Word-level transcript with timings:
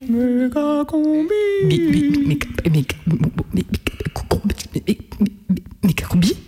Méga 0.00 0.84
combi. 0.86 1.28
Méga 5.82 6.06
combi 6.08 6.38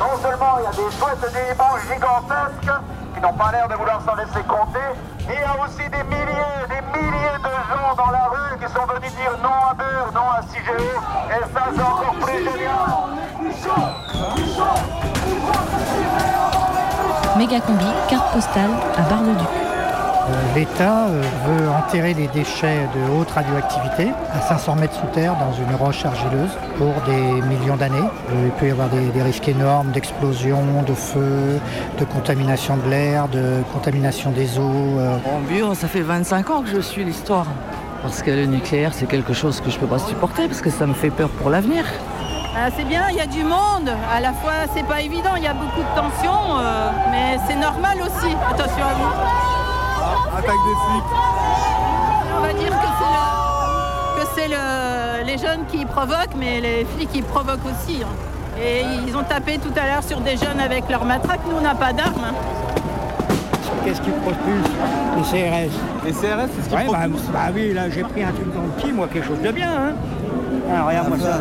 Non 0.00 0.18
seulement 0.20 0.58
il 0.58 0.64
y 0.64 0.66
a 0.66 0.70
des 0.70 0.90
chouettes 0.98 1.32
d'éléphants 1.32 1.78
gigantesques 1.86 2.74
qui 3.14 3.20
n'ont 3.20 3.32
pas 3.34 3.52
l'air 3.52 3.68
de 3.68 3.74
vouloir 3.74 4.02
s'en 4.04 4.16
laisser 4.16 4.42
compter, 4.48 4.90
mais 5.28 5.34
il 5.36 5.40
y 5.40 5.44
a 5.44 5.54
aussi 5.64 5.88
des 5.88 6.02
milliers, 6.10 6.66
des 6.68 6.82
milliers 6.98 7.38
de 7.38 7.52
gens 7.70 7.94
dans 7.96 8.10
la 8.10 8.24
rue 8.26 8.58
qui 8.58 8.66
sont 8.74 8.86
venus 8.92 9.12
dire 9.14 9.38
non 9.40 9.70
à 9.70 9.74
Bure, 9.74 10.10
non 10.12 10.28
à 10.34 10.42
CGE, 10.42 10.82
et 11.30 11.44
ça 11.54 11.62
c'est 11.72 11.80
encore 11.80 12.16
plus 12.20 12.38
génial. 12.42 12.90
Méga 17.38 17.60
combi, 17.60 17.86
carte 18.08 18.32
postale 18.32 18.70
à 18.98 19.02
Bar-le-Duc. 19.02 19.69
Euh, 20.30 20.54
L'État 20.54 21.06
euh, 21.08 21.22
veut 21.46 21.68
enterrer 21.68 22.14
les 22.14 22.28
déchets 22.28 22.86
de 22.94 23.18
haute 23.18 23.30
radioactivité 23.30 24.12
à 24.32 24.40
500 24.40 24.76
mètres 24.76 24.94
sous 24.94 25.06
terre 25.08 25.34
dans 25.36 25.52
une 25.52 25.74
roche 25.76 26.04
argileuse 26.04 26.50
pour 26.76 26.92
des 27.06 27.42
millions 27.48 27.76
d'années. 27.76 27.98
Euh, 27.98 28.46
Il 28.46 28.50
peut 28.52 28.68
y 28.68 28.70
avoir 28.70 28.88
des, 28.88 29.08
des 29.08 29.22
risques 29.22 29.48
énormes 29.48 29.90
d'explosion, 29.90 30.82
de 30.86 30.94
feu, 30.94 31.60
de 31.98 32.04
contamination 32.04 32.76
de 32.76 32.88
l'air, 32.88 33.28
de 33.28 33.62
contamination 33.72 34.30
des 34.30 34.58
eaux. 34.58 34.98
En 35.26 35.74
ça 35.74 35.88
fait 35.88 36.00
25 36.00 36.50
ans 36.50 36.62
que 36.62 36.68
je 36.68 36.80
suis 36.80 37.04
l'histoire. 37.04 37.46
Parce 38.02 38.22
que 38.22 38.30
le 38.30 38.46
nucléaire, 38.46 38.92
c'est 38.94 39.06
quelque 39.06 39.34
chose 39.34 39.60
que 39.60 39.70
je 39.70 39.78
peux 39.78 39.86
pas 39.86 39.98
supporter, 39.98 40.46
parce 40.48 40.62
que 40.62 40.70
ça 40.70 40.86
me 40.86 40.94
fait 40.94 41.10
peur 41.10 41.28
pour 41.28 41.50
l'avenir. 41.50 41.84
Ah, 42.56 42.68
c'est 42.76 42.84
bien, 42.84 43.04
il 43.10 43.16
y 43.16 43.20
a 43.20 43.26
du 43.26 43.44
monde. 43.44 43.90
À 44.12 44.20
la 44.20 44.32
fois, 44.32 44.52
c'est 44.74 44.86
pas 44.86 45.00
évident, 45.00 45.36
il 45.36 45.44
y 45.44 45.46
a 45.46 45.54
beaucoup 45.54 45.80
de 45.82 45.94
tensions, 45.94 46.58
euh, 46.58 46.90
mais 47.10 47.38
c'est 47.46 47.56
normal 47.56 47.98
aussi. 48.02 48.34
Attention 48.50 48.84
à 48.84 48.94
vous. 48.94 49.29
Attaque 50.40 50.64
des 50.66 50.78
flics. 50.86 51.04
On 52.36 52.40
va 52.40 52.52
dire 52.52 52.70
que 52.70 52.88
c'est 52.98 53.12
le- 53.16 54.20
que 54.24 54.28
c'est 54.34 54.48
le- 54.48 55.26
les 55.26 55.38
jeunes 55.38 55.64
qui 55.70 55.84
provoquent, 55.84 56.34
mais 56.38 56.60
les 56.60 56.84
flics 56.96 57.12
qui 57.12 57.22
provoquent 57.22 57.66
aussi. 57.66 58.02
hein. 58.02 58.08
Et 58.62 58.82
ils 59.06 59.16
ont 59.16 59.22
tapé 59.22 59.58
tout 59.58 59.72
à 59.80 59.86
l'heure 59.86 60.02
sur 60.02 60.20
des 60.20 60.36
jeunes 60.36 60.60
avec 60.60 60.88
leur 60.90 61.04
matraque. 61.04 61.40
Nous, 61.48 61.56
on 61.58 61.60
n'a 61.60 61.74
pas 61.74 61.92
d'armes. 61.92 62.24
hein. 62.24 62.34
Qu'est-ce 63.84 64.00
qui 64.02 64.10
propulse 64.10 64.70
Les 65.16 65.22
CRS. 65.22 65.70
Les 66.04 66.12
CRS, 66.12 66.48
c'est 66.56 66.64
ce 66.64 66.68
qui 66.68 66.74
Ouais, 66.74 66.86
bah, 66.90 66.98
propulse. 66.98 67.22
bah 67.32 67.38
oui, 67.54 67.72
là 67.72 67.88
j'ai 67.88 68.02
pris 68.02 68.22
un 68.22 68.32
truc 68.32 68.52
dans 68.54 68.62
le 68.62 68.68
pied, 68.82 68.92
moi, 68.92 69.08
quelque 69.12 69.26
chose 69.28 69.40
de 69.40 69.50
bien. 69.52 69.68
Hein. 69.70 69.92
Ah, 70.72 70.84
regarde-moi 70.86 71.18
ça. 71.18 71.38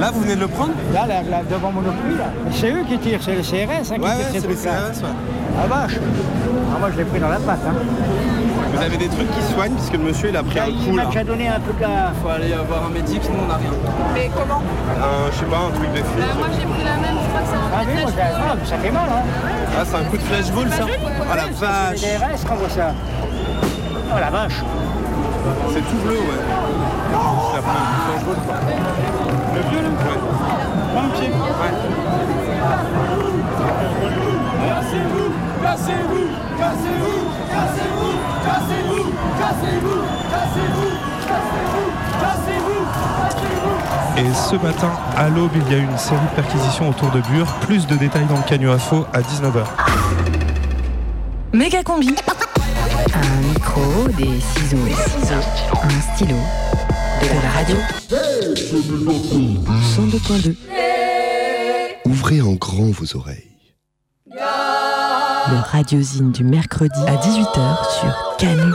Là, 0.00 0.10
vous 0.12 0.20
venez 0.20 0.34
de 0.36 0.40
le 0.40 0.48
prendre? 0.48 0.72
Là, 0.92 1.06
là, 1.06 1.22
là, 1.22 1.40
devant 1.48 1.70
mon 1.72 1.80
appui, 1.80 2.16
là. 2.18 2.24
C'est 2.52 2.70
eux 2.72 2.84
qui 2.88 2.98
tirent, 2.98 3.20
c'est 3.22 3.34
les 3.36 3.42
CRS 3.42 3.90
hein, 3.92 3.94
qui 3.94 4.00
Ouais, 4.00 4.08
ouais, 4.08 4.16
tirent 4.16 4.26
ces 4.32 4.40
c'est 4.40 4.48
les 4.48 4.54
trucs-là. 4.54 4.72
CRS, 4.92 5.02
ouais. 5.02 5.08
Ah 5.58 5.66
vache 5.66 5.96
ah, 5.98 6.78
Moi, 6.78 6.90
je 6.92 6.96
l'ai 6.98 7.04
pris 7.04 7.20
dans 7.20 7.28
la 7.28 7.38
patte. 7.38 7.60
Hein. 7.66 7.74
Vous 8.72 8.82
avez 8.82 8.96
des 8.96 9.08
trucs 9.08 9.30
qui 9.32 9.42
soignent, 9.52 9.74
puisque 9.74 9.92
le 9.94 9.98
monsieur, 10.04 10.28
il 10.30 10.36
a 10.36 10.42
pris 10.42 10.58
un 10.60 10.66
Il 10.66 10.90
coup, 10.90 10.96
là. 10.96 11.06
déjà 11.06 11.24
donné 11.24 11.48
un 11.48 11.60
truc 11.60 11.82
à... 11.82 12.12
Faut 12.22 12.28
aller 12.28 12.54
voir 12.68 12.86
un 12.86 12.90
médic, 12.90 13.22
nous, 13.28 13.38
on 13.44 13.46
n'a 13.48 13.56
rien. 13.56 13.70
Mais 14.14 14.30
comment? 14.34 14.62
Un, 14.62 15.30
je 15.32 15.36
sais 15.38 15.44
pas, 15.46 15.58
un 15.68 15.70
truc 15.74 15.90
de 15.92 15.98
flic. 15.98 16.24
Moi, 16.38 16.46
j'ai 16.54 16.66
pris 16.66 16.84
la 16.84 16.96
même. 16.96 17.16
Je 17.20 17.28
crois 17.28 17.40
que 17.40 17.46
c'est 17.50 17.56
Ah 17.74 17.82
oui, 17.86 17.94
moi, 18.00 18.10
j'ai- 18.14 18.22
ah, 18.22 18.54
mais 18.58 18.66
ça 18.68 18.76
fait 18.78 18.90
mal, 18.90 19.08
hein. 19.10 19.22
Ah, 19.78 19.82
c'est 19.84 19.96
un 19.96 20.04
coup 20.04 20.16
de 20.16 20.22
flash 20.22 20.50
ball, 20.52 20.68
ça 20.70 20.84
Ah, 21.30 21.36
la 21.36 21.42
C'est 21.44 21.64
vache 21.66 22.00
les 22.02 22.08
CRS 22.18 22.44
qu'on 22.48 22.54
voit 22.56 22.68
ça. 22.68 22.94
Oh 24.12 24.18
la 24.20 24.30
vache 24.30 24.58
C'est 25.74 25.80
tout 25.82 25.96
bleu, 26.04 26.18
ouais. 26.18 26.42
Il 27.10 27.58
a 27.58 27.62
pris 27.62 27.76
un 27.76 27.84
coup 27.90 27.98
de 27.98 28.04
flash 28.06 28.24
ball, 28.24 28.40
quoi. 28.46 28.56
Le 29.54 29.60
vieux, 29.68 29.82
là? 29.82 29.90
Ouais. 29.90 30.20
Prends 30.94 31.02
le 31.02 31.10
pied. 31.18 31.28
Ouais. 31.28 31.74
Cassez-vous, 35.70 36.26
cassez-vous, 36.58 37.22
cassez-vous, 37.48 38.12
cassez-vous, 38.44 39.04
cassez-vous, 39.38 40.02
cassez-vous, 40.32 40.90
cassez-vous, 41.30 41.86
cassez-vous, 42.20 42.82
cassez-vous. 43.22 43.78
Et 44.18 44.26
ce 44.34 44.56
matin, 44.56 44.90
à 45.16 45.28
l'aube, 45.28 45.52
il 45.54 45.62
y 45.72 45.76
a 45.76 45.78
eu 45.78 45.84
une 45.84 45.96
série 45.96 46.26
de 46.28 46.34
perquisitions 46.34 46.88
autour 46.88 47.12
de 47.12 47.20
Bure. 47.20 47.46
Plus 47.60 47.86
de 47.86 47.94
détails 47.94 48.26
dans 48.26 48.38
le 48.38 48.42
Cagno 48.42 48.72
Info 48.72 49.06
à 49.12 49.20
19h. 49.20 49.64
Méga 51.52 51.84
combi. 51.84 52.16
Un 53.14 53.36
micro, 53.46 54.08
des 54.18 54.40
ciseaux, 54.40 54.88
un 55.84 56.00
stylo, 56.16 56.34
de 57.22 57.28
la 57.44 57.50
radio. 57.50 57.76
102.2. 58.08 60.56
Ouvrez 62.06 62.42
en 62.42 62.54
grand 62.54 62.90
vos 62.90 63.14
oreilles. 63.16 63.49
Le 65.48 65.56
radiosine 65.56 66.32
du 66.32 66.44
mercredi 66.44 67.00
à 67.06 67.14
18h 67.16 68.00
sur 68.00 68.36
Canu. 68.38 68.72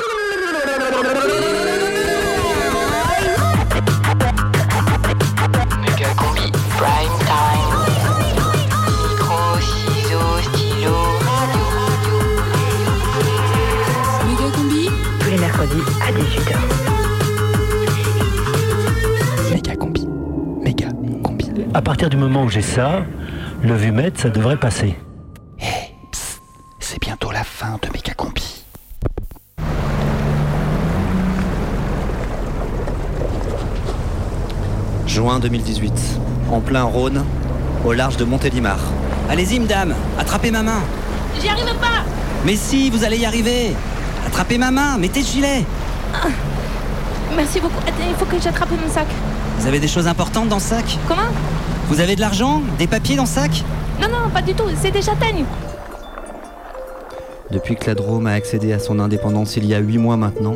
Méga 5.81 6.07
combi, 6.17 6.51
prime 6.77 7.17
time. 7.21 7.71
Micro, 9.09 9.39
ciseaux, 9.61 10.39
stylo, 10.41 10.97
radio. 11.21 11.65
Méga 14.27 14.47
combi. 14.55 14.89
Tous 15.19 15.29
les 15.29 15.37
mercredis 15.37 15.83
à 16.01 16.11
18h. 16.11 16.53
Méga 19.53 19.75
combi. 19.75 20.07
Méga 20.63 20.87
combi. 21.23 21.51
À 21.73 21.81
partir 21.81 22.09
du 22.09 22.17
moment 22.17 22.43
où 22.43 22.49
j'ai 22.49 22.61
ça, 22.61 23.03
le 23.63 23.75
vumètre, 23.75 24.19
ça 24.19 24.29
devrait 24.29 24.57
passer. 24.57 24.95
Juin 35.35 35.41
2018, 35.41 35.91
en 36.50 36.62
plein 36.62 36.84
Rhône, 36.84 37.25
au 37.84 37.91
large 37.91 38.16
de 38.16 38.23
Montélimar. 38.23 38.78
Allez-y, 39.29 39.59
madame, 39.59 39.94
attrapez 40.18 40.50
ma 40.50 40.63
main. 40.63 40.81
J'y 41.41 41.50
arrive 41.50 41.75
pas 41.75 42.06
Mais 42.46 42.56
si, 42.56 42.90
vous 42.90 43.03
allez 43.03 43.18
y 43.18 43.25
arriver. 43.25 43.75
Attrapez 44.25 44.57
ma 44.57 44.72
main, 44.72 44.97
mettez 44.97 45.19
le 45.19 45.25
gilet. 45.25 45.66
Merci 47.35 47.59
beaucoup. 47.59 47.81
Il 47.85 48.16
faut 48.16 48.24
que 48.24 48.40
j'attrape 48.40 48.69
mon 48.72 48.90
sac. 48.90 49.07
Vous 49.59 49.68
avez 49.68 49.79
des 49.79 49.90
choses 49.90 50.07
importantes 50.07 50.47
dans 50.47 50.56
le 50.56 50.62
sac? 50.62 50.97
Comment? 51.06 51.28
Vous 51.90 52.00
avez 52.00 52.16
de 52.16 52.22
l'argent? 52.22 52.62
Des 52.79 52.88
papiers 52.88 53.18
dans 53.18 53.24
le 53.24 53.28
sac? 53.28 53.62
Non, 54.01 54.07
non, 54.07 54.29
pas 54.34 54.41
du 54.41 54.53
tout. 54.53 54.69
C'est 54.81 54.91
des 54.91 55.01
châtaignes. 55.01 55.44
Depuis 57.51 57.75
que 57.75 57.88
la 57.88 57.95
Drôme 57.95 58.28
a 58.28 58.31
accédé 58.31 58.72
à 58.72 58.79
son 58.79 59.00
indépendance 59.00 59.57
il 59.57 59.66
y 59.66 59.75
a 59.75 59.79
huit 59.79 59.97
mois 59.97 60.16
maintenant, 60.16 60.56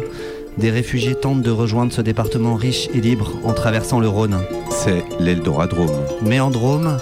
des 0.59 0.69
réfugiés 0.69 1.15
tentent 1.15 1.41
de 1.41 1.51
rejoindre 1.51 1.93
ce 1.93 2.01
département 2.01 2.55
riche 2.55 2.89
et 2.93 2.99
libre 2.99 3.31
en 3.43 3.53
traversant 3.53 3.99
le 3.99 4.07
Rhône. 4.07 4.39
C'est 4.69 5.03
l'Eldoradrome. 5.19 5.95
Mais 6.21 6.39
en 6.39 6.51
Drôme, 6.51 6.97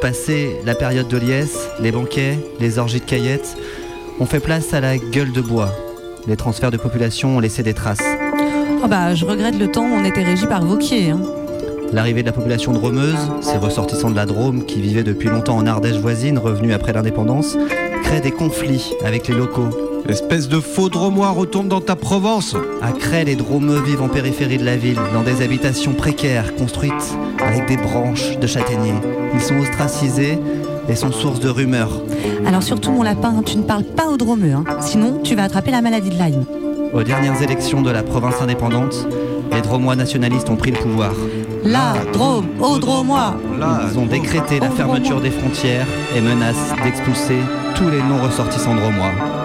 passé 0.00 0.56
la 0.64 0.74
période 0.74 1.08
de 1.08 1.18
liesse, 1.18 1.68
les 1.80 1.92
banquets, 1.92 2.38
les 2.60 2.78
orgies 2.78 3.00
de 3.00 3.04
caillettes, 3.04 3.56
on 4.20 4.26
fait 4.26 4.40
place 4.40 4.72
à 4.72 4.80
la 4.80 4.98
gueule 4.98 5.32
de 5.32 5.40
bois. 5.40 5.70
Les 6.28 6.36
transferts 6.36 6.70
de 6.70 6.76
population 6.76 7.36
ont 7.36 7.40
laissé 7.40 7.62
des 7.62 7.74
traces. 7.74 8.04
Oh 8.84 8.88
bah, 8.88 9.14
je 9.14 9.24
regrette 9.24 9.58
le 9.58 9.68
temps 9.68 9.82
où 9.82 9.94
on 9.94 10.04
était 10.04 10.22
régi 10.22 10.46
par 10.46 10.64
Vauquier. 10.64 11.10
Hein. 11.10 11.20
L'arrivée 11.92 12.22
de 12.22 12.26
la 12.26 12.32
population 12.32 12.72
dromeuse, 12.72 13.18
ces 13.42 13.58
ressortissants 13.58 14.10
de 14.10 14.16
la 14.16 14.26
Drôme 14.26 14.64
qui 14.64 14.80
vivaient 14.80 15.02
depuis 15.02 15.28
longtemps 15.28 15.56
en 15.56 15.66
Ardèche 15.66 15.96
voisine, 15.96 16.38
revenus 16.38 16.74
après 16.74 16.92
l'indépendance, 16.92 17.58
crée 18.04 18.20
des 18.20 18.30
conflits 18.30 18.94
avec 19.04 19.28
les 19.28 19.34
locaux. 19.34 19.91
Espèce 20.08 20.48
de 20.48 20.58
faux 20.58 20.88
dromois, 20.88 21.30
retourne 21.30 21.68
dans 21.68 21.80
ta 21.80 21.94
Provence 21.94 22.56
À 22.82 22.90
Cray, 22.92 23.24
les 23.24 23.36
drômeux 23.36 23.80
vivent 23.80 24.02
en 24.02 24.08
périphérie 24.08 24.58
de 24.58 24.64
la 24.64 24.76
ville, 24.76 24.98
dans 25.14 25.22
des 25.22 25.42
habitations 25.42 25.92
précaires 25.92 26.54
construites 26.56 27.16
avec 27.38 27.66
des 27.66 27.76
branches 27.76 28.38
de 28.38 28.46
châtaigniers. 28.46 28.94
Ils 29.34 29.40
sont 29.40 29.58
ostracisés 29.58 30.38
et 30.88 30.96
sont 30.96 31.12
source 31.12 31.38
de 31.38 31.48
rumeurs. 31.48 32.02
Alors 32.46 32.62
surtout, 32.62 32.90
mon 32.90 33.04
lapin, 33.04 33.42
tu 33.46 33.56
ne 33.56 33.62
parles 33.62 33.84
pas 33.84 34.08
au 34.08 34.16
dromeux, 34.16 34.52
hein. 34.52 34.64
sinon 34.80 35.20
tu 35.22 35.36
vas 35.36 35.44
attraper 35.44 35.70
la 35.70 35.80
maladie 35.80 36.10
de 36.10 36.16
Lyme. 36.16 36.44
Aux 36.92 37.04
dernières 37.04 37.40
élections 37.40 37.80
de 37.80 37.90
la 37.90 38.02
province 38.02 38.42
indépendante, 38.42 39.06
les 39.52 39.62
dromois 39.62 39.96
nationalistes 39.96 40.50
ont 40.50 40.56
pris 40.56 40.72
le 40.72 40.78
pouvoir. 40.78 41.12
La 41.64 41.94
Drôme, 42.12 42.46
au 42.60 42.78
dromois 42.78 43.36
Ils 43.88 43.98
ont 43.98 44.06
décrété 44.06 44.58
la 44.58 44.70
fermeture 44.70 45.20
des 45.20 45.30
frontières 45.30 45.86
et 46.16 46.20
menacent 46.20 46.74
d'expulser 46.82 47.38
tous 47.76 47.88
les 47.88 48.02
non-ressortissants 48.02 48.74
dromois. 48.74 49.41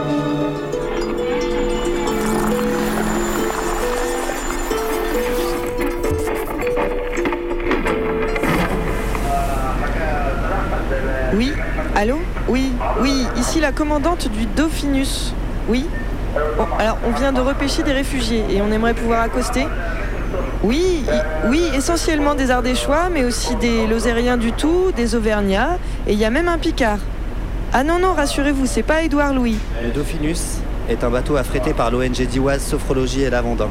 Allô 11.99 12.19
Oui, 12.47 12.71
oui, 13.01 13.25
ici 13.37 13.59
la 13.59 13.71
commandante 13.71 14.29
du 14.29 14.45
Dauphinus. 14.45 15.33
Oui 15.67 15.83
Bon, 16.55 16.67
alors 16.77 16.99
on 17.03 17.09
vient 17.09 17.33
de 17.33 17.41
repêcher 17.41 17.81
des 17.81 17.91
réfugiés 17.91 18.45
et 18.51 18.61
on 18.61 18.71
aimerait 18.71 18.93
pouvoir 18.93 19.23
accoster. 19.23 19.65
Oui, 20.61 21.03
oui, 21.47 21.63
essentiellement 21.73 22.35
des 22.35 22.51
Ardéchois, 22.51 23.09
mais 23.11 23.25
aussi 23.25 23.55
des 23.55 23.87
Lozériens 23.87 24.37
du 24.37 24.51
tout, 24.51 24.91
des 24.95 25.15
Auvergnats, 25.15 25.79
et 26.05 26.13
il 26.13 26.19
y 26.19 26.25
a 26.25 26.29
même 26.29 26.47
un 26.47 26.59
Picard. 26.59 26.99
Ah 27.73 27.83
non, 27.83 27.97
non, 27.97 28.13
rassurez-vous, 28.13 28.67
c'est 28.67 28.83
pas 28.83 29.01
Édouard 29.01 29.33
Louis. 29.33 29.57
Le 29.81 29.89
Dauphinus, 29.89 30.59
est 30.89 31.03
un 31.03 31.09
bateau 31.09 31.35
affrété 31.35 31.73
par 31.73 31.89
l'ONG 31.89 32.11
d'Iwaz 32.11 32.61
Sophrologie 32.61 33.23
et 33.23 33.31
Lavandin. 33.31 33.69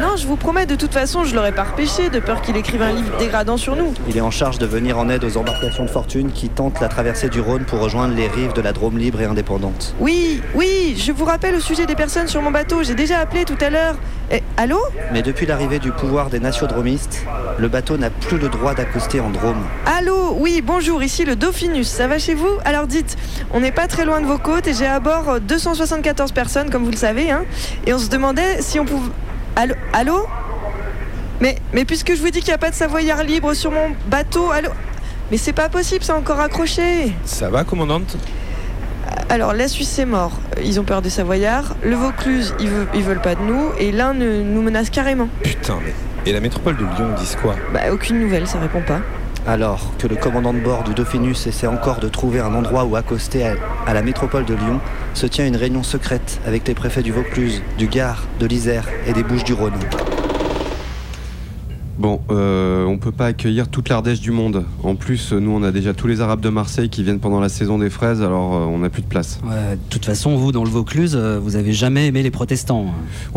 Non, 0.00 0.16
je 0.16 0.26
vous 0.26 0.36
promets, 0.36 0.66
de 0.66 0.74
toute 0.74 0.92
façon, 0.92 1.24
je 1.24 1.34
l'aurais 1.34 1.52
pas 1.52 1.64
repêché 1.64 2.10
de 2.10 2.20
peur 2.20 2.42
qu'il 2.42 2.56
écrive 2.56 2.82
un 2.82 2.92
livre 2.92 3.16
dégradant 3.18 3.56
sur 3.56 3.76
nous. 3.76 3.94
Il 4.08 4.16
est 4.16 4.20
en 4.20 4.30
charge 4.30 4.58
de 4.58 4.66
venir 4.66 4.98
en 4.98 5.08
aide 5.08 5.24
aux 5.24 5.36
embarcations 5.36 5.84
de 5.84 5.90
fortune 5.90 6.30
qui 6.32 6.48
tentent 6.48 6.80
la 6.80 6.88
traversée 6.88 7.28
du 7.28 7.40
Rhône 7.40 7.64
pour 7.64 7.80
rejoindre 7.80 8.14
les 8.14 8.28
rives 8.28 8.52
de 8.52 8.60
la 8.60 8.72
Drôme 8.72 8.98
libre 8.98 9.20
et 9.20 9.24
indépendante. 9.24 9.94
Oui, 10.00 10.42
oui, 10.54 10.94
je 10.98 11.12
vous 11.12 11.24
rappelle 11.24 11.54
au 11.54 11.60
sujet 11.60 11.86
des 11.86 11.94
personnes 11.94 12.28
sur 12.28 12.42
mon 12.42 12.50
bateau, 12.50 12.82
j'ai 12.82 12.94
déjà 12.94 13.18
appelé 13.18 13.44
tout 13.44 13.58
à 13.60 13.70
l'heure. 13.70 13.96
Eh, 14.30 14.42
allô? 14.56 14.78
Mais 15.12 15.22
depuis 15.22 15.46
l'arrivée 15.46 15.78
du 15.78 15.90
pouvoir 15.92 16.30
des 16.30 16.40
nationodromistes, 16.40 17.24
le 17.58 17.68
bateau 17.68 17.96
n'a 17.96 18.10
plus 18.10 18.38
le 18.38 18.48
droit 18.48 18.74
d'accoster 18.74 19.20
en 19.20 19.30
Drôme. 19.30 19.62
Allô? 19.86 20.36
Oui, 20.38 20.62
bonjour, 20.64 21.02
ici 21.02 21.24
le 21.24 21.36
Dauphinus, 21.36 21.88
ça 21.88 22.06
va 22.06 22.18
chez 22.18 22.34
vous? 22.34 22.50
Alors 22.64 22.86
dites, 22.86 23.16
on 23.52 23.60
n'est 23.60 23.72
pas 23.72 23.86
très 23.86 24.04
loin 24.04 24.20
de 24.20 24.26
vos 24.26 24.38
côtes 24.38 24.66
et 24.66 24.74
j'ai 24.74 24.86
à 24.86 25.00
bord 25.00 25.28
euh, 25.28 25.38
274 25.40 26.32
personnes, 26.32 26.70
comme 26.70 26.84
vous 26.84 26.90
le 26.90 26.96
savez, 26.96 27.30
hein, 27.30 27.44
et 27.86 27.92
on 27.92 27.98
se 27.98 28.08
demandait 28.08 28.60
si 28.60 28.78
on 28.78 28.84
pouvait... 28.84 29.10
Allô 29.56 29.74
Allô 29.92 30.26
mais, 31.40 31.56
mais 31.72 31.84
puisque 31.84 32.14
je 32.14 32.20
vous 32.20 32.30
dis 32.30 32.38
qu'il 32.38 32.48
n'y 32.50 32.54
a 32.54 32.58
pas 32.58 32.70
de 32.70 32.74
savoyard 32.76 33.24
libre 33.24 33.52
sur 33.54 33.72
mon 33.72 33.96
bateau, 34.06 34.52
allô 34.52 34.68
Mais 35.30 35.36
c'est 35.38 35.52
pas 35.52 35.68
possible, 35.68 36.04
c'est 36.04 36.12
encore 36.12 36.38
accroché 36.38 37.12
Ça 37.24 37.50
va, 37.50 37.64
commandante? 37.64 38.16
Alors, 39.28 39.52
la 39.52 39.66
Suisse 39.66 39.88
c'est 39.88 40.04
mort, 40.04 40.30
ils 40.62 40.78
ont 40.78 40.84
peur 40.84 41.02
des 41.02 41.10
savoyards, 41.10 41.74
le 41.82 41.96
Vaucluse, 41.96 42.54
ils, 42.60 42.68
veulent, 42.68 42.86
ils 42.94 43.02
veulent 43.02 43.20
pas 43.20 43.34
de 43.34 43.40
nous, 43.40 43.70
et 43.80 43.90
l'un 43.90 44.14
ne- 44.14 44.42
nous 44.42 44.62
menace 44.62 44.88
carrément. 44.90 45.28
Putain, 45.42 45.78
mais. 45.84 45.92
Et 46.26 46.32
la 46.32 46.38
métropole 46.40 46.76
de 46.76 46.82
Lyon 46.84 47.08
disent 47.18 47.36
quoi? 47.42 47.56
Bah, 47.72 47.80
aucune 47.92 48.20
nouvelle, 48.20 48.46
ça 48.46 48.60
répond 48.60 48.82
pas. 48.82 49.00
Alors 49.46 49.92
que 49.98 50.06
le 50.06 50.14
commandant 50.14 50.52
de 50.52 50.60
bord 50.60 50.84
du 50.84 50.94
Dauphinus 50.94 51.48
essaie 51.48 51.66
encore 51.66 51.98
de 51.98 52.08
trouver 52.08 52.38
un 52.38 52.54
endroit 52.54 52.84
où 52.84 52.94
accoster 52.94 53.44
à, 53.44 53.54
à 53.86 53.92
la 53.92 54.02
métropole 54.02 54.44
de 54.44 54.54
Lyon, 54.54 54.80
se 55.14 55.26
tient 55.26 55.46
une 55.46 55.56
réunion 55.56 55.82
secrète 55.82 56.40
avec 56.46 56.68
les 56.68 56.74
préfets 56.74 57.02
du 57.02 57.10
Vaucluse, 57.10 57.60
du 57.76 57.88
Gard, 57.88 58.26
de 58.38 58.46
l'Isère 58.46 58.88
et 59.06 59.12
des 59.12 59.24
Bouches-du-Rhône. 59.24 59.78
Bon, 62.02 62.20
euh, 62.32 62.84
on 62.84 62.98
peut 62.98 63.12
pas 63.12 63.26
accueillir 63.26 63.68
toute 63.68 63.88
l'Ardèche 63.88 64.20
du 64.20 64.32
monde. 64.32 64.64
En 64.82 64.96
plus, 64.96 65.32
nous, 65.32 65.52
on 65.52 65.62
a 65.62 65.70
déjà 65.70 65.94
tous 65.94 66.08
les 66.08 66.20
Arabes 66.20 66.40
de 66.40 66.48
Marseille 66.48 66.88
qui 66.88 67.04
viennent 67.04 67.20
pendant 67.20 67.38
la 67.38 67.48
saison 67.48 67.78
des 67.78 67.90
fraises, 67.90 68.20
alors 68.22 68.54
euh, 68.56 68.64
on 68.66 68.78
n'a 68.80 68.90
plus 68.90 69.02
de 69.02 69.06
place. 69.06 69.38
Ouais, 69.44 69.76
de 69.76 69.80
toute 69.88 70.04
façon, 70.04 70.34
vous, 70.36 70.50
dans 70.50 70.64
le 70.64 70.68
Vaucluse, 70.70 71.14
euh, 71.14 71.38
vous 71.40 71.54
avez 71.54 71.72
jamais 71.72 72.08
aimé 72.08 72.24
les 72.24 72.32
protestants. 72.32 72.86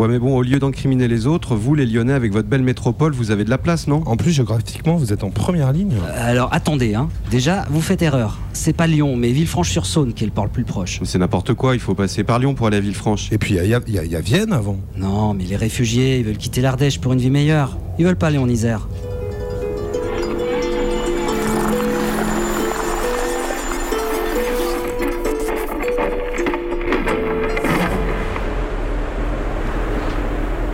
Ouais, 0.00 0.08
mais 0.08 0.18
bon, 0.18 0.36
au 0.36 0.42
lieu 0.42 0.58
d'incriminer 0.58 1.06
les 1.06 1.28
autres, 1.28 1.54
vous, 1.54 1.76
les 1.76 1.86
Lyonnais, 1.86 2.12
avec 2.12 2.32
votre 2.32 2.48
belle 2.48 2.64
métropole, 2.64 3.12
vous 3.12 3.30
avez 3.30 3.44
de 3.44 3.50
la 3.50 3.58
place, 3.58 3.86
non? 3.86 4.02
En 4.04 4.16
plus, 4.16 4.32
géographiquement, 4.32 4.96
vous 4.96 5.12
êtes 5.12 5.22
en 5.22 5.30
première 5.30 5.70
ligne. 5.72 5.94
Alors 6.16 6.48
attendez, 6.52 6.96
hein. 6.96 7.08
déjà, 7.30 7.66
vous 7.70 7.80
faites 7.80 8.02
erreur. 8.02 8.40
C'est 8.52 8.72
pas 8.72 8.88
Lyon, 8.88 9.14
mais 9.14 9.30
Villefranche-sur-Saône 9.30 10.12
qui 10.12 10.24
est 10.24 10.26
le 10.26 10.32
port 10.32 10.44
le 10.46 10.50
plus 10.50 10.64
proche. 10.64 10.98
C'est 11.04 11.20
n'importe 11.20 11.54
quoi, 11.54 11.74
il 11.74 11.80
faut 11.80 11.94
passer 11.94 12.24
par 12.24 12.40
Lyon 12.40 12.54
pour 12.54 12.66
aller 12.66 12.78
à 12.78 12.80
Villefranche. 12.80 13.30
Et 13.30 13.38
puis, 13.38 13.54
il 13.54 13.64
y, 13.64 13.74
a- 13.74 13.80
il 13.86 13.94
y 13.94 13.98
a- 14.00 14.04
il 14.04 14.10
y 14.10 14.16
a 14.16 14.20
Vienne 14.20 14.52
avant. 14.52 14.78
Non, 14.96 15.34
mais 15.34 15.44
les 15.44 15.54
réfugiés, 15.54 16.18
ils 16.18 16.24
veulent 16.24 16.36
quitter 16.36 16.62
l'Ardèche 16.62 16.98
pour 16.98 17.12
une 17.12 17.20
vie 17.20 17.30
meilleure. 17.30 17.78
Ils 17.98 18.04
veulent 18.04 18.16
pas 18.16 18.26
aller 18.26 18.38
en 18.38 18.48
Isère. 18.48 18.86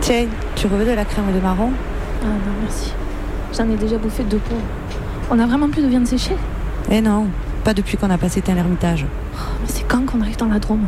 Tiens, 0.00 0.26
tu 0.56 0.66
reveux 0.66 0.84
de 0.84 0.90
la 0.90 1.04
crème 1.04 1.32
de 1.32 1.40
marron? 1.40 1.70
Ah 2.22 2.26
non, 2.26 2.52
merci. 2.62 2.92
J'en 3.56 3.70
ai 3.70 3.76
déjà 3.76 3.98
bouffé 3.98 4.24
deux 4.24 4.38
pots. 4.38 4.56
On 5.30 5.38
a 5.38 5.46
vraiment 5.46 5.68
plus 5.68 5.82
de 5.82 5.88
viande 5.88 6.06
séchée? 6.06 6.36
Eh 6.90 7.00
non, 7.00 7.26
pas 7.62 7.72
depuis 7.72 7.96
qu'on 7.96 8.10
a 8.10 8.18
passé 8.18 8.42
à 8.48 8.52
l'ermitage. 8.52 9.06
Oh, 9.34 9.38
Mais 9.60 9.68
c'est 9.68 9.86
quand 9.86 10.04
qu'on 10.04 10.20
arrive 10.20 10.36
dans 10.36 10.48
la 10.48 10.58
Drôme? 10.58 10.86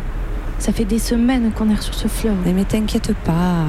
Ça 0.59 0.73
fait 0.73 0.85
des 0.85 0.99
semaines 0.99 1.53
qu'on 1.53 1.71
erre 1.71 1.83
sur 1.83 1.95
ce 1.95 2.09
fleuve. 2.09 2.35
Mais, 2.45 2.53
mais 2.53 2.65
t'inquiète 2.65 3.15
pas, 3.25 3.67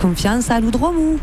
confiance 0.00 0.50
à 0.50 0.60
Loudromou. 0.60 1.18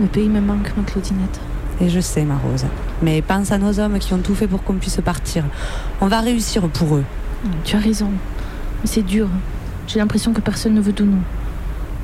Le 0.00 0.06
pays 0.06 0.28
me 0.28 0.40
manque, 0.40 0.72
ma 0.76 0.82
Claudinette. 0.82 1.40
Et 1.80 1.88
je 1.88 2.00
sais, 2.00 2.24
ma 2.24 2.36
Rose. 2.36 2.64
Mais 3.02 3.22
pense 3.22 3.50
à 3.52 3.58
nos 3.58 3.78
hommes 3.80 3.98
qui 3.98 4.12
ont 4.14 4.18
tout 4.18 4.34
fait 4.34 4.46
pour 4.46 4.62
qu'on 4.62 4.74
puisse 4.74 5.00
partir. 5.04 5.44
On 6.00 6.06
va 6.06 6.20
réussir 6.20 6.68
pour 6.68 6.96
eux. 6.96 7.04
Mm, 7.44 7.48
Tu 7.64 7.76
as 7.76 7.80
raison. 7.80 8.10
Mais 8.82 8.86
c'est 8.86 9.02
dur. 9.02 9.28
J'ai 9.86 9.98
l'impression 9.98 10.32
que 10.32 10.40
personne 10.40 10.74
ne 10.74 10.80
veut 10.80 10.92
de 10.92 11.04
nous. 11.04 11.20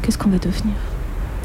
Qu'est-ce 0.02 0.18
qu'on 0.18 0.30
va 0.30 0.38
devenir? 0.38 0.74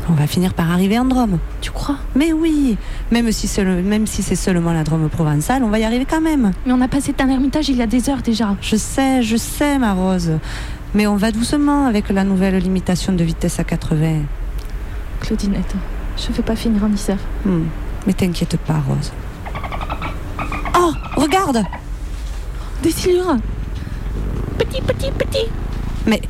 On 0.10 0.14
va 0.14 0.26
finir 0.26 0.54
par 0.54 0.72
arriver 0.72 0.98
en 0.98 1.06
Drôme. 1.06 1.38
Tu 1.60 1.72
crois? 1.72 1.98
Mais 2.16 2.32
oui, 2.32 2.78
même 3.12 3.30
si 3.32 3.48
c'est 3.48 3.66
si 4.06 4.36
seulement 4.38 4.72
la 4.72 4.86
Drôme 4.86 5.10
provençale, 5.10 5.64
on 5.64 5.70
va 5.70 5.80
y 5.80 5.84
arriver 5.84 6.06
quand 6.10 6.22
même. 6.22 6.52
Mais 6.66 6.72
on 6.72 6.80
a 6.80 6.88
passé 6.88 7.14
un 7.20 7.28
ermitage 7.28 7.68
il 7.68 7.76
y 7.76 7.82
a 7.82 7.88
des 7.88 8.10
heures 8.10 8.22
déjà. 8.22 8.56
Je 8.62 8.78
sais, 8.78 9.22
je 9.22 9.36
sais, 9.36 9.78
ma 9.78 9.94
Rose. 9.94 10.32
Mais 10.96 11.08
on 11.08 11.18
va 11.18 11.32
doucement 11.32 11.86
avec 11.88 12.10
la 12.10 12.24
nouvelle 12.24 12.58
limitation 12.58 13.12
de 13.12 13.24
vitesse 13.24 13.60
à 13.60 13.66
80. 13.66 14.22
Claudinette, 15.20 15.76
je 16.18 16.32
vais 16.34 16.44
pas 16.44 16.56
finir 16.56 16.84
en 16.84 16.92
Isère. 16.92 17.18
Hmm. 17.46 17.64
Mais 18.06 18.14
t'inquiète 18.14 18.58
pas, 18.58 18.76
Rose. 18.88 19.12
Oh, 20.80 20.92
regarde 21.16 21.64
Des 22.84 22.92
silures 22.92 23.36
Petit, 24.58 24.82
petit, 24.82 25.12
petit 25.12 25.46
Mais 26.06 26.22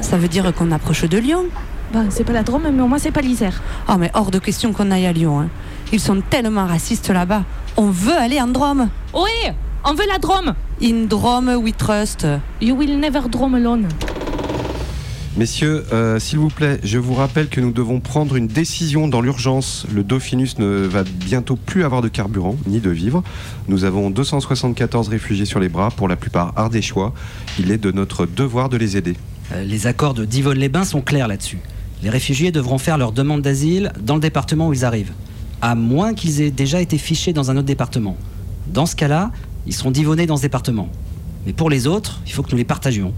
ça 0.00 0.16
veut 0.16 0.28
dire 0.28 0.52
qu'on 0.54 0.70
approche 0.72 1.04
de 1.04 1.18
Lyon 1.18 1.46
Bah, 1.92 2.00
c'est 2.10 2.24
pas 2.24 2.32
la 2.32 2.42
Drôme, 2.42 2.68
mais 2.72 2.82
au 2.82 2.86
moins 2.86 2.98
c'est 2.98 3.10
pas 3.10 3.20
l'Isère. 3.22 3.60
Oh, 3.88 3.94
mais 3.98 4.10
hors 4.14 4.30
de 4.30 4.38
question 4.38 4.72
qu'on 4.72 4.90
aille 4.90 5.06
à 5.06 5.12
Lyon. 5.12 5.40
hein. 5.40 5.48
Ils 5.92 6.00
sont 6.00 6.20
tellement 6.28 6.66
racistes 6.66 7.10
là-bas. 7.10 7.42
On 7.76 7.90
veut 7.90 8.14
aller 8.16 8.40
en 8.40 8.46
Drôme. 8.48 8.88
Oui 9.14 9.50
On 9.84 9.94
veut 9.94 10.06
la 10.10 10.18
Drôme 10.18 10.54
In 10.82 11.04
Drôme, 11.06 11.48
we 11.62 11.74
trust. 11.76 12.26
You 12.60 12.74
will 12.76 12.98
never 12.98 13.20
Drôme 13.28 13.54
alone. 13.56 13.88
Messieurs, 15.36 15.84
euh, 15.92 16.20
s'il 16.20 16.38
vous 16.38 16.48
plaît, 16.48 16.78
je 16.84 16.96
vous 16.96 17.14
rappelle 17.14 17.48
que 17.48 17.60
nous 17.60 17.72
devons 17.72 17.98
prendre 17.98 18.36
une 18.36 18.46
décision 18.46 19.08
dans 19.08 19.20
l'urgence. 19.20 19.84
Le 19.92 20.04
Dauphinus 20.04 20.60
ne 20.60 20.86
va 20.86 21.02
bientôt 21.02 21.56
plus 21.56 21.82
avoir 21.82 22.02
de 22.02 22.08
carburant, 22.08 22.54
ni 22.68 22.78
de 22.78 22.90
vivres. 22.90 23.24
Nous 23.66 23.82
avons 23.82 24.10
274 24.10 25.08
réfugiés 25.08 25.44
sur 25.44 25.58
les 25.58 25.68
bras, 25.68 25.90
pour 25.90 26.06
la 26.06 26.14
plupart 26.14 26.52
ardéchois. 26.54 27.12
Il 27.58 27.72
est 27.72 27.78
de 27.78 27.90
notre 27.90 28.26
devoir 28.26 28.68
de 28.68 28.76
les 28.76 28.96
aider. 28.96 29.16
Euh, 29.52 29.64
les 29.64 29.88
accords 29.88 30.14
de 30.14 30.24
Divonne-les-Bains 30.24 30.84
sont 30.84 31.00
clairs 31.00 31.26
là-dessus. 31.26 31.58
Les 32.04 32.10
réfugiés 32.10 32.52
devront 32.52 32.78
faire 32.78 32.96
leur 32.96 33.10
demande 33.10 33.42
d'asile 33.42 33.92
dans 34.00 34.14
le 34.14 34.20
département 34.20 34.68
où 34.68 34.72
ils 34.72 34.84
arrivent, 34.84 35.12
à 35.60 35.74
moins 35.74 36.14
qu'ils 36.14 36.42
aient 36.42 36.52
déjà 36.52 36.80
été 36.80 36.96
fichés 36.96 37.32
dans 37.32 37.50
un 37.50 37.56
autre 37.56 37.66
département. 37.66 38.16
Dans 38.68 38.86
ce 38.86 38.94
cas-là, 38.94 39.32
ils 39.66 39.74
seront 39.74 39.90
divonnés 39.90 40.26
dans 40.26 40.36
ce 40.36 40.42
département. 40.42 40.88
Mais 41.44 41.52
pour 41.52 41.70
les 41.70 41.88
autres, 41.88 42.20
il 42.24 42.32
faut 42.32 42.44
que 42.44 42.52
nous 42.52 42.56
les 42.56 42.64
partagions. 42.64 43.12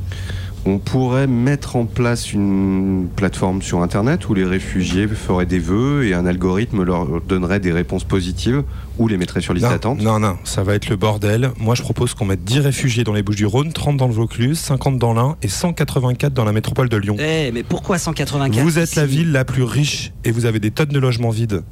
On 0.68 0.78
pourrait 0.78 1.28
mettre 1.28 1.76
en 1.76 1.84
place 1.84 2.32
une 2.32 3.06
plateforme 3.14 3.62
sur 3.62 3.82
Internet 3.82 4.28
où 4.28 4.34
les 4.34 4.44
réfugiés 4.44 5.06
feraient 5.06 5.46
des 5.46 5.60
vœux 5.60 6.04
et 6.04 6.12
un 6.12 6.26
algorithme 6.26 6.82
leur 6.82 7.20
donnerait 7.20 7.60
des 7.60 7.70
réponses 7.70 8.02
positives 8.02 8.64
ou 8.98 9.06
les 9.06 9.16
mettrait 9.16 9.40
sur 9.40 9.54
liste 9.54 9.68
d'attente. 9.68 10.02
non, 10.02 10.18
non, 10.18 10.36
ça 10.42 10.64
va 10.64 10.74
être 10.74 10.88
le 10.88 10.96
bordel. 10.96 11.52
Moi, 11.58 11.76
je 11.76 11.82
propose 11.82 12.14
qu'on 12.14 12.24
mette 12.24 12.42
10 12.42 12.58
réfugiés 12.58 13.04
dans 13.04 13.12
les 13.12 13.22
Bouches-du-Rhône, 13.22 13.72
30 13.72 13.96
dans 13.96 14.08
le 14.08 14.12
Vaucluse, 14.12 14.58
50 14.58 14.98
dans 14.98 15.14
l'Ain 15.14 15.36
et 15.40 15.48
184 15.48 16.32
dans 16.32 16.44
la 16.44 16.52
métropole 16.52 16.88
de 16.88 16.96
Lyon. 16.96 17.16
Eh, 17.20 17.52
mais 17.52 17.62
pourquoi 17.62 17.98
184 17.98 18.64
Vous 18.64 18.80
êtes 18.80 18.96
la 18.96 19.06
ville 19.06 19.30
la 19.30 19.44
plus 19.44 19.62
riche 19.62 20.12
et 20.24 20.32
vous 20.32 20.46
avez 20.46 20.58
des 20.58 20.72
tonnes 20.72 20.88
de 20.88 20.98
logements 20.98 21.30
vides. 21.30 21.62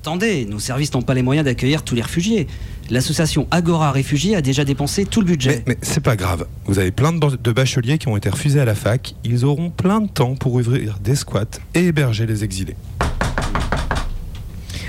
Attendez, 0.00 0.46
nos 0.46 0.60
services 0.60 0.94
n'ont 0.94 1.02
pas 1.02 1.12
les 1.12 1.20
moyens 1.20 1.44
d'accueillir 1.44 1.82
tous 1.82 1.94
les 1.94 2.00
réfugiés. 2.00 2.46
L'association 2.90 3.46
Agora 3.52 3.92
Réfugiés 3.92 4.34
a 4.34 4.42
déjà 4.42 4.64
dépensé 4.64 5.04
tout 5.04 5.20
le 5.20 5.26
budget. 5.26 5.62
Mais 5.68 5.78
c'est 5.80 6.02
pas 6.02 6.16
grave. 6.16 6.46
Vous 6.64 6.80
avez 6.80 6.90
plein 6.90 7.12
de, 7.12 7.36
de 7.36 7.52
bacheliers 7.52 7.98
qui 7.98 8.08
ont 8.08 8.16
été 8.16 8.28
refusés 8.28 8.58
à 8.58 8.64
la 8.64 8.74
fac. 8.74 9.14
Ils 9.22 9.44
auront 9.44 9.70
plein 9.70 10.00
de 10.00 10.08
temps 10.08 10.34
pour 10.34 10.54
ouvrir 10.54 10.98
des 10.98 11.14
squats 11.14 11.60
et 11.74 11.86
héberger 11.86 12.26
les 12.26 12.42
exilés. 12.42 12.74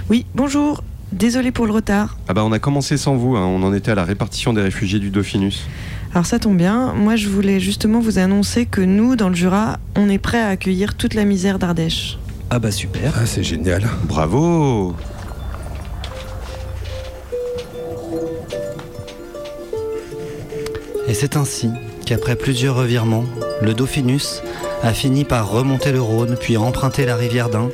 Oui, 0.10 0.26
bonjour. 0.34 0.84
Désolé 1.12 1.52
pour 1.52 1.68
le 1.68 1.74
retard. 1.74 2.18
Ah 2.28 2.34
bah 2.34 2.44
on 2.44 2.52
a 2.54 2.60
commencé 2.60 2.98
sans 2.98 3.18
vous, 3.18 3.36
hein. 3.36 3.46
on 3.46 3.62
en 3.64 3.74
était 3.74 3.92
à 3.92 3.96
la 3.96 4.06
répartition 4.06 4.54
des 4.54 4.62
réfugiés 4.62 4.98
du 4.98 5.12
Dauphinus. 5.12 5.68
Alors 6.14 6.26
ça 6.26 6.40
tombe 6.40 6.58
bien. 6.58 6.94
Moi, 6.94 7.18
je 7.18 7.30
voulais 7.30 7.60
justement 7.60 8.00
vous 8.00 8.18
annoncer 8.18 8.66
que 8.66 8.82
nous, 8.82 9.16
dans 9.16 9.30
le 9.30 9.36
Jura, 9.36 9.78
on 9.96 10.10
est 10.10 10.18
prêt 10.18 10.42
à 10.42 10.48
accueillir 10.48 10.96
toute 10.96 11.14
la 11.14 11.26
misère 11.26 11.60
d'Ardèche. 11.60 12.18
Ah 12.50 12.60
bah 12.60 12.72
super. 12.72 13.14
Ah, 13.16 13.26
c'est 13.26 13.44
génial. 13.44 13.88
Bravo 14.06 14.96
Et 21.12 21.14
c'est 21.14 21.36
ainsi 21.36 21.70
qu'après 22.06 22.38
plusieurs 22.38 22.78
revirements, 22.78 23.26
le 23.62 23.74
Dauphinus 23.74 24.42
a 24.82 24.94
fini 24.94 25.26
par 25.26 25.52
remonter 25.52 25.92
le 25.92 26.02
Rhône 26.02 26.38
puis 26.40 26.56
emprunter 26.56 27.06
la 27.06 27.18
rivière 27.18 27.50
d'Ain 27.50 27.68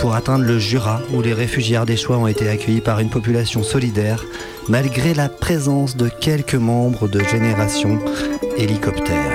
pour 0.00 0.16
atteindre 0.16 0.44
le 0.44 0.58
Jura 0.58 1.00
où 1.14 1.22
les 1.22 1.32
réfugiés 1.32 1.76
ardéchois 1.76 2.16
ont 2.16 2.26
été 2.26 2.48
accueillis 2.48 2.80
par 2.80 2.98
une 2.98 3.08
population 3.08 3.62
solidaire 3.62 4.24
malgré 4.68 5.14
la 5.14 5.28
présence 5.28 5.96
de 5.96 6.08
quelques 6.08 6.56
membres 6.56 7.06
de 7.06 7.20
Génération 7.20 8.00
Hélicoptère. 8.56 9.30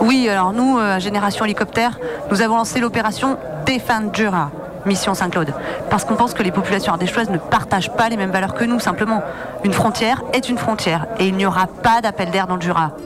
Oui, 0.00 0.28
alors 0.28 0.52
nous, 0.52 0.80
euh, 0.80 0.98
Génération 0.98 1.44
Hélicoptère, 1.44 2.00
nous 2.32 2.42
avons 2.42 2.56
lancé 2.56 2.80
l'opération 2.80 3.38
Défendre 3.66 4.12
Jura, 4.12 4.50
mission 4.88 5.14
Saint-Claude. 5.14 5.54
Parce 5.90 6.04
qu'on 6.04 6.16
pense 6.16 6.34
que 6.34 6.42
les 6.42 6.50
populations 6.50 6.92
ardéchoises 6.92 7.30
ne 7.30 7.38
partagent 7.38 7.92
pas 7.92 8.08
les 8.08 8.16
mêmes 8.16 8.32
valeurs 8.32 8.54
que 8.54 8.64
nous, 8.64 8.80
simplement. 8.80 9.22
Une 9.64 9.72
frontière 9.72 10.22
est 10.32 10.48
une 10.48 10.58
frontière 10.58 11.06
et 11.20 11.28
il 11.28 11.36
n'y 11.36 11.46
aura 11.46 11.68
pas 11.68 12.00
d'appel 12.00 12.30
d'air 12.30 12.48
dans 12.48 12.56
le 12.56 12.62
Jura. 12.62 12.96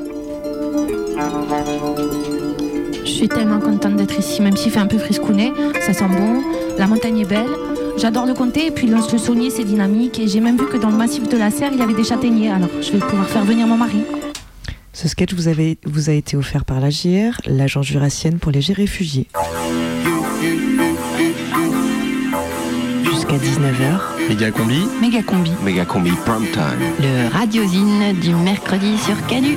Je 3.04 3.10
suis 3.10 3.28
tellement 3.28 3.60
contente 3.60 3.96
d'être 3.96 4.18
ici, 4.18 4.40
même 4.40 4.56
s'il 4.56 4.72
fait 4.72 4.80
un 4.80 4.86
peu 4.86 4.98
friscounet. 4.98 5.52
Ça 5.80 5.92
sent 5.92 6.08
bon, 6.08 6.42
la 6.78 6.86
montagne 6.86 7.18
est 7.18 7.24
belle. 7.24 7.50
J'adore 7.98 8.24
le 8.24 8.32
comté 8.32 8.68
et 8.68 8.70
puis 8.70 8.86
le, 8.86 8.96
le 8.96 9.18
saunier 9.18 9.50
c'est 9.50 9.64
dynamique. 9.64 10.18
Et 10.18 10.28
j'ai 10.28 10.40
même 10.40 10.56
vu 10.56 10.66
que 10.66 10.78
dans 10.78 10.90
le 10.90 10.96
massif 10.96 11.28
de 11.28 11.36
la 11.36 11.50
Serre, 11.50 11.70
il 11.72 11.78
y 11.78 11.82
avait 11.82 11.92
des 11.92 12.04
châtaigniers. 12.04 12.50
Alors 12.50 12.70
je 12.80 12.92
vais 12.92 12.98
pouvoir 12.98 13.26
faire 13.28 13.44
venir 13.44 13.66
mon 13.66 13.76
mari. 13.76 14.02
Ce 14.94 15.08
sketch 15.08 15.32
vous, 15.32 15.48
avez, 15.48 15.78
vous 15.84 16.10
a 16.10 16.12
été 16.12 16.36
offert 16.36 16.64
par 16.64 16.78
la 16.78 16.90
JR, 16.90 17.40
l'agence 17.46 17.86
jurassienne 17.86 18.38
pour 18.38 18.52
les 18.52 18.60
réfugiés. 18.60 19.26
Jusqu'à 23.32 23.60
19h, 23.60 24.28
Méga 24.28 24.50
combi. 24.50 24.86
Méga 25.00 25.22
combi. 25.22 25.52
Méga 25.64 25.84
combi 25.86 26.10
prime 26.26 26.46
time. 26.52 26.78
Le 27.00 27.32
radiosine 27.32 28.12
du 28.20 28.34
mercredi 28.34 28.98
sur 28.98 29.26
Canu. 29.26 29.56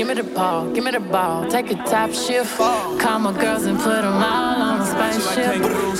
Give 0.00 0.08
me 0.08 0.14
the 0.14 0.24
ball, 0.24 0.72
give 0.72 0.82
me 0.82 0.92
the 0.92 0.98
ball. 0.98 1.46
Take 1.50 1.70
a 1.72 1.74
top 1.74 2.10
shift. 2.12 2.56
Call 2.56 3.18
my 3.18 3.38
girls 3.38 3.66
and 3.66 3.76
put 3.76 4.00
them 4.00 4.14
all 4.14 4.62
on 4.62 4.80
a 4.80 4.86
spaceship. 4.86 5.44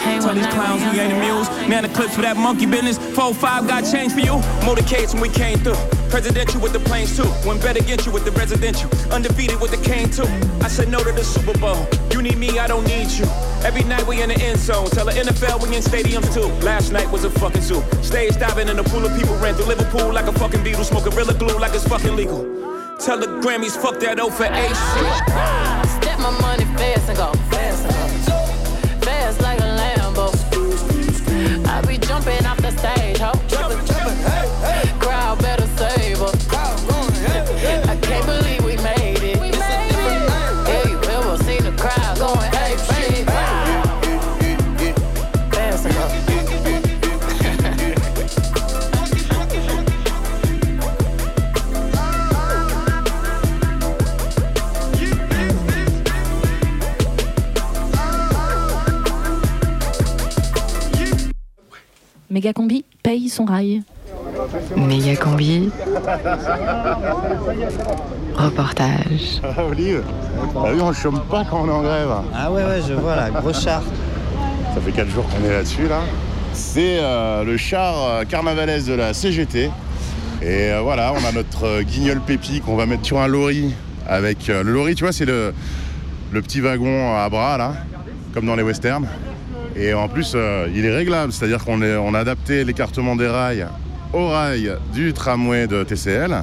Hang 0.00 0.23
Tell 0.23 0.35
these 0.35 0.47
clowns 0.47 0.80
we 0.90 1.00
ain't 1.00 1.12
amused. 1.12 1.52
Man, 1.69 1.83
the 1.83 1.90
clips 1.90 2.14
for 2.14 2.23
that 2.23 2.38
monkey 2.38 2.64
business. 2.64 2.97
4-5 2.99 3.69
got 3.69 3.85
change 3.85 4.14
for 4.14 4.21
you. 4.21 4.40
Motorcades 4.64 5.12
when 5.12 5.21
we 5.21 5.28
came 5.28 5.59
through. 5.59 5.76
Presidential 6.09 6.62
with 6.62 6.73
the 6.73 6.80
planes 6.80 7.14
too. 7.14 7.28
Went 7.47 7.61
bet 7.61 7.76
against 7.76 8.07
you 8.07 8.12
with 8.12 8.25
the 8.25 8.30
residential. 8.30 8.88
Undefeated 9.12 9.61
with 9.61 9.71
the 9.71 9.76
cane 9.87 10.09
too. 10.09 10.25
I 10.64 10.69
said 10.69 10.88
no 10.88 11.04
to 11.04 11.12
the 11.12 11.23
Super 11.23 11.59
Bowl. 11.59 11.87
You 12.11 12.23
need 12.23 12.38
me, 12.38 12.59
I 12.59 12.69
don't 12.69 12.85
need 12.85 13.11
you. 13.11 13.26
Every 13.69 13.85
night 13.85 14.07
we 14.07 14.23
in 14.23 14.30
the 14.30 14.40
end 14.40 14.61
zone. 14.61 14.88
Tell 14.88 15.04
the 15.04 15.12
NFL 15.12 15.61
we 15.61 15.76
in 15.76 15.83
stadiums 15.83 16.33
too. 16.33 16.49
Last 16.64 16.90
night 16.90 17.11
was 17.11 17.25
a 17.25 17.30
fucking 17.30 17.61
zoo. 17.61 17.83
Stage 18.00 18.38
diving 18.38 18.69
in 18.69 18.78
a 18.78 18.83
pool 18.85 19.04
of 19.04 19.12
people 19.21 19.37
ran 19.37 19.52
through 19.57 19.66
Liverpool 19.66 20.11
like 20.11 20.25
a 20.25 20.33
fucking 20.33 20.64
beetle. 20.64 20.85
Smoking 20.85 21.12
gorilla 21.12 21.35
glue 21.35 21.59
like 21.59 21.75
it's 21.75 21.87
fucking 21.87 22.16
legal. 22.16 22.50
Tell 23.00 23.16
the 23.19 23.26
Grammys 23.26 23.80
fuck 23.80 23.99
that 24.00 24.21
O 24.21 24.28
for 24.28 24.45
A 24.45 24.69
shit. 24.69 26.02
Step 26.02 26.19
my 26.19 26.30
money 26.42 26.64
fast 26.76 27.09
and 27.09 27.16
go 27.16 27.50
Méga 62.40 62.54
combi 62.54 62.87
paye 63.02 63.28
son 63.28 63.44
rail. 63.44 63.82
Méga 64.75 65.14
combi. 65.14 65.68
Reportage. 68.35 69.42
Ah, 69.44 69.62
Olive, 69.70 70.02
ah 70.56 70.68
oui, 70.73 70.80
on 70.80 70.90
chôme 70.94 71.20
pas 71.30 71.44
quand 71.44 71.61
on 71.64 71.68
est 71.68 71.70
en 71.70 71.82
grève. 71.82 72.09
Ah 72.35 72.50
ouais, 72.50 72.64
ouais, 72.64 72.80
je 72.88 72.94
vois 72.94 73.14
là, 73.14 73.28
gros 73.28 73.52
char. 73.52 73.82
Ça 74.75 74.80
fait 74.80 74.90
4 74.90 75.11
jours 75.11 75.26
qu'on 75.28 75.44
est 75.47 75.52
là-dessus, 75.52 75.87
là. 75.87 76.00
C'est 76.54 76.97
euh, 77.00 77.44
le 77.44 77.59
char 77.59 77.94
euh, 77.99 78.25
carnavalesque 78.25 78.87
de 78.88 78.94
la 78.94 79.12
CGT. 79.12 79.64
Et 79.66 79.70
euh, 80.47 80.80
voilà, 80.82 81.12
on 81.12 81.23
a 81.28 81.32
notre 81.32 81.66
euh, 81.66 81.82
guignol 81.82 82.23
pépi 82.23 82.62
qu'on 82.62 82.75
va 82.76 82.87
mettre 82.87 83.04
sur 83.04 83.20
un 83.20 83.26
lorry. 83.26 83.75
Avec 84.09 84.49
euh, 84.49 84.62
le 84.62 84.73
lorry, 84.73 84.94
tu 84.94 85.04
vois, 85.04 85.12
c'est 85.12 85.26
le, 85.26 85.52
le 86.32 86.40
petit 86.40 86.62
wagon 86.62 87.14
à 87.18 87.28
bras, 87.28 87.59
là, 87.59 87.75
comme 88.32 88.47
dans 88.47 88.56
les 88.56 88.62
westerns. 88.62 89.06
Et 89.77 89.95
en 89.95 90.09
plus, 90.09 90.33
euh, 90.35 90.69
il 90.75 90.85
est 90.85 90.95
réglable, 90.95 91.33
c'est-à-dire 91.33 91.65
qu'on 91.65 91.81
a 92.15 92.19
adapté 92.19 92.65
l'écartement 92.65 93.17
des 93.17 93.29
rails 93.29 93.67
au 94.12 94.29
rail 94.29 94.73
du 94.93 95.12
tramway 95.12 95.69
de 95.69 95.85
TCL 95.85 96.43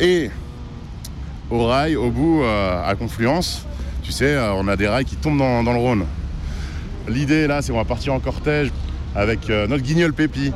et 0.00 0.30
au 1.50 1.66
rail 1.66 1.96
au 1.96 2.10
bout 2.10 2.42
euh, 2.42 2.88
à 2.88 2.94
Confluence. 2.94 3.66
Tu 4.02 4.12
sais, 4.12 4.34
euh, 4.34 4.52
on 4.54 4.68
a 4.68 4.76
des 4.76 4.86
rails 4.86 5.04
qui 5.04 5.16
tombent 5.16 5.38
dans, 5.38 5.62
le 5.62 5.78
Rhône. 5.78 6.04
L'idée 7.08 7.46
là, 7.46 7.60
c'est 7.60 7.72
qu'on 7.72 7.78
va 7.78 7.84
partir 7.84 8.14
en 8.14 8.20
cortège 8.20 8.70
avec 9.16 9.48
notre 9.48 9.82
guignol 9.82 10.12
Pépi. 10.12 10.52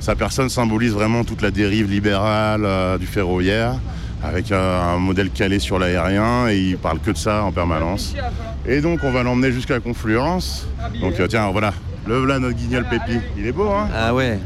Sa 0.00 0.14
personne 0.14 0.48
symbolise 0.48 0.92
vraiment 0.92 1.24
toute 1.24 1.42
la 1.42 1.50
dérive 1.50 1.88
libérale 1.88 2.98
du 2.98 3.06
ferroviaire, 3.06 3.76
avec 4.24 4.52
un 4.52 4.98
modèle 4.98 5.30
calé 5.30 5.58
sur 5.58 5.78
l'aérien, 5.78 6.48
et 6.48 6.56
il 6.58 6.78
parle 6.78 6.98
que 7.00 7.10
de 7.10 7.16
ça 7.16 7.42
en 7.42 7.52
permanence. 7.52 8.14
Et 8.66 8.80
donc 8.80 9.00
on 9.02 9.10
va 9.10 9.22
l'emmener 9.22 9.50
jusqu'à 9.52 9.80
Confluence. 9.80 10.66
Donc 11.00 11.18
euh, 11.18 11.26
tiens, 11.26 11.50
voilà, 11.50 11.72
le 12.06 12.18
voilà 12.18 12.38
notre 12.38 12.56
guignol 12.56 12.84
Pépi. 12.88 13.18
Il 13.36 13.46
est 13.46 13.52
beau, 13.52 13.70
hein 13.70 13.88
Ah 13.94 14.14
ouais. 14.14 14.38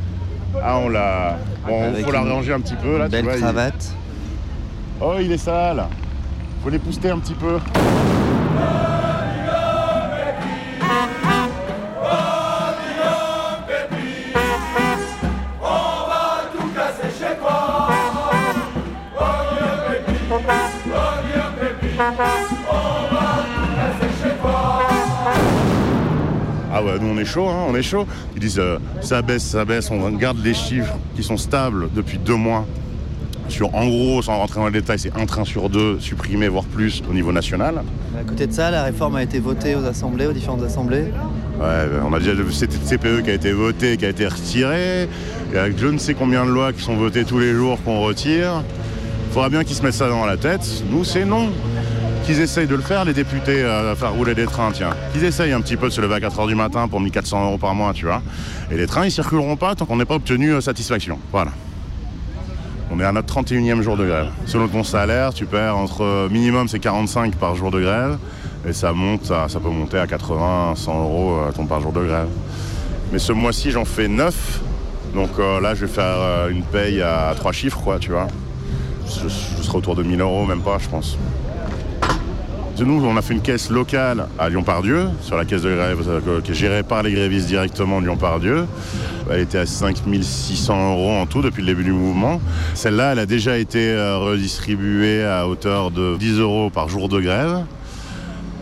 Ah, 0.63 0.79
on 0.79 0.89
l'a. 0.89 1.37
Bon, 1.67 1.93
faut 1.93 2.07
une 2.07 2.13
l'arranger 2.13 2.53
un 2.55 2.61
petit 2.61 2.77
peu 2.77 2.97
là. 2.99 3.05
tu 3.05 3.11
belle 3.11 3.25
vois, 3.25 3.35
il- 3.35 3.41
cravate. 3.41 3.95
Oh, 5.01 5.15
il 5.21 5.31
est 5.31 5.37
sale. 5.39 5.85
Faut 6.65 6.71
l'épouster 6.71 7.11
un 7.11 7.19
petit 7.19 7.35
peu. 7.35 7.59
Nous 26.99 27.09
on 27.09 27.19
est 27.19 27.25
chaud, 27.25 27.49
hein, 27.49 27.67
on 27.69 27.75
est 27.75 27.83
chaud. 27.83 28.07
Ils 28.35 28.41
disent 28.41 28.59
euh, 28.59 28.79
ça 29.01 29.23
baisse, 29.23 29.45
ça 29.45 29.65
baisse, 29.65 29.91
on 29.91 30.11
garde 30.13 30.39
les 30.43 30.55
chiffres 30.55 30.97
qui 31.15 31.23
sont 31.23 31.37
stables 31.37 31.89
depuis 31.95 32.19
deux 32.19 32.37
mois. 32.37 32.67
Sur, 33.49 33.73
en 33.77 33.87
gros, 33.87 34.23
sans 34.23 34.37
rentrer 34.39 34.59
dans 34.59 34.67
les 34.67 34.73
détails, 34.73 34.99
c'est 34.99 35.17
un 35.17 35.25
train 35.25 35.45
sur 35.45 35.71
deux 35.71 36.01
supprimé, 36.01 36.49
voire 36.49 36.65
plus, 36.65 37.03
au 37.09 37.15
niveau 37.15 37.31
national. 37.31 37.83
À 38.19 38.25
côté 38.25 38.47
de 38.49 38.53
ça, 38.53 38.71
la 38.73 38.83
réforme 38.83 39.17
a 39.17 39.23
été 39.23 39.39
votée 39.39 39.77
aux 39.77 39.85
assemblées, 39.85 40.27
aux 40.27 40.33
différentes 40.33 40.65
assemblées. 40.65 41.13
Ouais, 41.61 41.87
ben, 41.87 42.03
on 42.09 42.13
a 42.13 42.19
déjà 42.19 42.35
le 42.35 42.45
CPE 42.45 43.23
qui 43.23 43.31
a 43.31 43.35
été 43.35 43.53
voté, 43.53 43.97
qui 43.97 44.05
a 44.05 44.09
été 44.09 44.27
retiré. 44.27 45.09
Il 45.51 45.55
y 45.55 45.59
a 45.59 45.71
je 45.71 45.87
ne 45.87 45.99
sais 45.99 46.15
combien 46.15 46.45
de 46.45 46.51
lois 46.51 46.73
qui 46.73 46.83
sont 46.83 46.97
votées 46.97 47.25
tous 47.25 47.39
les 47.39 47.53
jours 47.53 47.79
qu'on 47.85 48.03
retire. 48.03 48.65
Il 49.29 49.33
faudra 49.33 49.49
bien 49.49 49.65
qu'ils 49.65 49.77
se 49.77 49.83
mettent 49.83 49.95
ça 49.95 50.09
dans 50.09 50.27
la 50.27 50.37
tête. 50.37 50.67
Nous, 50.91 51.05
c'est 51.05 51.25
non. 51.25 51.51
Qu'ils 52.27 52.41
essayent 52.41 52.67
de 52.67 52.75
le 52.75 52.83
faire, 52.83 53.05
les 53.05 53.13
députés, 53.13 53.63
euh, 53.63 53.95
faire 53.95 54.13
rouler 54.13 54.35
des 54.35 54.47
trains, 54.47 54.73
tiens. 54.73 54.91
Qu'ils 55.13 55.23
essayent 55.23 55.53
un 55.53 55.61
petit 55.61 55.77
peu 55.77 55.87
de 55.87 55.93
se 55.93 56.01
lever 56.01 56.17
à 56.17 56.19
4h 56.19 56.49
du 56.49 56.57
matin 56.57 56.89
pour 56.89 57.01
1400 57.01 57.45
euros 57.45 57.57
par 57.57 57.73
mois, 57.73 57.93
tu 57.93 58.07
vois. 58.07 58.21
Et 58.73 58.77
les 58.77 58.89
trains, 58.89 59.05
ils 59.05 59.13
circuleront 59.13 59.55
pas 59.55 59.77
tant 59.77 59.87
qu'on 59.87 59.97
n'ait 59.97 60.05
pas 60.05 60.17
obtenu 60.17 60.51
euh, 60.51 60.61
satisfaction. 60.61 61.21
Voilà. 61.31 61.53
On 62.91 62.99
est 62.99 63.05
à 63.05 63.13
notre 63.13 63.33
31e 63.33 63.81
jour 63.81 63.97
de 63.97 64.07
grève. 64.07 64.27
Selon 64.45 64.67
ton 64.67 64.83
salaire, 64.83 65.35
tu 65.35 65.47
perds 65.47 65.77
entre 65.77 66.03
euh, 66.03 66.29
minimum 66.29 66.67
c'est 66.67 66.81
45 66.81 67.37
par 67.37 67.55
jour 67.55 67.71
de 67.71 67.81
grève 67.81 68.19
et 68.69 68.73
ça 68.73 68.89
peut 68.91 69.69
monter 69.69 69.99
à 69.99 70.09
80, 70.09 70.75
100 70.75 71.01
euros 71.01 71.37
euh, 71.37 71.53
ton 71.53 71.67
par 71.67 71.81
jour 71.81 71.93
de 71.93 72.05
grève. 72.05 72.29
Mais 73.13 73.21
ce 73.21 73.33
mois-ci 73.33 73.71
j'en 73.71 73.85
fais 73.85 74.09
9, 74.09 74.61
donc 75.15 75.31
là 75.39 75.77
je 75.77 75.87
vais 75.87 75.93
faire 75.93 76.49
une 76.49 76.63
paye 76.63 77.01
à 77.03 77.33
trois 77.37 77.53
chiffres 77.53 77.81
quoi, 77.83 78.01
tu 78.01 78.11
vois. 78.11 78.27
je, 79.07 79.29
je 79.29 79.63
serai 79.63 79.79
autour 79.79 79.95
de 79.95 80.03
1000 80.03 80.21
euros, 80.21 80.45
même 80.45 80.63
pas, 80.63 80.79
je 80.81 80.89
pense. 80.89 81.17
Nous, 82.79 83.05
on 83.05 83.17
a 83.17 83.23
fait 83.23 83.33
une 83.33 83.41
caisse 83.41 83.71
locale 83.71 84.29
à 84.39 84.51
Lyon-Pardieu, 84.51 85.09
sur 85.23 85.37
la 85.37 85.47
caisse 85.47 85.63
de 85.63 85.75
grève 85.75 85.99
euh, 86.07 86.41
qui 86.43 86.51
est 86.51 86.55
gérée 86.55 86.83
par 86.83 87.03
les 87.03 87.11
grévistes 87.11 87.47
directement 87.47 88.01
de 88.01 88.07
Lyon-Pardieu. 88.07 88.67
Elle 89.31 89.41
était 89.41 89.59
à 89.59 89.67
5600 89.67 90.93
euros 90.93 91.13
en 91.13 91.25
tout 91.25 91.41
depuis 91.41 91.63
le 91.63 91.69
début 91.69 91.85
du 91.85 91.93
mouvement. 91.93 92.39
Celle-là, 92.75 93.13
elle 93.13 93.19
a 93.19 93.25
déjà 93.27 93.57
été 93.57 93.91
euh, 93.93 94.19
redistribuée 94.19 95.25
à 95.25 95.49
hauteur 95.49 95.91
de 95.91 96.19
10 96.19 96.39
euros 96.41 96.69
par 96.69 96.91
jour 96.91 97.09
de 97.09 97.19
grève 97.19 97.65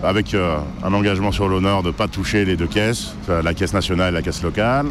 avec 0.04 0.32
euh, 0.34 0.58
un 0.84 0.94
engagement 0.94 1.32
sur 1.32 1.48
l'honneur 1.48 1.82
de 1.82 1.88
ne 1.88 1.92
pas 1.92 2.06
toucher 2.06 2.44
les 2.44 2.56
deux 2.56 2.68
caisses, 2.68 3.14
la 3.28 3.52
caisse 3.52 3.74
nationale 3.74 4.12
et 4.12 4.16
la 4.16 4.22
caisse 4.22 4.42
locale. 4.42 4.86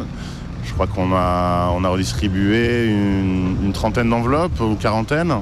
Je 0.64 0.72
crois 0.74 0.86
qu'on 0.86 1.14
a, 1.14 1.70
on 1.74 1.82
a 1.82 1.88
redistribué 1.88 2.88
une, 2.88 3.56
une 3.64 3.72
trentaine 3.72 4.10
d'enveloppes 4.10 4.60
ou 4.60 4.74
quarantaine. 4.74 5.32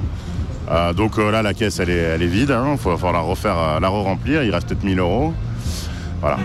Euh, 0.72 0.92
donc 0.94 1.18
euh, 1.18 1.30
là, 1.30 1.42
la 1.42 1.52
caisse, 1.52 1.78
elle 1.80 1.90
est, 1.90 1.98
elle 1.98 2.22
est 2.22 2.26
vide. 2.26 2.56
Il 2.72 2.78
faut, 2.78 2.96
faut 2.96 3.12
la 3.12 3.20
refaire, 3.20 3.58
euh, 3.58 3.80
la 3.80 3.88
re-remplir. 3.88 4.42
Il 4.42 4.50
reste 4.50 4.68
peut-être 4.68 4.84
1000 4.84 4.98
euros. 4.98 5.34
Voilà. 6.20 6.38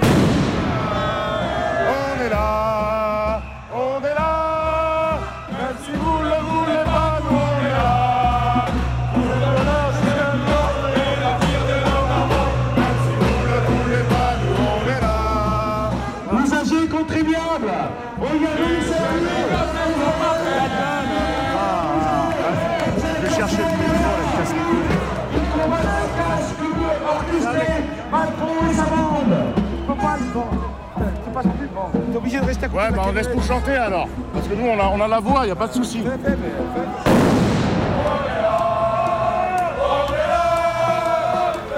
À 32.48 32.54
côté 32.54 32.68
Ouais, 32.78 32.92
bah 32.92 33.02
on 33.08 33.12
laisse 33.12 33.30
tout 33.30 33.42
chanter 33.42 33.76
alors. 33.76 34.08
Parce 34.34 34.48
que 34.48 34.54
nous, 34.54 34.68
on 34.68 34.80
a, 34.80 34.86
on 34.94 35.02
a 35.02 35.08
la 35.08 35.20
voix, 35.20 35.42
il 35.44 35.48
n'y 35.48 35.52
a 35.52 35.56
pas 35.56 35.68
de 35.68 35.74
souci. 35.74 36.02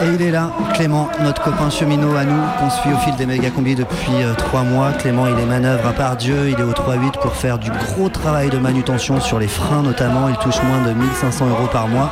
Et 0.01 0.05
il 0.05 0.21
est 0.21 0.31
là, 0.31 0.51
Clément, 0.75 1.09
notre 1.21 1.41
copain 1.43 1.69
cheminot 1.69 2.15
à 2.15 2.23
nous, 2.23 2.41
qu'on 2.57 2.69
suit 2.69 2.93
au 2.93 2.97
fil 2.97 3.15
des 3.15 3.25
méga 3.25 3.49
combis 3.49 3.75
depuis 3.75 4.23
euh, 4.23 4.33
trois 4.33 4.61
mois. 4.61 4.91
Clément, 4.93 5.27
il 5.27 5.37
est 5.37 5.45
manœuvre 5.45 5.87
à 5.87 5.91
part 5.91 6.15
Dieu, 6.15 6.49
il 6.49 6.59
est 6.59 6.63
au 6.63 6.71
3-8 6.71 7.19
pour 7.19 7.35
faire 7.35 7.57
du 7.57 7.69
gros 7.69 8.07
travail 8.07 8.49
de 8.49 8.57
manutention 8.57 9.19
sur 9.19 9.39
les 9.39 9.49
freins 9.49 9.81
notamment. 9.81 10.29
Il 10.29 10.37
touche 10.37 10.61
moins 10.63 10.81
de 10.87 10.93
1500 10.93 11.49
euros 11.49 11.67
par 11.69 11.87
mois. 11.89 12.11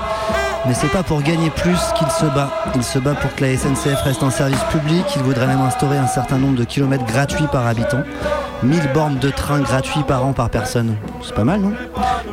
Mais 0.65 0.73
c'est 0.73 0.91
pas 0.91 1.03
pour 1.03 1.21
gagner 1.21 1.49
plus 1.49 1.79
qu'il 1.97 2.09
se 2.09 2.25
bat. 2.25 2.49
Il 2.75 2.83
se 2.83 2.99
bat 2.99 3.13
pour 3.13 3.33
que 3.35 3.45
la 3.45 3.57
SNCF 3.57 4.01
reste 4.03 4.23
un 4.23 4.29
service 4.29 4.63
public. 4.71 5.05
Il 5.15 5.23
voudrait 5.23 5.47
même 5.47 5.61
instaurer 5.61 5.97
un 5.97 6.07
certain 6.07 6.37
nombre 6.37 6.57
de 6.57 6.63
kilomètres 6.63 7.05
gratuits 7.05 7.47
par 7.51 7.65
habitant. 7.67 8.03
1000 8.63 8.91
bornes 8.93 9.19
de 9.19 9.29
train 9.29 9.59
gratuits 9.59 10.03
par 10.03 10.25
an 10.25 10.33
par 10.33 10.49
personne. 10.49 10.95
C'est 11.23 11.35
pas 11.35 11.43
mal, 11.43 11.61
non? 11.61 11.73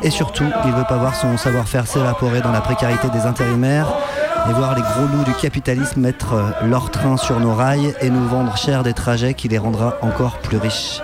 Et 0.03 0.09
surtout, 0.09 0.45
il 0.65 0.71
veut 0.71 0.83
pas 0.87 0.97
voir 0.97 1.15
son 1.15 1.37
savoir-faire 1.37 1.87
s'évaporer 1.87 2.41
dans 2.41 2.51
la 2.51 2.61
précarité 2.61 3.09
des 3.09 3.21
intérimaires 3.25 3.87
et 4.49 4.53
voir 4.53 4.75
les 4.75 4.81
gros 4.81 5.05
loups 5.11 5.23
du 5.23 5.33
capitalisme 5.33 6.01
mettre 6.01 6.33
euh, 6.33 6.67
leur 6.67 6.91
train 6.91 7.17
sur 7.17 7.39
nos 7.39 7.53
rails 7.53 7.95
et 8.01 8.09
nous 8.09 8.27
vendre 8.27 8.55
cher 8.57 8.83
des 8.83 8.93
trajets 8.93 9.33
qui 9.33 9.47
les 9.47 9.57
rendra 9.57 9.97
encore 10.01 10.37
plus 10.37 10.57
riches. 10.57 11.01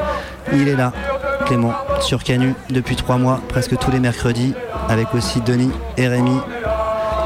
Il 0.53 0.67
est 0.67 0.75
là, 0.75 0.91
Clément, 1.45 1.73
sur 2.01 2.23
Canu, 2.23 2.53
depuis 2.69 2.95
trois 2.95 3.17
mois, 3.17 3.39
presque 3.47 3.77
tous 3.77 3.91
les 3.91 3.99
mercredis, 3.99 4.53
avec 4.89 5.13
aussi 5.13 5.41
Denis 5.41 5.71
et 5.97 6.07
Rémi. 6.07 6.39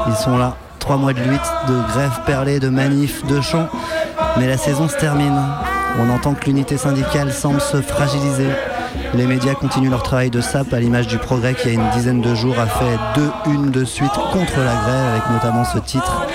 Ils 0.08 0.14
sont 0.14 0.38
là, 0.38 0.56
trois 0.78 0.96
mois 0.96 1.12
de 1.12 1.20
lutte, 1.20 1.52
de 1.68 1.92
grève 1.92 2.20
perlée, 2.26 2.60
de 2.60 2.68
manifs, 2.68 3.24
de 3.26 3.40
chants, 3.40 3.68
mais 4.36 4.46
la 4.46 4.56
saison 4.56 4.88
se 4.88 4.96
termine. 4.96 5.40
On 5.98 6.10
entend 6.10 6.34
que 6.34 6.46
l'unité 6.46 6.76
syndicale 6.76 7.32
semble 7.32 7.60
se 7.60 7.80
fragiliser. 7.80 8.48
Les 9.14 9.26
médias 9.26 9.54
continuent 9.54 9.90
leur 9.90 10.02
travail 10.02 10.30
de 10.30 10.40
sape 10.40 10.72
à 10.72 10.80
l'image 10.80 11.06
du 11.06 11.18
progrès 11.18 11.54
qui, 11.54 11.68
il 11.68 11.74
y 11.74 11.76
a 11.76 11.82
une 11.82 11.90
dizaine 11.90 12.20
de 12.20 12.34
jours, 12.34 12.58
a 12.58 12.66
fait 12.66 12.98
deux 13.14 13.30
unes 13.52 13.70
de 13.70 13.84
suite 13.84 14.12
contre 14.32 14.58
la 14.58 14.74
grève, 14.74 15.08
avec 15.12 15.30
notamment 15.30 15.64
ce 15.64 15.78
titre 15.78 16.26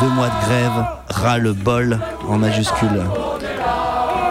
Deux 0.00 0.08
mois 0.08 0.28
de 0.28 0.46
grève, 0.46 0.86
ras 1.08 1.38
le 1.38 1.52
bol 1.52 1.98
en 2.28 2.38
majuscule. 2.38 3.02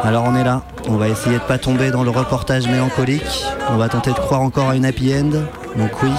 Alors 0.03 0.25
on 0.27 0.35
est 0.35 0.43
là, 0.43 0.61
on 0.87 0.97
va 0.97 1.07
essayer 1.07 1.37
de 1.37 1.43
pas 1.43 1.57
tomber 1.57 1.89
dans 1.89 2.03
le 2.03 2.11
reportage 2.11 2.67
mélancolique, 2.67 3.43
on 3.69 3.77
va 3.77 3.89
tenter 3.89 4.11
de 4.11 4.19
croire 4.19 4.41
encore 4.41 4.69
à 4.69 4.75
une 4.75 4.85
happy 4.85 5.11
end, 5.15 5.31
donc 5.77 5.91
oui, 6.03 6.11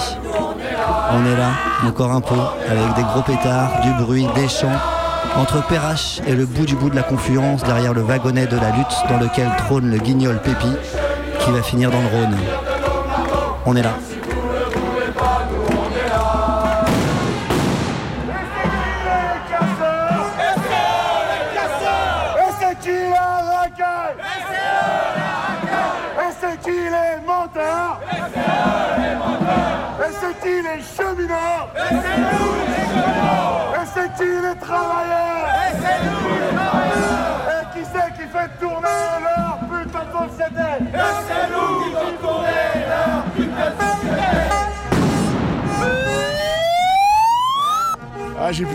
on 1.11 1.25
est 1.25 1.37
là, 1.37 1.51
encore 1.85 2.11
un 2.11 2.21
peu, 2.21 2.35
avec 2.69 2.95
des 2.95 3.03
gros 3.03 3.21
pétards, 3.21 3.81
du 3.81 3.91
bruit, 4.03 4.27
des 4.35 4.47
chants, 4.47 4.67
entre 5.37 5.65
Perrache 5.67 6.19
et 6.27 6.33
le 6.33 6.45
bout 6.45 6.65
du 6.65 6.75
bout 6.75 6.89
de 6.89 6.95
la 6.95 7.03
confluence, 7.03 7.63
derrière 7.63 7.93
le 7.93 8.01
wagonnet 8.01 8.47
de 8.47 8.57
la 8.57 8.71
lutte 8.71 8.95
dans 9.09 9.19
lequel 9.19 9.49
trône 9.57 9.89
le 9.89 9.97
guignol 9.97 10.39
Pépi, 10.41 10.71
qui 11.39 11.51
va 11.51 11.61
finir 11.61 11.91
dans 11.91 12.01
le 12.01 12.07
Rhône. 12.07 12.37
On 13.65 13.75
est 13.75 13.83
là. 13.83 13.93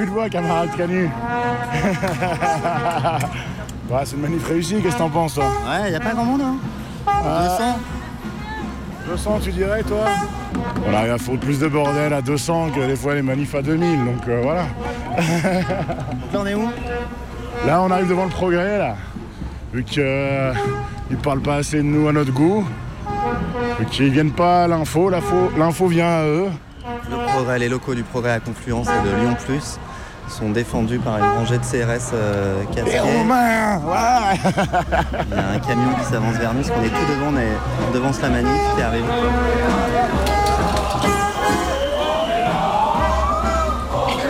Plus 0.02 0.08
de 0.08 0.14
voix, 0.14 0.28
camarade 0.28 0.70
Canu. 0.76 1.08
c'est 4.04 4.16
une 4.16 4.22
manif 4.22 4.48
réussie, 4.48 4.80
qu'est-ce 4.82 4.94
que 4.94 4.98
t'en 4.98 5.10
penses, 5.10 5.34
toi? 5.34 5.44
Ouais, 5.44 5.92
y 5.92 5.94
a 5.94 6.00
pas 6.00 6.12
grand 6.12 6.24
monde, 6.24 6.42
hein 6.42 6.56
Ah. 7.06 7.76
200 9.06 9.06
200, 9.06 9.38
tu 9.44 9.52
dirais, 9.52 9.82
toi? 9.84 10.06
On 10.88 10.94
arrive 10.94 11.12
à 11.12 11.18
foutre 11.18 11.40
plus 11.40 11.60
de 11.60 11.68
bordel 11.68 12.12
à 12.12 12.20
200 12.20 12.70
que 12.74 12.84
des 12.84 12.96
fois 12.96 13.14
les 13.14 13.22
manifs 13.22 13.54
à 13.54 13.62
2000, 13.62 14.04
donc 14.04 14.26
euh, 14.26 14.40
voilà. 14.42 14.64
Là, 16.32 16.40
on 16.40 16.46
est 16.46 16.54
où? 16.54 16.68
Là, 17.64 17.80
on 17.82 17.90
arrive 17.90 18.08
devant 18.08 18.24
le 18.24 18.30
progrès, 18.30 18.78
là. 18.78 18.96
Vu 19.72 19.84
qu'ils 19.84 20.02
ne 20.02 21.16
parlent 21.22 21.42
pas 21.42 21.56
assez 21.56 21.76
de 21.76 21.82
nous 21.82 22.08
à 22.08 22.12
notre 22.12 22.32
goût. 22.32 22.64
Vu 23.78 23.86
qu'ils 23.86 24.10
viennent 24.10 24.32
pas 24.32 24.64
à 24.64 24.68
l'info, 24.68 25.10
l'info, 25.10 25.52
l'info 25.56 25.86
vient 25.86 26.08
à 26.08 26.24
eux. 26.24 26.48
Le 27.08 27.16
progrès, 27.32 27.60
les 27.60 27.68
locaux 27.68 27.94
du 27.94 28.02
progrès 28.02 28.32
à 28.32 28.40
Confluence 28.40 28.88
et 28.88 29.08
de 29.08 29.14
Lyon 29.14 29.36
Plus 29.46 29.78
sont 30.42 30.50
défendus 30.50 30.98
par 30.98 31.18
une 31.18 31.24
rangée 31.24 31.58
de 31.58 31.62
CRS 31.64 32.10
euh, 32.14 32.62
casqués. 32.74 33.00
Ouais. 33.00 34.40
Il 35.30 35.36
y 35.36 35.38
a 35.38 35.48
un 35.54 35.58
camion 35.58 35.94
qui 36.00 36.04
s'avance 36.10 36.34
vers 36.36 36.52
nous, 36.54 36.62
parce 36.62 36.70
qu'on 36.70 36.82
est 36.84 36.88
tout 36.88 37.12
devant, 37.12 37.30
mais 37.30 37.46
on 37.88 37.92
devance 37.94 38.20
la 38.20 38.28
manif 38.28 38.60
qui 38.76 38.82
arrive. 38.82 39.04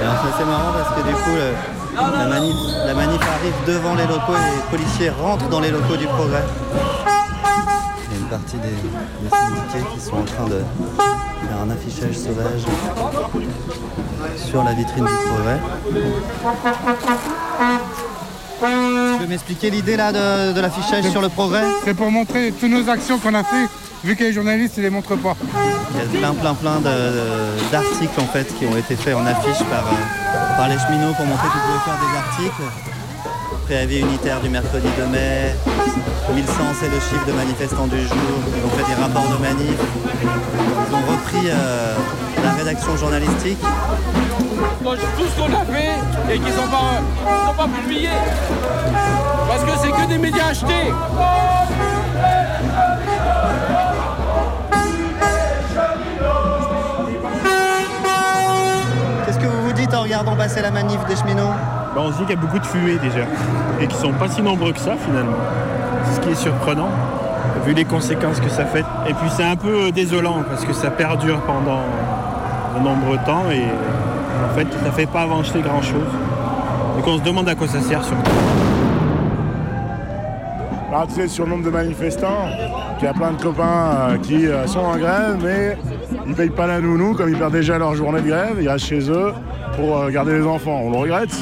Alors 0.02 0.14
c'est 0.38 0.44
marrant 0.44 0.72
parce 0.72 1.00
que 1.00 1.06
du 1.08 1.14
coup 1.14 1.30
le- 1.34 2.00
la, 2.18 2.26
manif, 2.26 2.56
la 2.86 2.94
manif 2.94 3.20
arrive 3.20 3.54
devant 3.66 3.94
les 3.94 4.06
locaux 4.06 4.32
et 4.34 4.56
les 4.56 4.76
policiers 4.78 5.10
rentrent 5.10 5.48
dans 5.48 5.60
les 5.60 5.70
locaux 5.70 5.96
du 5.96 6.06
progrès. 6.06 6.42
Partie 8.32 8.56
des, 8.56 8.68
des 8.70 9.28
syndiqués 9.28 9.84
qui 9.94 10.00
sont 10.00 10.16
en 10.16 10.22
train 10.22 10.46
de 10.46 10.62
faire 10.96 11.58
un 11.62 11.68
affichage 11.68 12.14
sauvage 12.16 12.62
sur 14.38 14.64
la 14.64 14.72
vitrine 14.72 15.04
du 15.04 15.28
progrès. 15.28 15.60
Tu 18.58 19.18
peux 19.20 19.26
m'expliquer 19.26 19.68
l'idée 19.68 19.98
là 19.98 20.12
de, 20.12 20.54
de 20.54 20.60
l'affichage 20.62 21.04
sur 21.10 21.20
le 21.20 21.28
progrès 21.28 21.64
C'est 21.84 21.92
pour 21.92 22.10
montrer 22.10 22.52
toutes 22.58 22.70
nos 22.70 22.88
actions 22.88 23.18
qu'on 23.18 23.34
a 23.34 23.44
fait, 23.44 23.68
vu 24.02 24.16
que 24.16 24.24
les 24.24 24.32
journalistes 24.32 24.78
ne 24.78 24.84
les 24.84 24.90
montrent 24.90 25.16
pas. 25.16 25.36
Il 25.94 25.98
y 25.98 26.02
a 26.02 26.18
plein 26.18 26.32
plein 26.32 26.54
plein 26.54 26.80
d'articles 27.70 28.18
en 28.18 28.26
fait 28.32 28.46
qui 28.58 28.64
ont 28.64 28.76
été 28.78 28.96
faits 28.96 29.14
en 29.14 29.26
affiche 29.26 29.62
par, 29.68 29.84
euh, 29.84 30.56
par 30.56 30.68
les 30.68 30.78
cheminots 30.78 31.12
pour 31.12 31.26
montrer 31.26 31.48
qu'ils 31.48 31.60
pouvaient 31.60 31.84
faire 31.84 31.98
des 32.00 32.16
articles. 32.16 32.62
Préavis 33.64 34.00
unitaire 34.00 34.40
du 34.40 34.48
mercredi 34.48 34.88
2 34.98 35.06
mai, 35.06 35.54
1100 36.34 36.52
c'est 36.80 36.88
le 36.88 37.00
chiffre 37.00 37.26
de 37.26 37.32
manifestants 37.32 37.86
du 37.86 38.00
jour, 38.02 38.16
ils 38.56 38.64
ont 38.64 38.70
fait 38.70 38.94
des 38.94 39.00
rapports 39.00 39.28
de 39.28 39.42
manif, 39.42 39.78
ils 40.22 40.94
ont 40.94 41.12
repris 41.12 41.48
euh, 41.48 41.94
la 42.42 42.52
rédaction 42.52 42.96
journalistique. 42.96 43.58
Tout 43.60 45.24
ce 45.26 45.40
qu'on 45.40 45.52
a 45.52 45.64
fait 45.64 46.34
et 46.34 46.38
qu'ils 46.38 46.54
n'ont 46.54 46.68
pas, 46.70 47.50
ont 47.50 47.54
pas 47.54 47.68
publié. 47.68 48.10
Parce 49.48 49.64
que 49.64 49.70
c'est 49.80 49.90
que 49.90 50.08
des 50.08 50.18
médias 50.18 50.48
achetés. 50.48 50.92
regardant 60.02 60.36
passer 60.36 60.62
la 60.62 60.70
manif 60.70 60.98
des 61.06 61.16
cheminots 61.16 61.54
Bah, 61.94 62.00
on 62.04 62.12
se 62.12 62.18
dit 62.18 62.22
qu'il 62.22 62.36
y 62.36 62.38
a 62.38 62.40
beaucoup 62.40 62.58
de 62.58 62.66
fumée 62.66 62.96
déjà 62.96 63.24
et 63.80 63.86
qu'ils 63.86 63.98
sont 63.98 64.12
pas 64.12 64.28
si 64.28 64.42
nombreux 64.42 64.72
que 64.72 64.80
ça 64.80 64.94
finalement. 64.96 65.36
C'est 66.04 66.16
ce 66.16 66.20
qui 66.20 66.30
est 66.30 66.34
surprenant 66.34 66.88
vu 67.64 67.74
les 67.74 67.84
conséquences 67.84 68.40
que 68.40 68.48
ça 68.48 68.64
fait. 68.64 68.84
Et 69.08 69.14
puis 69.14 69.28
c'est 69.36 69.44
un 69.44 69.56
peu 69.56 69.92
désolant 69.92 70.42
parce 70.48 70.64
que 70.64 70.72
ça 70.72 70.90
perdure 70.90 71.40
pendant 71.42 71.82
de 72.76 72.84
nombreux 72.84 73.18
temps 73.24 73.50
et 73.50 73.64
en 74.44 74.54
fait 74.54 74.66
ça 74.84 74.90
fait 74.92 75.06
pas 75.06 75.22
avancer 75.22 75.60
grand 75.60 75.82
chose. 75.82 76.10
Donc 76.96 77.06
on 77.06 77.18
se 77.18 77.22
demande 77.22 77.48
à 77.48 77.54
quoi 77.54 77.68
ça 77.68 77.80
sert 77.80 78.02
surtout. 78.04 78.30
Bah, 80.90 81.06
tu 81.08 81.14
sais, 81.14 81.28
sur 81.28 81.44
le 81.44 81.52
nombre 81.52 81.64
de 81.64 81.70
manifestants, 81.70 82.48
il 83.00 83.04
y 83.04 83.08
a 83.08 83.14
plein 83.14 83.32
de 83.32 83.40
copains 83.40 83.64
euh, 84.10 84.18
qui 84.18 84.46
euh, 84.46 84.66
sont 84.66 84.80
en 84.80 84.98
grève, 84.98 85.38
mais 85.42 85.78
ils 86.26 86.34
payent 86.34 86.50
pas 86.50 86.66
la 86.66 86.82
nounou, 86.82 87.14
comme 87.14 87.30
ils 87.30 87.38
perdent 87.38 87.54
déjà 87.54 87.78
leur 87.78 87.94
journée 87.94 88.20
de 88.20 88.28
grève, 88.28 88.58
ils 88.60 88.68
restent 88.68 88.86
chez 88.86 89.10
eux 89.10 89.32
pour 89.74 89.96
euh, 89.96 90.10
garder 90.10 90.34
les 90.34 90.46
enfants. 90.46 90.82
On 90.84 90.90
le 90.90 90.98
regrette, 90.98 91.34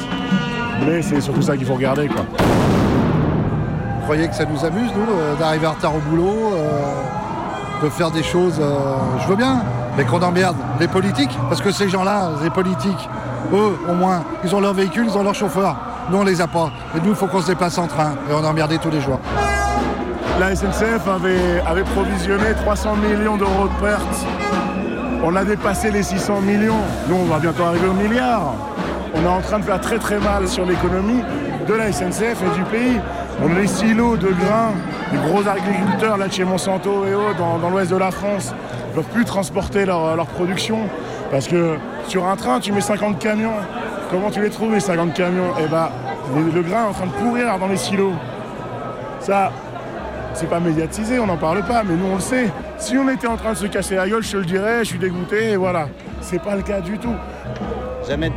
mais 0.85 1.01
c'est 1.01 1.21
surtout 1.21 1.41
ça 1.41 1.55
qu'il 1.55 1.65
faut 1.65 1.75
regarder. 1.75 2.07
Quoi. 2.07 2.23
Vous 2.37 4.03
croyez 4.03 4.27
que 4.27 4.35
ça 4.35 4.45
nous 4.45 4.63
amuse, 4.65 4.91
nous, 4.95 5.13
euh, 5.13 5.35
d'arriver 5.35 5.67
en 5.67 5.73
retard 5.73 5.95
au 5.95 5.99
boulot, 5.99 6.53
euh, 6.53 7.83
de 7.83 7.89
faire 7.89 8.11
des 8.11 8.23
choses, 8.23 8.59
euh, 8.59 8.95
je 9.21 9.27
veux 9.27 9.35
bien, 9.35 9.61
mais 9.97 10.05
qu'on 10.05 10.21
emmerde 10.21 10.55
les 10.79 10.87
politiques, 10.87 11.37
parce 11.49 11.61
que 11.61 11.71
ces 11.71 11.89
gens-là, 11.89 12.31
les 12.43 12.49
politiques, 12.49 13.09
eux, 13.53 13.77
au 13.89 13.93
moins, 13.93 14.23
ils 14.43 14.55
ont 14.55 14.59
leur 14.59 14.73
véhicule, 14.73 15.05
ils 15.07 15.17
ont 15.17 15.23
leur 15.23 15.35
chauffeur. 15.35 15.75
Nous, 16.09 16.17
on 16.17 16.23
les 16.23 16.41
a 16.41 16.47
pas. 16.47 16.71
Et 16.95 16.99
nous, 17.01 17.09
il 17.09 17.15
faut 17.15 17.27
qu'on 17.27 17.41
se 17.41 17.47
déplace 17.47 17.77
en 17.77 17.87
train, 17.87 18.13
et 18.29 18.33
on 18.33 18.43
est 18.43 18.47
emmerdé 18.47 18.77
tous 18.77 18.89
les 18.89 19.01
jours. 19.01 19.19
La 20.39 20.55
SNCF 20.55 21.07
avait, 21.07 21.61
avait 21.67 21.83
provisionné 21.83 22.53
300 22.63 22.95
millions 22.95 23.37
d'euros 23.37 23.67
de 23.67 23.85
pertes. 23.85 24.25
On 25.23 25.35
a 25.35 25.45
dépassé 25.45 25.91
les 25.91 26.01
600 26.01 26.41
millions. 26.41 26.81
Nous, 27.07 27.15
on 27.15 27.25
va 27.25 27.37
bientôt 27.37 27.63
arriver 27.63 27.87
au 27.87 27.93
milliard. 27.93 28.55
On 29.13 29.23
est 29.23 29.27
en 29.27 29.41
train 29.41 29.59
de 29.59 29.65
faire 29.65 29.81
très 29.81 29.97
très 29.97 30.19
mal 30.19 30.47
sur 30.47 30.65
l'économie 30.65 31.21
de 31.67 31.73
la 31.73 31.91
SNCF 31.91 32.41
et 32.41 32.57
du 32.57 32.63
pays. 32.71 32.99
On 33.43 33.55
a 33.55 33.59
les 33.59 33.67
silos 33.67 34.17
de 34.17 34.29
grains, 34.29 34.73
les 35.11 35.17
gros 35.17 35.47
agriculteurs 35.47 36.17
là 36.17 36.27
de 36.27 36.33
chez 36.33 36.43
Monsanto 36.43 37.05
et 37.05 37.13
autres 37.13 37.37
dans, 37.37 37.69
l'ouest 37.69 37.91
de 37.91 37.97
la 37.97 38.11
France 38.11 38.53
ne 38.89 38.95
peuvent 38.95 39.11
plus 39.11 39.25
transporter 39.25 39.85
leur, 39.85 40.15
leur 40.15 40.27
production 40.27 40.79
parce 41.31 41.47
que 41.47 41.75
sur 42.07 42.27
un 42.27 42.35
train 42.35 42.59
tu 42.59 42.71
mets 42.71 42.81
50 42.81 43.19
camions. 43.19 43.53
Comment 44.09 44.29
tu 44.29 44.41
les 44.41 44.49
trouves 44.49 44.73
les 44.73 44.79
50 44.79 45.13
camions? 45.13 45.53
Eh 45.59 45.63
le, 45.63 46.51
le 46.51 46.61
grain 46.61 46.85
est 46.85 46.89
en 46.89 46.93
train 46.93 47.07
de 47.07 47.11
pourrir 47.11 47.57
dans 47.57 47.67
les 47.67 47.77
silos. 47.77 48.13
Ça, 49.19 49.51
c'est 50.33 50.49
pas 50.49 50.59
médiatisé, 50.59 51.19
on 51.19 51.27
n'en 51.27 51.37
parle 51.37 51.61
pas, 51.63 51.83
mais 51.83 51.95
nous 51.95 52.07
on 52.11 52.15
le 52.15 52.21
sait. 52.21 52.49
Si 52.77 52.97
on 52.97 53.07
était 53.09 53.27
en 53.27 53.37
train 53.37 53.51
de 53.51 53.57
se 53.57 53.67
casser 53.67 53.95
la 53.95 54.07
gueule, 54.07 54.23
je 54.23 54.31
te 54.31 54.37
le 54.37 54.45
dirais, 54.45 54.79
je 54.79 54.89
suis 54.89 54.99
dégoûté, 54.99 55.51
et 55.51 55.55
voilà. 55.55 55.87
C'est 56.21 56.41
pas 56.41 56.55
le 56.55 56.61
cas 56.61 56.81
du 56.81 56.97
tout. 56.97 57.15
Jamais. 58.11 58.29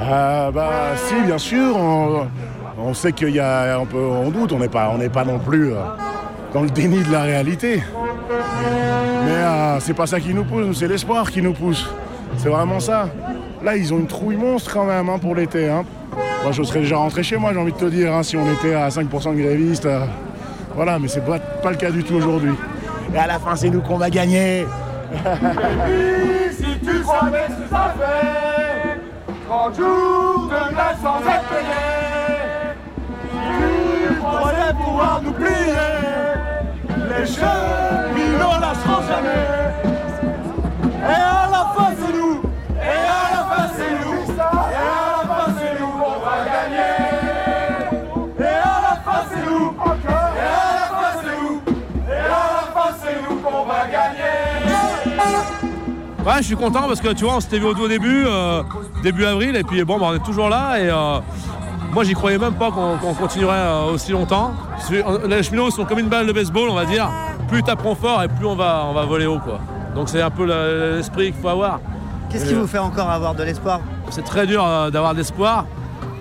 Ah 0.00 0.48
bah 0.54 0.70
si, 0.94 1.14
bien 1.26 1.36
sûr, 1.36 1.76
on, 2.78 2.94
sait 2.94 3.10
qu'il 3.10 3.30
y 3.30 3.40
a 3.40 3.76
un 3.80 3.84
peu, 3.86 3.98
on 3.98 4.30
doute, 4.30 4.52
on 4.52 4.60
n'est 4.60 4.68
pas, 4.68 4.92
on 4.94 4.98
n'est 4.98 5.08
pas 5.08 5.24
non 5.24 5.40
plus 5.40 5.72
euh, 5.72 5.78
dans 6.52 6.62
le 6.62 6.70
déni 6.70 7.02
de 7.02 7.10
la 7.10 7.22
réalité. 7.22 7.82
Mais 9.24 9.32
euh, 9.32 9.80
c'est 9.80 9.94
pas 9.94 10.06
ça 10.06 10.20
qui 10.20 10.32
nous 10.32 10.44
pousse, 10.44 10.78
c'est 10.78 10.86
l'espoir 10.86 11.28
qui 11.28 11.42
nous 11.42 11.54
pousse. 11.54 11.90
C'est 12.36 12.50
vraiment 12.50 12.78
ça. 12.78 13.08
Là, 13.64 13.76
ils 13.76 13.92
ont 13.92 13.98
une 13.98 14.06
trouille 14.06 14.36
monstre 14.36 14.72
quand 14.74 14.84
même 14.84 15.08
hein, 15.08 15.18
pour 15.18 15.34
l'été. 15.34 15.68
hein. 15.68 15.82
Moi, 16.44 16.52
je 16.52 16.62
serais 16.62 16.80
déjà 16.82 16.98
rentré 16.98 17.24
chez 17.24 17.36
moi, 17.36 17.52
j'ai 17.52 17.58
envie 17.58 17.72
de 17.72 17.78
te 17.78 17.86
dire, 17.86 18.14
hein, 18.14 18.22
si 18.22 18.36
on 18.36 18.46
était 18.52 18.74
à 18.74 18.90
5% 18.90 19.34
de 19.34 19.42
grévistes. 19.42 19.86
euh, 19.86 20.04
voilà, 20.76 21.00
mais 21.00 21.08
c'est 21.08 21.24
pas, 21.24 21.40
pas 21.40 21.72
le 21.72 21.76
cas 21.76 21.90
du 21.90 22.04
tout 22.04 22.14
aujourd'hui. 22.14 22.52
Et 23.12 23.18
à 23.18 23.26
la 23.26 23.40
fin, 23.40 23.56
c'est 23.56 23.70
nous 23.70 23.80
qu'on 23.80 23.98
va 23.98 24.08
gagner. 24.08 24.66
tu 26.84 27.02
savais 27.04 27.46
ce 27.48 27.62
que 27.62 27.68
ça 27.70 27.94
fait 27.98 29.00
30 29.48 29.74
jours 29.76 30.44
de 30.44 30.74
grève 30.74 30.96
sans 31.02 31.20
être 31.20 31.48
payé 31.48 31.84
Tu 34.08 34.14
croyais 34.20 34.72
pouvoir 34.74 35.22
nous 35.22 35.32
plier. 35.32 35.90
Les 37.08 37.26
cheminots 37.26 38.60
lâcheront 38.60 39.02
jamais. 39.08 39.54
Et 41.00 41.20
à 41.20 41.48
la 41.50 41.64
fin 41.74 41.90
c'est 41.98 42.12
nous 42.12 42.33
Ouais, 56.26 56.38
je 56.38 56.44
suis 56.44 56.56
content 56.56 56.82
parce 56.88 57.00
que 57.02 57.12
tu 57.12 57.24
vois, 57.24 57.36
on 57.36 57.40
s'était 57.40 57.58
vu 57.58 57.66
au 57.66 57.74
tout 57.74 57.86
début, 57.86 58.24
euh, 58.26 58.62
début 59.02 59.26
avril, 59.26 59.54
et 59.56 59.62
puis 59.62 59.84
bon, 59.84 59.98
bah, 59.98 60.06
on 60.08 60.14
est 60.14 60.24
toujours 60.24 60.48
là. 60.48 60.78
Et 60.80 60.88
euh, 60.88 61.18
moi, 61.92 62.02
j'y 62.04 62.14
croyais 62.14 62.38
même 62.38 62.54
pas 62.54 62.70
qu'on 62.70 63.14
continuerait 63.14 63.52
euh, 63.54 63.92
aussi 63.92 64.12
longtemps. 64.12 64.52
Euh, 64.90 65.28
Les 65.28 65.42
cheminots 65.42 65.70
sont 65.70 65.84
comme 65.84 65.98
une 65.98 66.08
balle 66.08 66.26
de 66.26 66.32
baseball, 66.32 66.70
on 66.70 66.74
va 66.74 66.86
dire. 66.86 67.10
Plus 67.48 67.62
tapons 67.62 67.94
fort 67.94 68.22
et 68.22 68.28
plus 68.28 68.46
on 68.46 68.56
va, 68.56 68.86
on 68.88 68.94
va 68.94 69.04
voler 69.04 69.26
haut, 69.26 69.38
quoi. 69.38 69.60
Donc 69.94 70.08
c'est 70.08 70.22
un 70.22 70.30
peu 70.30 70.46
l'esprit 70.46 71.30
qu'il 71.32 71.40
faut 71.42 71.48
avoir. 71.48 71.78
Qu'est-ce 72.30 72.46
qui 72.46 72.54
euh, 72.54 72.60
vous 72.60 72.66
fait 72.66 72.78
encore 72.78 73.10
avoir 73.10 73.34
de 73.34 73.42
l'espoir? 73.42 73.80
C'est 74.08 74.24
très 74.24 74.46
dur 74.46 74.64
euh, 74.66 74.90
d'avoir 74.90 75.12
de 75.12 75.18
l'espoir. 75.18 75.66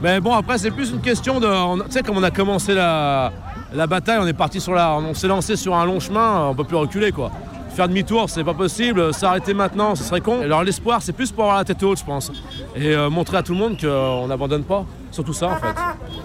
Mais 0.02 0.20
bon, 0.20 0.34
après, 0.34 0.58
c'est 0.58 0.72
plus 0.72 0.92
une 0.92 1.00
question 1.00 1.40
de. 1.40 1.84
Tu 1.86 1.92
sais, 1.92 2.04
comme 2.04 2.18
on 2.18 2.24
a 2.24 2.30
commencé 2.30 2.76
la, 2.76 3.32
la 3.74 3.88
bataille, 3.88 4.20
on 4.22 4.28
est 4.28 4.34
parti 4.34 4.60
sur 4.60 4.74
la. 4.74 4.96
On 4.96 5.14
s'est 5.14 5.30
lancé 5.30 5.56
sur 5.56 5.76
un 5.76 5.86
long 5.86 6.02
chemin, 6.02 6.48
on 6.50 6.56
peut 6.56 6.66
plus 6.66 6.76
reculer, 6.76 7.14
quoi. 7.14 7.32
Faire 7.74 7.88
demi-tour, 7.88 8.30
c'est 8.30 8.44
pas 8.44 8.54
possible. 8.54 9.12
S'arrêter 9.16 9.56
maintenant, 9.56 9.96
ce 9.96 10.04
serait 10.04 10.22
con. 10.22 10.42
Alors, 10.42 10.64
l'espoir, 10.64 11.02
c'est 11.02 11.12
plus 11.12 11.32
pour 11.32 11.46
avoir 11.46 11.58
la 11.58 11.66
tête 11.66 11.82
haute, 11.82 11.98
je 11.98 12.06
pense. 12.06 12.32
Et 12.76 12.94
euh, 12.94 13.10
montrer 13.10 13.38
à 13.38 13.42
tout 13.42 13.54
le 13.54 13.58
monde 13.58 13.82
qu'on 13.82 14.28
n'abandonne 14.28 14.64
pas. 14.64 14.86
Surtout 15.10 15.34
ça, 15.34 15.48
en 15.48 15.56
fait. 15.56 15.76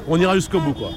On 0.06 0.20
ira 0.20 0.34
jusqu'au 0.34 0.61
bout, 0.61 0.74
quoi. 0.74 0.90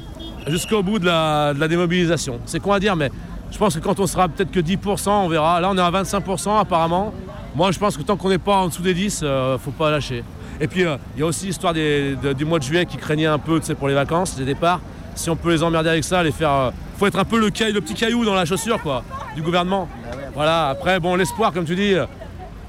Jusqu'au 0.47 0.83
bout 0.83 0.99
de 0.99 1.05
la, 1.05 1.53
démobilisation. 1.53 2.41
C'est 2.45 2.59
con 2.59 2.73
à 2.73 2.81
dire, 2.81 2.97
mais 2.97 3.09
je 3.49 3.57
pense 3.57 3.75
que 3.75 3.79
quand 3.79 3.97
on 4.01 4.07
sera 4.07 4.27
peut-être 4.27 4.51
que 4.51 4.59
10%, 4.59 5.09
on 5.09 5.29
verra. 5.29 5.61
Là, 5.61 5.69
on 5.71 5.77
est 5.77 5.81
à 5.81 5.89
25% 5.89 6.59
apparemment. 6.59 7.13
Moi, 7.55 7.71
je 7.71 7.79
pense 7.79 7.95
que 7.95 8.03
tant 8.03 8.17
qu'on 8.17 8.29
n'est 8.29 8.37
pas 8.37 8.57
en 8.57 8.67
dessous 8.67 8.81
des 8.81 8.93
10, 8.93 9.21
euh, 9.23 9.57
faut 9.57 9.71
pas 9.71 9.89
lâcher. 9.89 10.21
Et 10.59 10.67
puis, 10.67 10.83
euh, 10.83 10.97
il 11.15 11.21
y 11.21 11.23
a 11.23 11.27
aussi 11.27 11.45
l'histoire 11.45 11.73
du 11.73 12.45
mois 12.45 12.59
de 12.59 12.63
juillet 12.65 12.85
qui 12.85 12.97
craignait 12.97 13.25
un 13.25 13.39
peu 13.39 13.61
pour 13.79 13.87
les 13.87 13.95
vacances, 13.95 14.37
les 14.37 14.45
départs. 14.45 14.81
Si 15.15 15.29
on 15.29 15.37
peut 15.37 15.51
les 15.51 15.63
emmerder 15.63 15.89
avec 15.89 16.03
ça, 16.03 16.21
les 16.23 16.31
faire. 16.33 16.73
Euh, 17.01 17.05
faut 17.05 17.07
être 17.07 17.19
un 17.19 17.25
peu 17.25 17.39
le, 17.39 17.49
petit 17.51 17.93
caillou 17.93 18.25
dans 18.25 18.35
la 18.35 18.45
chaussure, 18.45 18.81
quoi, 18.81 19.03
du 19.35 19.41
gouvernement. 19.41 19.87
Voilà, 20.33 20.69
après, 20.69 20.99
bon, 20.99 21.15
l'espoir, 21.15 21.51
comme 21.51 21.65
tu 21.65 21.75
dis, 21.75 21.93
euh, 21.93 22.05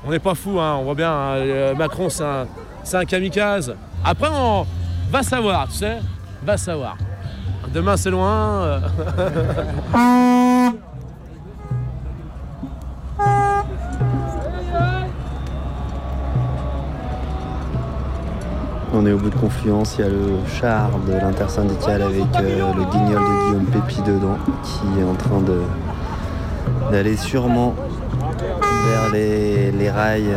on 0.04 0.10
n'est 0.10 0.18
pas 0.18 0.34
fou, 0.34 0.58
hein, 0.58 0.76
on 0.80 0.84
voit 0.84 0.94
bien, 0.94 1.10
hein, 1.10 1.36
euh, 1.36 1.74
Macron, 1.74 2.08
c'est 2.08 2.24
un, 2.24 2.46
c'est 2.82 2.96
un 2.96 3.04
kamikaze. 3.04 3.74
Après, 4.04 4.28
on 4.32 4.66
va 5.10 5.22
savoir, 5.22 5.68
tu 5.68 5.74
sais, 5.74 5.98
va 6.42 6.56
savoir. 6.56 6.96
Demain, 7.72 7.96
c'est 7.96 8.10
loin. 8.10 8.80
On 18.94 19.06
est 19.06 19.12
au 19.12 19.16
bout 19.16 19.30
de 19.30 19.34
Confluence, 19.36 19.96
il 19.98 20.04
y 20.04 20.04
a 20.06 20.10
le 20.10 20.36
char 20.46 20.90
de 21.06 21.12
l'intersyndicale 21.12 22.02
avec 22.02 22.26
euh, 22.40 22.72
le 22.76 22.84
guignol 22.84 23.20
de 23.20 23.46
Guillaume 23.46 23.66
Pépi 23.72 24.02
dedans 24.02 24.36
qui 24.62 25.00
est 25.00 25.04
en 25.04 25.14
train 25.14 25.42
d'aller 26.90 27.16
sûrement 27.16 27.74
vers 28.60 29.12
les, 29.12 29.70
les 29.70 29.90
rails 29.90 30.36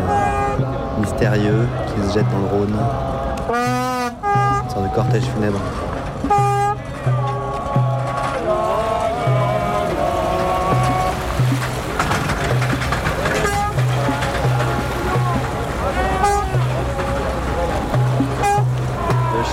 mystérieux 1.01 1.67
qui 1.87 2.07
se 2.07 2.13
jettent 2.13 2.31
dans 2.31 2.39
le 2.39 2.59
Rhône. 2.59 2.75
Une 4.63 4.69
sorte 4.69 4.89
de 4.89 4.95
cortège 4.95 5.23
funèbre. 5.23 5.59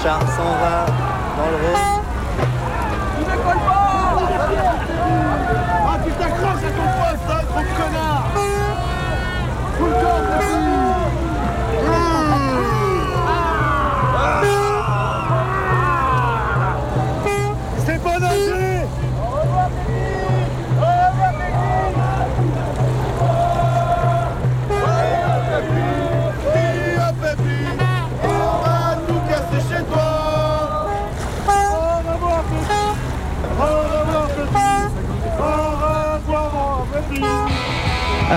Le 0.03 0.09
char 0.09 0.21
s'en 0.33 0.59
va 0.59 0.92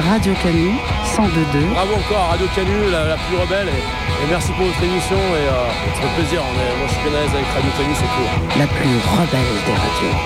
Radio 0.10 0.34
Canu 0.44 0.70
102.2 1.04 1.74
Bravo 1.74 1.94
encore 1.96 2.30
Radio 2.30 2.48
Canu, 2.56 2.92
la, 2.92 3.06
la 3.06 3.18
plus 3.18 3.38
rebelle. 3.38 3.70
Et 3.70 4.24
Et 4.24 4.28
merci 4.30 4.52
pour 4.54 4.66
votre 4.66 4.84
émission 4.84 5.18
et 5.18 5.46
euh, 5.48 5.68
ça 5.96 6.02
fait 6.02 6.14
plaisir. 6.22 6.42
On 6.44 6.54
est- 6.60 6.78
moi 6.78 6.88
je 6.88 6.94
suis 6.94 7.04
bien 7.10 7.20
à 7.20 7.22
l'aise 7.24 7.34
avec 7.34 7.48
Radio 7.56 7.72
Tennis, 7.78 7.98
c'est 8.00 8.12
cool. 8.16 8.60
La 8.60 8.68
plus 8.68 8.96
rebelle 9.18 9.56
des 9.66 9.74
radios. 9.74 10.18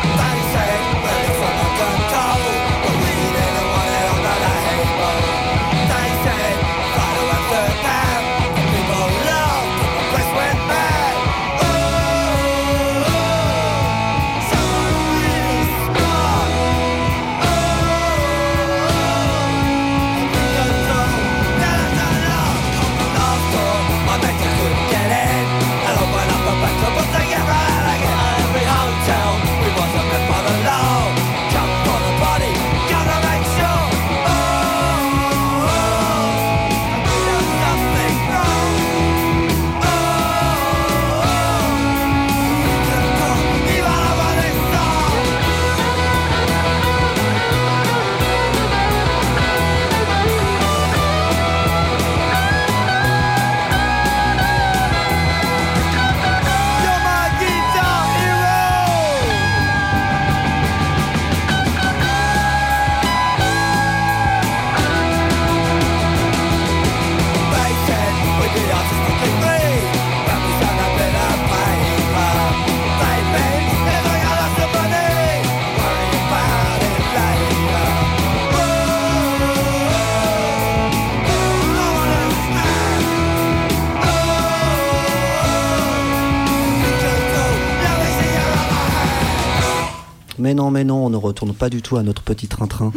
Mais 90.39 90.53
non, 90.53 90.71
mais 90.71 90.85
non, 90.85 91.05
on 91.05 91.09
ne 91.09 91.17
retourne 91.17 91.53
pas 91.53 91.69
du 91.69 91.81
tout 91.81 91.97
à 91.97 92.03
notre 92.03 92.21
petit 92.21 92.47
train-train. 92.47 92.93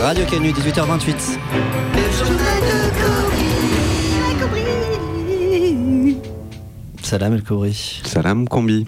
Radio 0.00 0.24
Canu, 0.26 0.52
18h28. 0.52 1.38
Salam 7.02 7.34
El 7.34 7.42
Khoury. 7.42 8.00
Salam 8.04 8.48
Combi. 8.48 8.86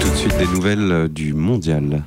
Tout 0.00 0.08
de 0.08 0.14
suite 0.14 0.38
des 0.38 0.46
nouvelles 0.46 0.92
euh, 0.92 1.08
du 1.08 1.34
mondial. 1.34 2.04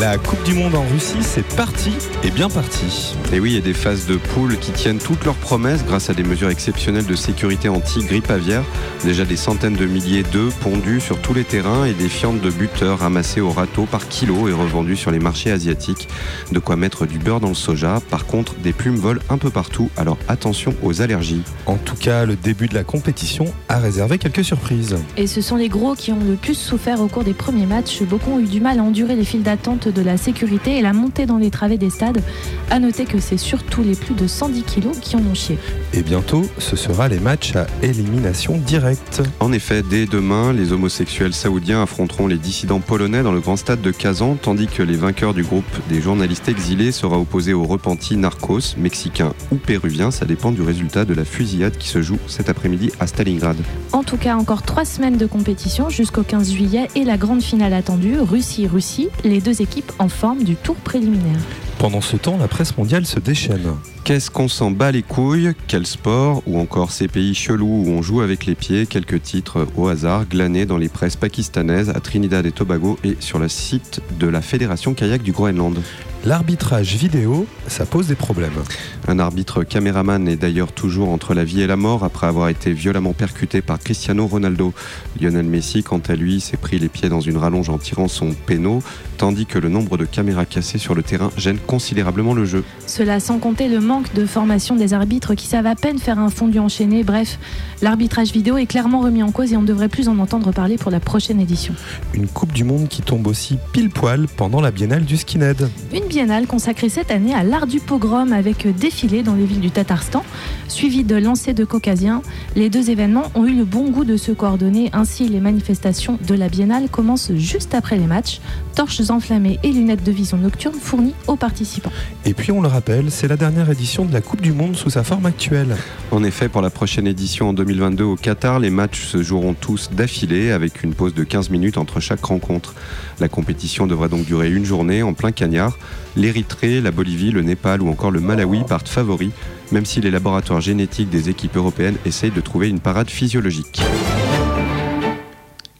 La 0.00 0.16
Coupe 0.16 0.42
du 0.44 0.54
Monde 0.54 0.74
en 0.74 0.86
Russie, 0.88 1.18
c'est 1.20 1.46
parti 1.54 1.90
et 2.24 2.30
bien 2.30 2.48
parti. 2.48 3.14
Et 3.30 3.40
oui, 3.40 3.50
il 3.50 3.54
y 3.56 3.58
a 3.58 3.60
des 3.60 3.74
phases 3.74 4.06
de 4.06 4.16
poule 4.16 4.56
qui 4.56 4.72
tiennent 4.72 4.98
toutes 4.98 5.26
leurs 5.26 5.34
promesses 5.34 5.84
grâce 5.84 6.08
à 6.08 6.14
des 6.14 6.22
mesures 6.22 6.48
exceptionnelles 6.48 7.04
de 7.04 7.14
sécurité 7.14 7.68
anti-grippe 7.68 8.30
aviaire. 8.30 8.64
Déjà 9.04 9.26
des 9.26 9.36
centaines 9.36 9.76
de 9.76 9.84
milliers 9.84 10.22
d'œufs 10.22 10.54
pondus 10.60 11.00
sur 11.00 11.20
tous 11.20 11.34
les 11.34 11.44
terrains 11.44 11.84
et 11.84 11.92
des 11.92 12.08
fientes 12.08 12.40
de 12.40 12.48
buteurs 12.48 13.00
ramassées 13.00 13.42
au 13.42 13.50
râteau 13.50 13.84
par 13.84 14.08
kilo 14.08 14.48
et 14.48 14.54
revendues 14.54 14.96
sur 14.96 15.10
les 15.10 15.18
marchés 15.18 15.50
asiatiques. 15.50 16.08
De 16.52 16.58
quoi 16.58 16.76
mettre 16.76 17.04
du 17.04 17.18
beurre 17.18 17.40
dans 17.40 17.48
le 17.48 17.54
soja. 17.54 18.00
Par 18.08 18.24
contre, 18.24 18.54
des 18.54 18.72
plumes 18.72 18.96
volent 18.96 19.20
un 19.28 19.36
peu 19.36 19.50
partout, 19.50 19.90
alors 19.98 20.16
attention 20.26 20.74
aux 20.82 21.02
allergies. 21.02 21.42
En 21.66 21.76
tout 21.76 21.96
cas, 21.96 22.24
le 22.24 22.36
début 22.36 22.66
de 22.66 22.74
la 22.74 22.84
compétition 22.84 23.44
a 23.68 23.78
réservé 23.78 24.16
quelques 24.16 24.44
surprises. 24.44 24.96
Et 25.18 25.26
ce 25.26 25.42
sont 25.42 25.56
les 25.56 25.68
gros 25.68 25.94
qui 25.94 26.12
ont 26.12 26.24
le 26.26 26.36
plus 26.36 26.54
souffert 26.54 27.02
au 27.02 27.08
cours 27.08 27.24
des 27.24 27.34
premiers 27.34 27.66
matchs. 27.66 28.02
Beaucoup 28.04 28.32
ont 28.32 28.40
eu 28.40 28.46
du 28.46 28.62
mal 28.62 28.78
à 28.78 28.82
endurer 28.82 29.16
les 29.16 29.24
files 29.24 29.42
d'attente 29.42 29.81
de 29.88 30.02
la 30.02 30.16
sécurité 30.16 30.78
et 30.78 30.82
la 30.82 30.92
montée 30.92 31.26
dans 31.26 31.38
les 31.38 31.50
travées 31.50 31.78
des 31.78 31.90
stades. 31.90 32.22
À 32.70 32.78
noter 32.78 33.04
que 33.04 33.18
c'est 33.18 33.36
surtout 33.36 33.82
les 33.82 33.94
plus 33.94 34.14
de 34.14 34.26
110 34.26 34.62
kilos 34.62 34.98
qui 35.00 35.16
en 35.16 35.20
ont 35.20 35.34
chié. 35.34 35.58
Et 35.92 36.02
bientôt, 36.02 36.44
ce 36.58 36.76
sera 36.76 37.08
les 37.08 37.20
matchs 37.20 37.56
à 37.56 37.66
élimination 37.82 38.58
directe. 38.58 39.22
En 39.40 39.52
effet, 39.52 39.82
dès 39.82 40.06
demain, 40.06 40.52
les 40.52 40.72
homosexuels 40.72 41.34
saoudiens 41.34 41.82
affronteront 41.82 42.26
les 42.26 42.38
dissidents 42.38 42.80
polonais 42.80 43.22
dans 43.22 43.32
le 43.32 43.40
grand 43.40 43.56
stade 43.56 43.80
de 43.80 43.90
Kazan, 43.90 44.36
tandis 44.40 44.66
que 44.66 44.82
les 44.82 44.96
vainqueurs 44.96 45.34
du 45.34 45.42
groupe 45.42 45.64
des 45.88 46.00
journalistes 46.00 46.48
exilés 46.48 46.92
sera 46.92 47.18
opposé 47.18 47.52
aux 47.52 47.64
repentis 47.64 48.16
narcos, 48.16 48.76
mexicains 48.76 49.32
ou 49.50 49.56
péruviens. 49.56 50.10
Ça 50.10 50.24
dépend 50.24 50.52
du 50.52 50.62
résultat 50.62 51.04
de 51.04 51.14
la 51.14 51.24
fusillade 51.24 51.76
qui 51.76 51.88
se 51.88 52.02
joue 52.02 52.18
cet 52.26 52.48
après-midi 52.48 52.90
à 53.00 53.06
Stalingrad. 53.06 53.56
En 53.92 54.02
tout 54.02 54.16
cas, 54.16 54.36
encore 54.36 54.62
trois 54.62 54.84
semaines 54.84 55.16
de 55.16 55.26
compétition 55.26 55.90
jusqu'au 55.90 56.22
15 56.22 56.52
juillet 56.52 56.88
et 56.94 57.04
la 57.04 57.16
grande 57.16 57.42
finale 57.42 57.72
attendue, 57.72 58.18
Russie-Russie, 58.18 59.08
les 59.24 59.40
deux 59.40 59.60
équipes 59.60 59.71
en 59.98 60.08
forme 60.08 60.44
du 60.44 60.56
tour 60.56 60.76
préliminaire. 60.76 61.40
Pendant 61.78 62.00
ce 62.00 62.16
temps, 62.16 62.36
la 62.38 62.48
presse 62.48 62.76
mondiale 62.76 63.06
se 63.06 63.18
déchaîne. 63.18 63.74
Qu'est-ce 64.04 64.30
qu'on 64.30 64.48
s'en 64.48 64.70
bat 64.70 64.92
les 64.92 65.02
couilles? 65.02 65.52
Quel 65.66 65.86
sport? 65.86 66.42
Ou 66.46 66.58
encore 66.58 66.90
ces 66.90 67.08
pays 67.08 67.34
chelous 67.34 67.84
où 67.86 67.90
on 67.90 68.02
joue 68.02 68.20
avec 68.20 68.46
les 68.46 68.54
pieds? 68.54 68.86
Quelques 68.86 69.22
titres 69.22 69.66
au 69.76 69.88
hasard 69.88 70.26
glanés 70.26 70.66
dans 70.66 70.78
les 70.78 70.88
presses 70.88 71.16
pakistanaises, 71.16 71.90
à 71.90 72.00
Trinidad 72.00 72.46
et 72.46 72.52
Tobago 72.52 72.98
et 73.02 73.16
sur 73.20 73.38
le 73.38 73.48
site 73.48 74.00
de 74.18 74.26
la 74.26 74.42
Fédération 74.42 74.94
kayak 74.94 75.22
du 75.22 75.32
Groenland. 75.32 75.78
L'arbitrage 76.24 76.94
vidéo, 76.94 77.48
ça 77.66 77.84
pose 77.84 78.06
des 78.06 78.14
problèmes. 78.14 78.62
Un 79.08 79.18
arbitre 79.18 79.64
caméraman 79.64 80.28
est 80.28 80.36
d'ailleurs 80.36 80.70
toujours 80.70 81.08
entre 81.08 81.34
la 81.34 81.42
vie 81.42 81.62
et 81.62 81.66
la 81.66 81.74
mort 81.74 82.04
après 82.04 82.28
avoir 82.28 82.48
été 82.48 82.72
violemment 82.72 83.12
percuté 83.12 83.60
par 83.60 83.80
Cristiano 83.80 84.28
Ronaldo. 84.28 84.72
Lionel 85.20 85.46
Messi, 85.46 85.82
quant 85.82 86.00
à 86.06 86.14
lui, 86.14 86.40
s'est 86.40 86.56
pris 86.56 86.78
les 86.78 86.88
pieds 86.88 87.08
dans 87.08 87.20
une 87.20 87.38
rallonge 87.38 87.70
en 87.70 87.78
tirant 87.78 88.06
son 88.06 88.34
péno, 88.34 88.84
tandis 89.16 89.46
que 89.46 89.58
le 89.58 89.68
nombre 89.68 89.96
de 89.96 90.04
caméras 90.04 90.46
cassées 90.46 90.78
sur 90.78 90.94
le 90.94 91.02
terrain 91.02 91.32
gêne 91.36 91.58
considérablement 91.58 92.34
le 92.34 92.44
jeu. 92.44 92.62
Cela 92.86 93.18
sans 93.18 93.40
compter 93.40 93.66
le 93.68 93.80
manque 93.80 94.14
de 94.14 94.24
formation 94.24 94.76
des 94.76 94.94
arbitres 94.94 95.34
qui 95.34 95.48
savent 95.48 95.66
à 95.66 95.74
peine 95.74 95.98
faire 95.98 96.20
un 96.20 96.30
fondu 96.30 96.60
enchaîné. 96.60 97.02
Bref, 97.02 97.40
l'arbitrage 97.80 98.30
vidéo 98.30 98.58
est 98.58 98.66
clairement 98.66 99.00
remis 99.00 99.24
en 99.24 99.32
cause 99.32 99.52
et 99.52 99.56
on 99.56 99.62
ne 99.62 99.66
devrait 99.66 99.88
plus 99.88 100.08
en 100.08 100.20
entendre 100.20 100.52
parler 100.52 100.78
pour 100.78 100.92
la 100.92 101.00
prochaine 101.00 101.40
édition. 101.40 101.74
Une 102.14 102.28
Coupe 102.28 102.52
du 102.52 102.62
Monde 102.62 102.86
qui 102.86 103.02
tombe 103.02 103.26
aussi 103.26 103.58
pile 103.72 103.90
poil 103.90 104.28
pendant 104.36 104.60
la 104.60 104.70
biennale 104.70 105.04
du 105.04 105.16
skinhead. 105.16 105.68
Une 105.92 106.11
biennale 106.12 106.46
consacrée 106.46 106.90
cette 106.90 107.10
année 107.10 107.32
à 107.32 107.42
l'art 107.42 107.66
du 107.66 107.80
pogrom 107.80 108.34
avec 108.34 108.68
défilé 108.76 109.22
dans 109.22 109.34
les 109.34 109.46
villes 109.46 109.62
du 109.62 109.70
Tatarstan, 109.70 110.22
suivi 110.68 111.04
de 111.04 111.16
lancers 111.16 111.54
de 111.54 111.64
caucasiens. 111.64 112.20
Les 112.54 112.68
deux 112.68 112.90
événements 112.90 113.32
ont 113.34 113.46
eu 113.46 113.54
le 113.54 113.64
bon 113.64 113.88
goût 113.88 114.04
de 114.04 114.18
se 114.18 114.30
coordonner. 114.30 114.90
Ainsi, 114.92 115.26
les 115.26 115.40
manifestations 115.40 116.18
de 116.28 116.34
la 116.34 116.50
biennale 116.50 116.90
commencent 116.90 117.32
juste 117.36 117.74
après 117.74 117.96
les 117.96 118.04
matchs. 118.04 118.42
Torches 118.74 119.08
enflammées 119.08 119.58
et 119.62 119.72
lunettes 119.72 120.04
de 120.04 120.12
vision 120.12 120.36
nocturne 120.36 120.74
fournies 120.74 121.14
aux 121.28 121.36
participants. 121.36 121.92
Et 122.26 122.34
puis 122.34 122.52
on 122.52 122.60
le 122.60 122.68
rappelle, 122.68 123.10
c'est 123.10 123.28
la 123.28 123.38
dernière 123.38 123.70
édition 123.70 124.04
de 124.04 124.12
la 124.12 124.20
Coupe 124.20 124.42
du 124.42 124.52
Monde 124.52 124.76
sous 124.76 124.90
sa 124.90 125.04
forme 125.04 125.24
actuelle. 125.24 125.78
En 126.10 126.22
effet, 126.24 126.50
pour 126.50 126.60
la 126.60 126.68
prochaine 126.68 127.06
édition 127.06 127.48
en 127.48 127.52
2022 127.54 128.04
au 128.04 128.16
Qatar, 128.16 128.58
les 128.58 128.68
matchs 128.68 129.06
se 129.06 129.22
joueront 129.22 129.54
tous 129.54 129.88
d'affilée 129.90 130.50
avec 130.50 130.82
une 130.82 130.92
pause 130.92 131.14
de 131.14 131.24
15 131.24 131.48
minutes 131.48 131.78
entre 131.78 132.00
chaque 132.00 132.22
rencontre. 132.22 132.74
La 133.18 133.30
compétition 133.30 133.86
devra 133.86 134.08
donc 134.08 134.26
durer 134.26 134.50
une 134.50 134.66
journée 134.66 135.02
en 135.02 135.14
plein 135.14 135.32
cagnard. 135.32 135.78
L'Érythrée, 136.16 136.80
la 136.80 136.90
Bolivie, 136.90 137.30
le 137.30 137.42
Népal 137.42 137.82
ou 137.82 137.88
encore 137.88 138.10
le 138.10 138.20
Malawi 138.20 138.64
partent 138.64 138.88
favoris, 138.88 139.32
même 139.70 139.86
si 139.86 140.00
les 140.00 140.10
laboratoires 140.10 140.60
génétiques 140.60 141.10
des 141.10 141.30
équipes 141.30 141.56
européennes 141.56 141.96
essayent 142.04 142.30
de 142.30 142.40
trouver 142.40 142.68
une 142.68 142.80
parade 142.80 143.10
physiologique. 143.10 143.80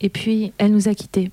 Et 0.01 0.09
puis, 0.09 0.53
elle 0.59 0.73
nous 0.73 0.89
a 0.89 0.95
quittés. 0.95 1.31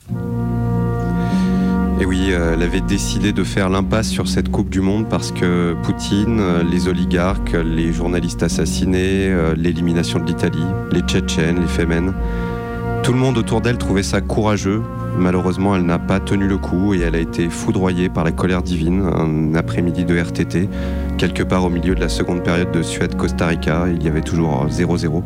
Et 2.01 2.05
oui, 2.05 2.27
euh, 2.29 2.53
elle 2.53 2.63
avait 2.63 2.79
décidé 2.79 3.33
de 3.33 3.43
faire 3.43 3.69
l'impasse 3.69 4.07
sur 4.07 4.29
cette 4.29 4.49
Coupe 4.49 4.69
du 4.69 4.79
Monde 4.79 5.09
parce 5.09 5.33
que 5.33 5.75
Poutine, 5.83 6.39
euh, 6.39 6.63
les 6.63 6.87
oligarques, 6.87 7.51
les 7.51 7.91
journalistes 7.91 8.41
assassinés, 8.41 9.27
euh, 9.27 9.53
l'élimination 9.53 10.19
de 10.19 10.25
l'Italie, 10.25 10.63
les 10.93 11.01
Tchétchènes, 11.01 11.59
les 11.59 11.67
Femen, 11.67 12.13
tout 13.03 13.13
le 13.13 13.19
monde 13.19 13.37
autour 13.37 13.61
d'elle 13.61 13.77
trouvait 13.77 14.03
ça 14.03 14.21
courageux. 14.21 14.81
Malheureusement, 15.17 15.75
elle 15.75 15.83
n'a 15.83 15.99
pas 15.99 16.19
tenu 16.19 16.47
le 16.47 16.57
coup 16.57 16.93
et 16.93 16.99
elle 16.99 17.15
a 17.15 17.19
été 17.19 17.49
foudroyée 17.49 18.09
par 18.09 18.23
la 18.23 18.31
colère 18.31 18.61
divine 18.61 19.01
un 19.01 19.55
après-midi 19.55 20.05
de 20.05 20.17
RTT, 20.17 20.69
quelque 21.17 21.43
part 21.43 21.65
au 21.65 21.69
milieu 21.69 21.95
de 21.95 21.99
la 21.99 22.09
seconde 22.09 22.43
période 22.43 22.71
de 22.71 22.81
Suède-Costa 22.81 23.47
Rica. 23.47 23.85
Il 23.93 24.03
y 24.03 24.07
avait 24.07 24.21
toujours 24.21 24.67
0-0. 24.67 25.23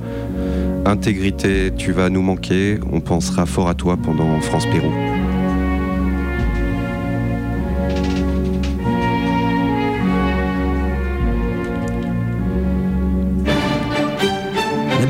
Intégrité, 0.85 1.71
tu 1.75 1.91
vas 1.91 2.09
nous 2.09 2.21
manquer. 2.21 2.79
On 2.91 3.01
pensera 3.01 3.45
fort 3.45 3.69
à 3.69 3.73
toi 3.73 3.97
pendant 4.01 4.39
France-Pérou. 4.41 5.12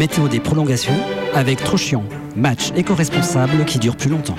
Météo 0.04 0.28
des 0.28 0.42
prolongations 0.42 1.00
avec 1.34 1.64
Trochian, 1.64 2.04
match 2.36 2.74
éco-responsable 2.76 3.64
qui 3.64 3.80
dure 3.80 3.96
plus 3.96 4.10
longtemps. 4.10 4.36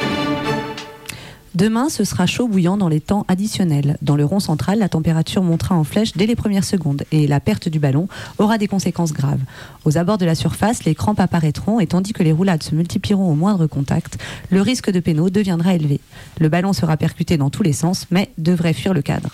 Demain, 1.54 1.88
ce 1.88 2.04
sera 2.04 2.26
chaud 2.26 2.48
bouillant 2.48 2.76
dans 2.76 2.88
les 2.88 3.00
temps 3.00 3.24
additionnels. 3.28 3.96
Dans 4.02 4.16
le 4.16 4.26
rond 4.26 4.40
central, 4.40 4.80
la 4.80 4.90
température 4.90 5.42
montera 5.42 5.74
en 5.76 5.84
flèche 5.84 6.12
dès 6.16 6.26
les 6.26 6.34
premières 6.34 6.64
secondes 6.64 7.04
et 7.12 7.26
la 7.26 7.40
perte 7.40 7.68
du 7.70 7.78
ballon 7.78 8.08
aura 8.38 8.58
des 8.58 8.66
conséquences 8.66 9.14
graves. 9.14 9.40
Aux 9.86 9.96
abords 9.96 10.18
de 10.18 10.26
la 10.26 10.34
surface, 10.34 10.84
les 10.84 10.96
crampes 10.96 11.20
apparaîtront 11.20 11.80
et 11.80 11.86
tandis 11.86 12.12
que 12.12 12.24
les 12.24 12.32
roulades 12.32 12.62
se 12.62 12.74
multiplieront 12.74 13.30
au 13.30 13.34
moindre 13.34 13.66
contact, 13.66 14.18
le 14.50 14.60
risque 14.60 14.90
de 14.90 15.00
pénaux 15.00 15.30
deviendra 15.30 15.74
élevé. 15.74 16.00
Le 16.40 16.48
ballon 16.50 16.74
sera 16.74 16.96
percuté 16.98 17.38
dans 17.38 17.50
tous 17.50 17.62
les 17.62 17.72
sens, 17.72 18.06
mais 18.10 18.30
devrait 18.36 18.74
fuir 18.74 18.92
le 18.92 19.00
cadre. 19.00 19.30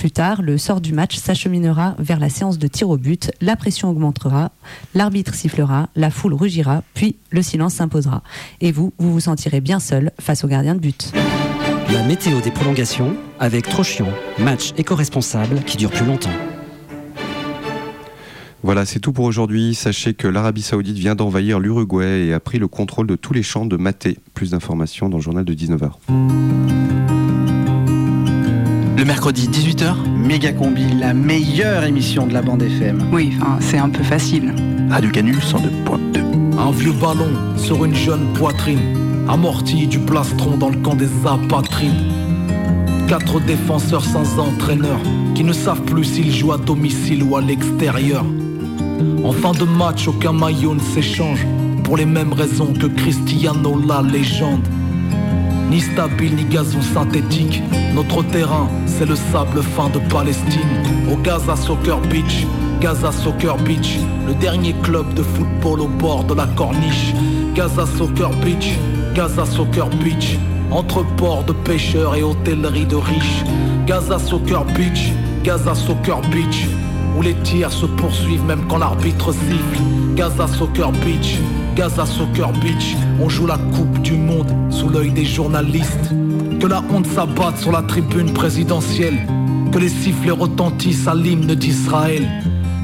Plus 0.00 0.10
tard, 0.10 0.40
le 0.40 0.56
sort 0.56 0.80
du 0.80 0.94
match 0.94 1.18
s'acheminera 1.18 1.94
vers 1.98 2.18
la 2.18 2.30
séance 2.30 2.58
de 2.58 2.66
tir 2.68 2.88
au 2.88 2.96
but, 2.96 3.30
la 3.42 3.54
pression 3.54 3.90
augmentera, 3.90 4.50
l'arbitre 4.94 5.34
sifflera, 5.34 5.90
la 5.94 6.08
foule 6.08 6.32
rugira, 6.32 6.82
puis 6.94 7.16
le 7.28 7.42
silence 7.42 7.74
s'imposera. 7.74 8.22
Et 8.62 8.72
vous, 8.72 8.94
vous 8.96 9.12
vous 9.12 9.20
sentirez 9.20 9.60
bien 9.60 9.78
seul 9.78 10.10
face 10.18 10.42
au 10.42 10.48
gardien 10.48 10.74
de 10.74 10.80
but. 10.80 11.12
La 11.92 12.02
météo 12.04 12.40
des 12.40 12.50
prolongations 12.50 13.14
avec 13.38 13.68
Trochian, 13.68 14.08
match 14.38 14.72
éco-responsable 14.78 15.64
qui 15.64 15.76
dure 15.76 15.90
plus 15.90 16.06
longtemps. 16.06 16.30
Voilà, 18.62 18.86
c'est 18.86 19.00
tout 19.00 19.12
pour 19.12 19.26
aujourd'hui. 19.26 19.74
Sachez 19.74 20.14
que 20.14 20.26
l'Arabie 20.26 20.62
Saoudite 20.62 20.96
vient 20.96 21.14
d'envahir 21.14 21.60
l'Uruguay 21.60 22.28
et 22.28 22.32
a 22.32 22.40
pris 22.40 22.58
le 22.58 22.68
contrôle 22.68 23.06
de 23.06 23.16
tous 23.16 23.34
les 23.34 23.42
champs 23.42 23.66
de 23.66 23.76
Maté. 23.76 24.16
Plus 24.32 24.52
d'informations 24.52 25.10
dans 25.10 25.18
le 25.18 25.22
journal 25.22 25.44
de 25.44 25.52
19h. 25.52 25.90
Le 29.00 29.06
mercredi 29.06 29.48
18h, 29.48 29.94
Méga 30.14 30.52
Combi, 30.52 30.84
la 30.92 31.14
meilleure 31.14 31.84
émission 31.84 32.26
de 32.26 32.34
la 32.34 32.42
bande 32.42 32.62
FM. 32.62 33.08
Oui, 33.10 33.32
enfin, 33.40 33.56
c'est 33.58 33.78
un 33.78 33.88
peu 33.88 34.02
facile. 34.02 34.54
Radio 34.90 35.10
Canu 35.10 35.32
102.2. 35.32 36.58
Un 36.58 36.70
vieux 36.70 36.92
ballon 36.92 37.30
sur 37.56 37.82
une 37.86 37.94
jeune 37.94 38.30
poitrine, 38.34 39.24
amorti 39.26 39.86
du 39.86 39.98
plastron 40.00 40.58
dans 40.58 40.68
le 40.68 40.76
camp 40.76 40.96
des 40.96 41.08
apatrines. 41.24 42.12
Quatre 43.08 43.40
défenseurs 43.40 44.04
sans 44.04 44.38
entraîneur, 44.38 44.98
qui 45.34 45.44
ne 45.44 45.54
savent 45.54 45.84
plus 45.84 46.04
s'ils 46.04 46.34
jouent 46.34 46.52
à 46.52 46.58
domicile 46.58 47.22
ou 47.22 47.38
à 47.38 47.40
l'extérieur. 47.40 48.26
En 49.24 49.32
fin 49.32 49.52
de 49.52 49.64
match, 49.64 50.08
aucun 50.08 50.34
maillot 50.34 50.74
ne 50.74 50.80
s'échange, 50.80 51.46
pour 51.84 51.96
les 51.96 52.04
mêmes 52.04 52.34
raisons 52.34 52.74
que 52.74 52.86
Cristiano 52.86 53.80
la 53.88 54.02
légende. 54.02 54.68
Ni 55.70 55.80
stable 55.80 56.30
ni 56.34 56.44
gazon 56.44 56.82
synthétique, 56.82 57.62
notre 57.94 58.24
terrain 58.24 58.68
c'est 58.86 59.06
le 59.06 59.14
sable 59.14 59.62
fin 59.62 59.88
de 59.88 60.00
Palestine. 60.12 60.68
Au 61.12 61.16
Gaza 61.16 61.54
Soccer 61.54 62.00
Beach, 62.00 62.44
Gaza 62.80 63.12
Soccer 63.12 63.56
Beach, 63.58 64.00
le 64.26 64.34
dernier 64.34 64.74
club 64.82 65.14
de 65.14 65.22
football 65.22 65.80
au 65.82 65.86
bord 65.86 66.24
de 66.24 66.34
la 66.34 66.48
corniche. 66.56 67.14
Gaza 67.54 67.86
Soccer 67.86 68.30
Beach, 68.44 68.76
Gaza 69.14 69.46
Soccer 69.46 69.88
Beach, 70.02 70.38
entre 70.72 71.04
ports 71.16 71.44
de 71.44 71.52
pêcheurs 71.52 72.16
et 72.16 72.24
hôtellerie 72.24 72.86
de 72.86 72.96
riches. 72.96 73.44
Gaza 73.86 74.18
Soccer 74.18 74.64
Beach, 74.64 75.12
Gaza 75.44 75.76
Soccer 75.76 76.20
Beach, 76.32 76.66
où 77.16 77.22
les 77.22 77.34
tirs 77.44 77.70
se 77.70 77.86
poursuivent 77.86 78.44
même 78.44 78.66
quand 78.68 78.78
l'arbitre 78.78 79.32
siffle. 79.32 79.82
Gaza 80.16 80.48
Soccer 80.48 80.90
Beach, 80.90 81.38
Gaza 81.74 82.04
Soccer 82.04 82.52
Beach, 82.52 82.96
on 83.20 83.28
joue 83.28 83.46
la 83.46 83.58
Coupe 83.58 84.00
du 84.02 84.12
Monde 84.12 84.52
sous 84.70 84.88
l'œil 84.88 85.12
des 85.12 85.24
journalistes. 85.24 86.10
Que 86.60 86.66
la 86.66 86.82
honte 86.92 87.06
s'abatte 87.06 87.58
sur 87.58 87.72
la 87.72 87.82
tribune 87.82 88.32
présidentielle, 88.32 89.26
que 89.72 89.78
les 89.78 89.88
sifflets 89.88 90.30
retentissent 90.30 91.06
à 91.06 91.14
l'hymne 91.14 91.54
d'Israël, 91.54 92.28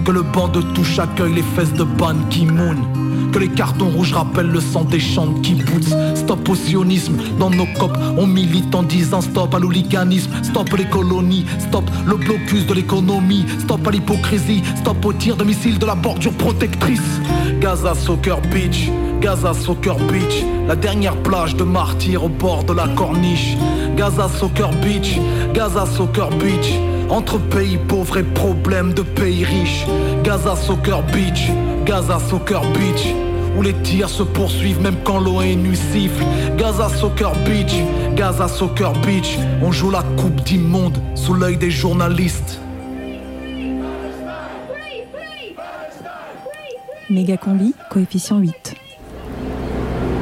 que 0.05 0.12
le 0.12 0.22
banc 0.22 0.49
de 0.49 0.61
touche 0.61 0.99
accueille 0.99 1.35
les 1.35 1.42
fesses 1.42 1.72
de 1.72 1.85
Ban 1.85 2.14
Ki-moon. 2.31 2.77
Que 3.33 3.38
les 3.40 3.49
cartons 3.49 3.90
rouges 3.90 4.12
rappellent 4.12 4.51
le 4.51 4.61
sang 4.61 4.85
des 4.85 5.01
champs 5.01 5.27
de 5.27 5.40
kibbutz. 5.40 5.94
Stop 6.14 6.49
au 6.49 6.55
sionisme, 6.55 7.16
dans 7.38 7.51
nos 7.51 7.66
copes 7.79 7.99
On 8.16 8.27
milite 8.27 8.75
en 8.75 8.83
disant 8.83 9.20
stop 9.20 9.55
à 9.55 9.59
l'hooliganisme. 9.59 10.31
Stop 10.42 10.70
les 10.77 10.87
colonies, 10.87 11.44
stop 11.59 11.85
le 12.07 12.16
blocus 12.16 12.66
de 12.66 12.75
l'économie. 12.75 13.44
Stop 13.59 13.87
à 13.87 13.90
l'hypocrisie, 13.90 14.62
stop 14.77 15.05
au 15.05 15.12
tir 15.12 15.37
de 15.37 15.44
missiles 15.44 15.79
de 15.79 15.87
la 15.87 15.94
bordure 15.94 16.33
protectrice 16.33 17.20
Gaza 17.66 17.96
Soccer 17.96 18.40
Beach, 18.52 18.88
Gaza 19.20 19.52
Soccer 19.52 19.96
Beach 19.96 20.44
La 20.68 20.76
dernière 20.76 21.16
plage 21.16 21.57
de 21.57 21.64
martyrs 21.64 22.22
au 22.22 22.29
bord 22.29 22.62
de 22.62 22.72
la 22.72 22.87
corniche. 22.87 23.57
Gaza 23.96 24.29
Soccer 24.29 24.70
Beach, 24.81 25.18
Gaza 25.52 25.85
Soccer 25.85 26.31
Beach 26.31 26.74
entre 27.11 27.38
pays 27.38 27.76
pauvres 27.76 28.18
et 28.18 28.22
problèmes 28.22 28.94
de 28.94 29.02
pays 29.02 29.42
riches. 29.42 29.85
Gaza 30.22 30.55
Soccer 30.55 31.02
Beach, 31.12 31.50
Gaza 31.85 32.20
Soccer 32.31 32.62
Beach 32.70 33.12
où 33.59 33.62
les 33.62 33.74
tirs 33.83 34.11
se 34.11 34.22
poursuivent 34.22 34.81
même 34.81 34.98
quand 35.02 35.18
l'ONU 35.18 35.74
siffle 35.74 36.24
Gaza 36.57 36.88
Soccer 36.88 37.33
Beach, 37.46 37.74
Gaza 38.14 38.46
Soccer 38.46 38.92
Beach 39.05 39.38
On 39.61 39.72
joue 39.72 39.90
la 39.90 40.05
coupe 40.16 40.40
d'immonde 40.44 40.98
sous 41.16 41.35
l'œil 41.35 41.57
des 41.57 41.72
journalistes 41.72 42.61
Méga 47.09 47.37
combi, 47.37 47.75
coefficient 47.90 48.38
8. 48.38 48.75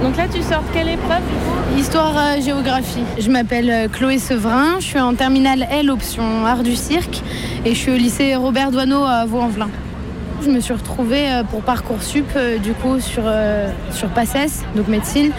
Donc 0.03 0.17
là, 0.17 0.27
tu 0.29 0.43
sors 0.43 0.63
quelle 0.73 0.89
épreuve 0.89 1.23
Histoire 1.79 2.15
euh, 2.17 2.41
géographie. 2.41 3.05
Je 3.19 3.31
m'appelle 3.31 3.71
euh, 3.71 3.89
Chloé 3.89 4.19
Sevrin, 4.19 4.81
je 4.81 4.85
suis 4.85 5.01
en 5.01 5.15
terminale 5.15 5.67
L 5.71 5.91
option 5.91 6.45
art 6.45 6.63
du 6.63 6.77
cirque 6.77 7.23
et 7.65 7.71
je 7.71 7.79
suis 7.79 7.91
au 7.91 7.97
lycée 7.97 8.37
Robert 8.37 8.71
Doisneau 8.71 9.03
à 9.05 9.25
Vaux-en-Velin. 9.25 9.71
Je 10.43 10.51
me 10.51 10.61
suis 10.61 10.75
retrouvée 10.75 11.31
euh, 11.31 11.43
pour 11.43 11.63
Parcoursup 11.63 12.27
du 12.63 12.75
coup 12.75 13.01
sur, 13.01 13.23
euh, 13.25 13.71
sur 13.93 14.09
PACES, 14.09 14.63
donc 14.77 14.89
médecine, 14.89 15.33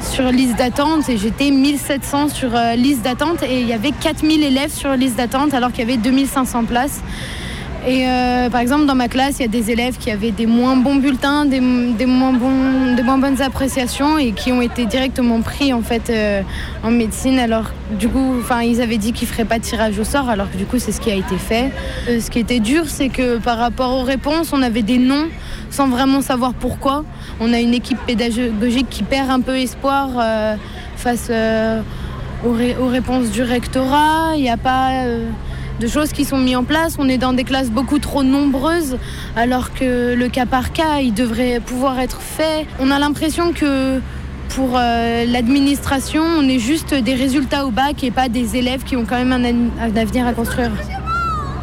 sur 0.00 0.30
liste 0.30 0.56
d'attente 0.56 1.08
et 1.08 1.18
j'étais 1.18 1.50
1700 1.50 2.28
sur 2.28 2.54
euh, 2.54 2.74
liste 2.74 3.02
d'attente 3.02 3.42
et 3.42 3.60
il 3.60 3.68
y 3.68 3.72
avait 3.72 3.92
4000 3.92 4.42
élèves 4.42 4.72
sur 4.72 4.94
liste 4.94 5.16
d'attente 5.16 5.54
alors 5.54 5.70
qu'il 5.70 5.80
y 5.80 5.82
avait 5.82 5.96
2500 5.96 6.64
places. 6.64 7.02
Et 7.88 8.06
euh, 8.06 8.50
par 8.50 8.60
exemple, 8.60 8.84
dans 8.84 8.94
ma 8.94 9.08
classe, 9.08 9.36
il 9.38 9.42
y 9.42 9.44
a 9.46 9.48
des 9.48 9.70
élèves 9.70 9.96
qui 9.96 10.10
avaient 10.10 10.30
des 10.30 10.44
moins 10.44 10.76
bons 10.76 10.96
bulletins, 10.96 11.46
des, 11.46 11.58
moins, 11.58 12.34
bonnes 12.34 13.40
appréciations 13.40 14.18
et 14.18 14.32
qui 14.32 14.52
ont 14.52 14.60
été 14.60 14.84
directement 14.84 15.40
pris 15.40 15.72
en 15.72 15.80
fait 15.80 16.10
euh, 16.10 16.42
en 16.82 16.90
médecine. 16.90 17.38
Alors 17.38 17.70
du 17.98 18.08
coup, 18.08 18.34
enfin, 18.40 18.60
ils 18.60 18.82
avaient 18.82 18.98
dit 18.98 19.14
qu'ils 19.14 19.26
feraient 19.26 19.46
pas 19.46 19.58
de 19.58 19.64
tirage 19.64 19.98
au 19.98 20.04
sort, 20.04 20.28
alors 20.28 20.50
que 20.50 20.58
du 20.58 20.66
coup, 20.66 20.78
c'est 20.78 20.92
ce 20.92 21.00
qui 21.00 21.10
a 21.10 21.14
été 21.14 21.38
fait. 21.38 21.70
Euh, 22.10 22.20
ce 22.20 22.30
qui 22.30 22.40
était 22.40 22.60
dur, 22.60 22.84
c'est 22.88 23.08
que 23.08 23.38
par 23.38 23.56
rapport 23.56 23.94
aux 23.94 24.02
réponses, 24.02 24.52
on 24.52 24.60
avait 24.60 24.82
des 24.82 24.98
noms 24.98 25.28
sans 25.70 25.88
vraiment 25.88 26.20
savoir 26.20 26.52
pourquoi. 26.52 27.06
On 27.40 27.54
a 27.54 27.58
une 27.58 27.72
équipe 27.72 28.00
pédagogique 28.06 28.90
qui 28.90 29.02
perd 29.02 29.30
un 29.30 29.40
peu 29.40 29.56
espoir 29.56 30.10
face 30.96 31.30
aux, 32.44 32.48
aux 32.48 32.88
réponses 32.88 33.30
du 33.30 33.42
rectorat. 33.42 34.32
Il 34.34 34.42
n'y 34.42 34.50
a 34.50 34.58
pas 34.58 34.90
de 35.80 35.86
choses 35.86 36.12
qui 36.12 36.24
sont 36.24 36.38
mises 36.38 36.56
en 36.56 36.64
place. 36.64 36.96
On 36.98 37.08
est 37.08 37.18
dans 37.18 37.32
des 37.32 37.44
classes 37.44 37.70
beaucoup 37.70 37.98
trop 37.98 38.22
nombreuses, 38.22 38.98
alors 39.36 39.72
que 39.72 40.14
le 40.14 40.28
cas 40.28 40.46
par 40.46 40.72
cas, 40.72 40.98
il 41.00 41.14
devrait 41.14 41.60
pouvoir 41.60 41.98
être 42.00 42.20
fait. 42.20 42.66
On 42.78 42.90
a 42.90 42.98
l'impression 42.98 43.52
que 43.52 44.00
pour 44.50 44.76
euh, 44.76 45.24
l'administration, 45.26 46.22
on 46.22 46.48
est 46.48 46.58
juste 46.58 46.94
des 46.94 47.14
résultats 47.14 47.66
au 47.66 47.70
bac 47.70 48.02
et 48.02 48.10
pas 48.10 48.28
des 48.28 48.56
élèves 48.56 48.82
qui 48.84 48.96
ont 48.96 49.04
quand 49.04 49.22
même 49.22 49.32
un, 49.32 49.96
avenir 49.96 50.26
à 50.26 50.32
construire. 50.32 50.70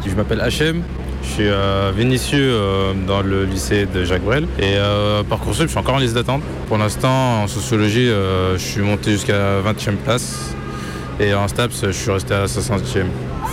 Je 0.06 0.14
m'appelle 0.14 0.38
HM, 0.38 0.82
je 1.22 1.28
suis 1.28 1.48
euh, 1.48 1.90
Vénitieux 1.94 2.52
euh, 2.52 2.92
dans 3.06 3.20
le 3.20 3.44
lycée 3.44 3.86
de 3.86 4.04
Jacques 4.04 4.22
Brel 4.22 4.44
et 4.58 4.76
euh, 4.76 5.22
Parcoursup, 5.24 5.64
je 5.64 5.70
suis 5.70 5.78
encore 5.78 5.96
en 5.96 5.98
liste 5.98 6.14
d'attente. 6.14 6.42
Pour 6.68 6.78
l'instant, 6.78 7.42
en 7.42 7.48
sociologie, 7.48 8.08
je 8.08 8.58
suis 8.58 8.82
monté 8.82 9.12
jusqu'à 9.12 9.60
20e 9.60 9.96
place 9.96 10.54
et 11.20 11.34
en 11.34 11.48
STAPS, 11.48 11.86
je 11.86 11.90
suis 11.92 12.10
resté 12.10 12.34
à 12.34 12.44
60e. 12.46 13.04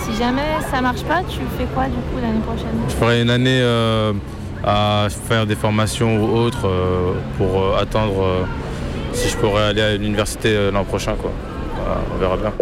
Si 0.04 0.14
jamais 0.18 0.42
ça 0.70 0.80
marche 0.80 1.02
pas, 1.04 1.22
tu 1.28 1.40
fais 1.58 1.64
quoi 1.74 1.84
du 1.86 1.92
coup 1.94 2.20
l'année 2.20 2.40
prochaine? 2.46 2.66
Je 2.88 2.94
ferai 2.94 3.22
une 3.22 3.30
année 3.30 3.60
euh, 3.60 4.12
à 4.62 5.06
faire 5.10 5.46
des 5.46 5.54
formations 5.54 6.22
ou 6.22 6.36
autres 6.36 6.66
euh, 6.68 7.12
pour 7.38 7.60
euh, 7.62 7.76
attendre 7.80 8.22
euh, 8.22 8.42
si 9.12 9.28
je 9.28 9.36
pourrais 9.36 9.62
aller 9.64 9.80
à 9.82 9.96
l'université 9.96 10.54
euh, 10.54 10.70
l'an 10.70 10.84
prochain. 10.84 11.14
Quoi. 11.20 11.30
Voilà, 11.76 12.00
on 12.14 12.18
verra 12.18 12.36
bien. 12.36 12.52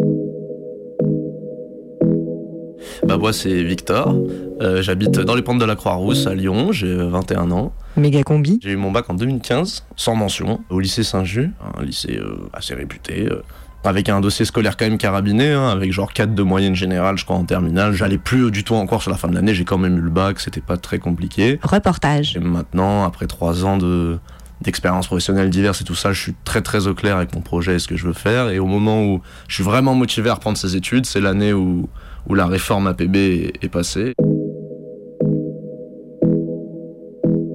Bah 3.07 3.16
moi 3.18 3.32
c'est 3.32 3.62
Victor, 3.64 4.14
Euh, 4.61 4.80
j'habite 4.80 5.18
dans 5.18 5.34
les 5.34 5.42
pentes 5.42 5.59
de 5.59 5.64
la 5.64 5.74
Croix-Rousse 5.74 6.28
à 6.28 6.34
Lyon, 6.36 6.70
j'ai 6.70 6.94
21 6.94 7.50
ans. 7.50 7.72
Méga 7.96 8.22
combi. 8.22 8.61
J'ai 8.62 8.70
eu 8.70 8.76
mon 8.76 8.92
bac 8.92 9.11
en 9.11 9.14
2015, 9.14 9.84
sans 9.96 10.14
mention, 10.14 10.61
au 10.70 10.78
lycée 10.78 11.03
Saint-Just, 11.03 11.50
un 11.76 11.82
lycée 11.82 12.16
euh, 12.16 12.48
assez 12.53 12.72
réputé, 12.74 13.26
euh, 13.28 13.42
avec 13.84 14.08
un 14.08 14.20
dossier 14.20 14.44
scolaire 14.44 14.76
quand 14.76 14.84
même 14.84 14.98
carabiné, 14.98 15.52
hein, 15.52 15.68
avec 15.68 15.92
genre 15.92 16.12
4 16.12 16.34
de 16.34 16.42
moyenne 16.42 16.74
générale 16.74 17.18
je 17.18 17.24
crois 17.24 17.36
en 17.36 17.44
terminale. 17.44 17.92
J'allais 17.92 18.18
plus 18.18 18.50
du 18.50 18.64
tout 18.64 18.74
encore 18.74 19.02
sur 19.02 19.10
la 19.10 19.16
fin 19.16 19.28
de 19.28 19.34
l'année, 19.34 19.54
j'ai 19.54 19.64
quand 19.64 19.78
même 19.78 19.98
eu 19.98 20.00
le 20.00 20.10
bac, 20.10 20.40
c'était 20.40 20.60
pas 20.60 20.76
très 20.76 20.98
compliqué. 20.98 21.58
Reportage. 21.62 22.36
Et 22.36 22.40
maintenant, 22.40 23.04
après 23.04 23.26
3 23.26 23.64
ans 23.64 23.78
de 23.78 24.18
d'expériences 24.62 25.08
professionnelles 25.08 25.50
diverses 25.50 25.80
et 25.80 25.84
tout 25.84 25.96
ça, 25.96 26.12
je 26.12 26.20
suis 26.20 26.34
très 26.44 26.62
très 26.62 26.86
au 26.86 26.94
clair 26.94 27.16
avec 27.16 27.34
mon 27.34 27.40
projet 27.40 27.74
et 27.74 27.78
ce 27.80 27.88
que 27.88 27.96
je 27.96 28.06
veux 28.06 28.12
faire. 28.12 28.48
Et 28.48 28.60
au 28.60 28.66
moment 28.66 29.04
où 29.04 29.20
je 29.48 29.56
suis 29.56 29.64
vraiment 29.64 29.94
motivé 29.94 30.30
à 30.30 30.34
reprendre 30.34 30.56
ces 30.56 30.76
études, 30.76 31.04
c'est 31.04 31.20
l'année 31.20 31.52
où, 31.52 31.88
où 32.28 32.34
la 32.34 32.46
réforme 32.46 32.86
APB 32.86 33.16
est, 33.16 33.52
est 33.60 33.68
passée. 33.68 34.14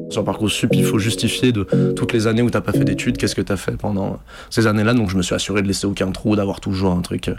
Sur 0.09 0.23
Parcoursup, 0.23 0.69
il 0.73 0.85
faut 0.85 0.99
justifier 0.99 1.51
de 1.51 1.63
toutes 1.95 2.13
les 2.13 2.27
années 2.27 2.41
où 2.41 2.49
t'as 2.49 2.61
pas 2.61 2.71
fait 2.71 2.83
d'études, 2.85 3.17
qu'est-ce 3.17 3.35
que 3.35 3.41
t'as 3.41 3.57
fait 3.57 3.77
pendant 3.77 4.19
ces 4.49 4.67
années-là. 4.67 4.93
Donc 4.93 5.09
je 5.09 5.17
me 5.17 5.21
suis 5.21 5.35
assuré 5.35 5.61
de 5.61 5.67
laisser 5.67 5.85
aucun 5.85 6.11
trou, 6.11 6.35
d'avoir 6.35 6.61
toujours 6.61 6.91
un 6.93 7.01
truc, 7.01 7.27
euh, 7.27 7.35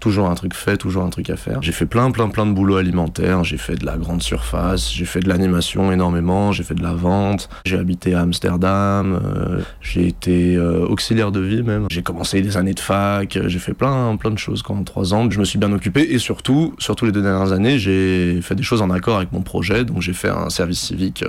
toujours 0.00 0.28
un 0.28 0.34
truc 0.34 0.54
fait, 0.54 0.76
toujours 0.76 1.04
un 1.04 1.10
truc 1.10 1.30
à 1.30 1.36
faire. 1.36 1.62
J'ai 1.62 1.72
fait 1.72 1.86
plein, 1.86 2.10
plein, 2.10 2.28
plein 2.28 2.46
de 2.46 2.52
boulot 2.52 2.76
alimentaire. 2.76 3.44
J'ai 3.44 3.58
fait 3.58 3.76
de 3.76 3.86
la 3.86 3.96
grande 3.96 4.22
surface, 4.22 4.92
j'ai 4.92 5.04
fait 5.04 5.20
de 5.20 5.28
l'animation 5.28 5.92
énormément, 5.92 6.52
j'ai 6.52 6.64
fait 6.64 6.74
de 6.74 6.82
la 6.82 6.94
vente. 6.94 7.48
J'ai 7.64 7.78
habité 7.78 8.14
à 8.14 8.22
Amsterdam, 8.22 9.20
euh, 9.24 9.60
j'ai 9.80 10.06
été 10.06 10.56
euh, 10.56 10.86
auxiliaire 10.86 11.30
de 11.30 11.40
vie 11.40 11.62
même. 11.62 11.86
J'ai 11.90 12.02
commencé 12.02 12.40
des 12.40 12.56
années 12.56 12.74
de 12.74 12.80
fac, 12.80 13.36
euh, 13.36 13.48
j'ai 13.48 13.58
fait 13.58 13.74
plein, 13.74 14.16
plein 14.16 14.30
de 14.30 14.38
choses 14.38 14.62
pendant 14.62 14.84
trois 14.84 15.14
ans. 15.14 15.30
Je 15.30 15.38
me 15.38 15.44
suis 15.44 15.58
bien 15.58 15.72
occupé 15.72 16.00
et 16.00 16.18
surtout, 16.18 16.74
surtout 16.78 17.04
les 17.04 17.12
deux 17.12 17.22
dernières 17.22 17.52
années, 17.52 17.78
j'ai 17.78 18.40
fait 18.42 18.54
des 18.54 18.62
choses 18.62 18.82
en 18.82 18.90
accord 18.90 19.18
avec 19.18 19.32
mon 19.32 19.42
projet. 19.42 19.84
Donc 19.84 20.00
j'ai 20.00 20.14
fait 20.14 20.30
un 20.30 20.50
service 20.50 20.80
civique 20.80 21.24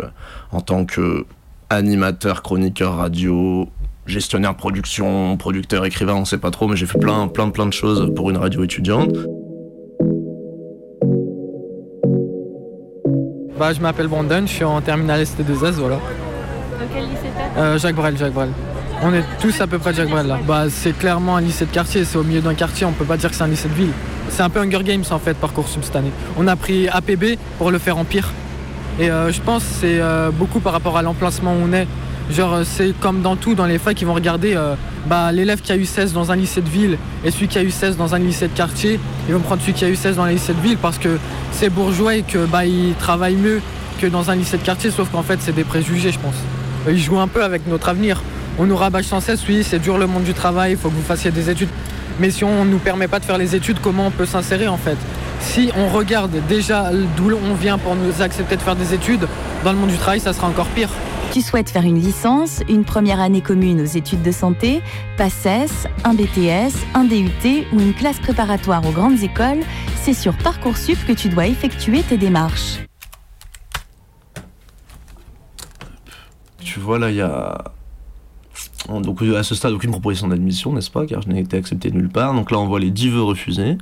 en 0.51 0.61
tant 0.61 0.85
que 0.85 1.25
animateur, 1.69 2.41
chroniqueur 2.41 2.97
radio, 2.97 3.69
gestionnaire 4.05 4.53
de 4.53 4.57
production, 4.57 5.37
producteur, 5.37 5.85
écrivain, 5.85 6.15
on 6.15 6.25
sait 6.25 6.37
pas 6.37 6.51
trop, 6.51 6.67
mais 6.67 6.75
j'ai 6.75 6.85
fait 6.85 6.99
plein, 6.99 7.27
plein, 7.27 7.49
plein 7.49 7.65
de 7.65 7.73
choses 7.73 8.11
pour 8.15 8.29
une 8.29 8.37
radio 8.37 8.63
étudiante. 8.63 9.15
Bah, 13.57 13.73
je 13.73 13.79
m'appelle 13.79 14.07
Brandon, 14.07 14.41
je 14.45 14.51
suis 14.51 14.63
en 14.63 14.81
terminale 14.81 15.21
ST2S, 15.23 15.73
voilà. 15.73 15.95
Dans 15.97 16.01
quel 16.93 17.03
lycée 17.03 17.15
t'es 17.55 17.59
Euh, 17.59 17.77
Jacques 17.77 17.95
Brel, 17.95 18.17
Jacques 18.17 18.33
Brel. 18.33 18.49
On 19.03 19.13
est 19.13 19.23
tous 19.39 19.59
à 19.61 19.67
peu 19.67 19.77
près 19.77 19.93
Jacques 19.93 20.09
Brel 20.09 20.27
là. 20.27 20.39
Bah, 20.47 20.65
c'est 20.69 20.97
clairement 20.97 21.35
un 21.37 21.41
lycée 21.41 21.65
de 21.65 21.71
quartier, 21.71 22.03
c'est 22.05 22.17
au 22.17 22.23
milieu 22.23 22.41
d'un 22.41 22.53
quartier, 22.55 22.85
on 22.85 22.91
peut 22.91 23.05
pas 23.05 23.17
dire 23.17 23.29
que 23.29 23.35
c'est 23.35 23.43
un 23.43 23.47
lycée 23.47 23.69
de 23.69 23.73
ville. 23.73 23.91
C'est 24.29 24.41
un 24.43 24.49
peu 24.49 24.59
Hunger 24.61 24.83
Games 24.83 25.03
en 25.11 25.19
fait, 25.19 25.35
Parcoursup 25.35 25.83
cette 25.83 25.95
année. 25.95 26.11
On 26.37 26.47
a 26.47 26.55
pris 26.55 26.87
APB 26.87 27.37
pour 27.57 27.69
le 27.71 27.77
faire 27.77 27.97
en 27.97 28.03
pire. 28.05 28.29
Et 28.99 29.09
euh, 29.11 29.31
je 29.31 29.41
pense 29.41 29.63
que 29.63 29.69
c'est 29.81 29.99
euh, 30.01 30.31
beaucoup 30.31 30.59
par 30.59 30.73
rapport 30.73 30.97
à 30.97 31.01
l'emplacement 31.01 31.53
où 31.53 31.57
on 31.67 31.73
est. 31.73 31.87
Genre, 32.31 32.53
euh, 32.53 32.63
c'est 32.63 32.93
comme 32.99 33.21
dans 33.21 33.35
tout, 33.35 33.55
dans 33.55 33.65
les 33.65 33.77
facs, 33.77 33.99
ils 34.01 34.05
vont 34.05 34.13
regarder 34.13 34.55
euh, 34.55 34.75
bah, 35.07 35.31
l'élève 35.31 35.61
qui 35.61 35.71
a 35.71 35.75
eu 35.75 35.85
16 35.85 36.13
dans 36.13 36.31
un 36.31 36.35
lycée 36.35 36.61
de 36.61 36.69
ville 36.69 36.97
et 37.25 37.31
celui 37.31 37.47
qui 37.47 37.57
a 37.57 37.63
eu 37.63 37.71
16 37.71 37.97
dans 37.97 38.15
un 38.15 38.19
lycée 38.19 38.47
de 38.47 38.53
quartier. 38.53 38.99
Ils 39.27 39.33
vont 39.33 39.41
prendre 39.41 39.61
celui 39.61 39.73
qui 39.73 39.83
a 39.83 39.89
eu 39.89 39.95
16 39.95 40.15
dans 40.15 40.23
un 40.23 40.31
lycée 40.31 40.53
de 40.53 40.61
ville 40.61 40.77
parce 40.77 40.97
que 40.97 41.17
c'est 41.51 41.69
bourgeois 41.69 42.15
et 42.15 42.21
que 42.21 42.45
bah, 42.45 42.65
il 42.65 42.93
travaille 42.95 43.35
mieux 43.35 43.61
que 43.99 44.07
dans 44.07 44.31
un 44.31 44.35
lycée 44.35 44.57
de 44.57 44.63
quartier, 44.63 44.91
sauf 44.91 45.09
qu'en 45.09 45.23
fait, 45.23 45.39
c'est 45.41 45.53
des 45.53 45.63
préjugés, 45.63 46.11
je 46.11 46.19
pense. 46.19 46.35
Euh, 46.87 46.93
Ils 46.93 46.99
jouent 46.99 47.19
un 47.19 47.27
peu 47.27 47.43
avec 47.43 47.67
notre 47.67 47.89
avenir. 47.89 48.21
On 48.57 48.65
nous 48.65 48.77
rabâche 48.77 49.05
sans 49.05 49.19
cesse, 49.19 49.41
oui, 49.47 49.65
c'est 49.67 49.79
dur 49.79 49.97
le 49.97 50.07
monde 50.07 50.23
du 50.23 50.33
travail, 50.33 50.71
il 50.71 50.77
faut 50.77 50.89
que 50.89 50.95
vous 50.95 51.01
fassiez 51.01 51.31
des 51.31 51.49
études. 51.49 51.69
Mais 52.19 52.29
si 52.31 52.43
on 52.43 52.65
ne 52.65 52.69
nous 52.69 52.77
permet 52.77 53.07
pas 53.07 53.19
de 53.19 53.25
faire 53.25 53.37
les 53.37 53.55
études, 53.55 53.79
comment 53.81 54.07
on 54.07 54.11
peut 54.11 54.25
s'insérer 54.25 54.67
en 54.67 54.77
fait? 54.77 54.97
Si 55.39 55.71
on 55.75 55.87
regarde 55.89 56.31
déjà 56.47 56.91
d'où 57.17 57.31
on 57.31 57.55
vient 57.55 57.77
pour 57.77 57.95
nous 57.95 58.21
accepter 58.21 58.57
de 58.57 58.61
faire 58.61 58.75
des 58.75 58.93
études, 58.93 59.27
dans 59.63 59.71
le 59.71 59.77
monde 59.77 59.89
du 59.89 59.97
travail, 59.97 60.19
ça 60.19 60.33
sera 60.33 60.47
encore 60.47 60.67
pire. 60.67 60.89
Tu 61.31 61.41
souhaites 61.41 61.69
faire 61.69 61.85
une 61.85 61.97
licence, 61.97 62.61
une 62.67 62.83
première 62.83 63.21
année 63.21 63.39
commune 63.39 63.79
aux 63.79 63.85
études 63.85 64.21
de 64.21 64.31
santé, 64.31 64.81
PACES, 65.15 65.87
un 66.03 66.13
BTS, 66.13 66.75
un 66.93 67.05
DUT 67.05 67.65
ou 67.71 67.79
une 67.79 67.93
classe 67.93 68.19
préparatoire 68.19 68.85
aux 68.85 68.91
grandes 68.91 69.23
écoles, 69.23 69.61
c'est 69.95 70.13
sur 70.13 70.37
Parcoursup 70.37 70.97
que 71.07 71.13
tu 71.13 71.29
dois 71.29 71.47
effectuer 71.47 72.01
tes 72.01 72.17
démarches. 72.17 72.79
Tu 76.59 76.81
vois, 76.81 76.99
là, 76.99 77.09
il 77.09 77.15
y 77.15 77.21
a. 77.21 77.63
Donc, 78.89 79.21
à 79.21 79.43
ce 79.43 79.55
stade, 79.55 79.71
aucune 79.71 79.91
proposition 79.91 80.27
d'admission, 80.27 80.73
n'est-ce 80.73 80.91
pas? 80.91 81.05
Car 81.05 81.21
je 81.21 81.29
n'ai 81.29 81.39
été 81.39 81.55
accepté 81.55 81.91
nulle 81.91 82.09
part. 82.09 82.33
Donc 82.33 82.51
là, 82.51 82.59
on 82.59 82.67
voit 82.67 82.79
les 82.81 82.91
10 82.91 83.09
vœux 83.09 83.23
refusés. 83.23 83.77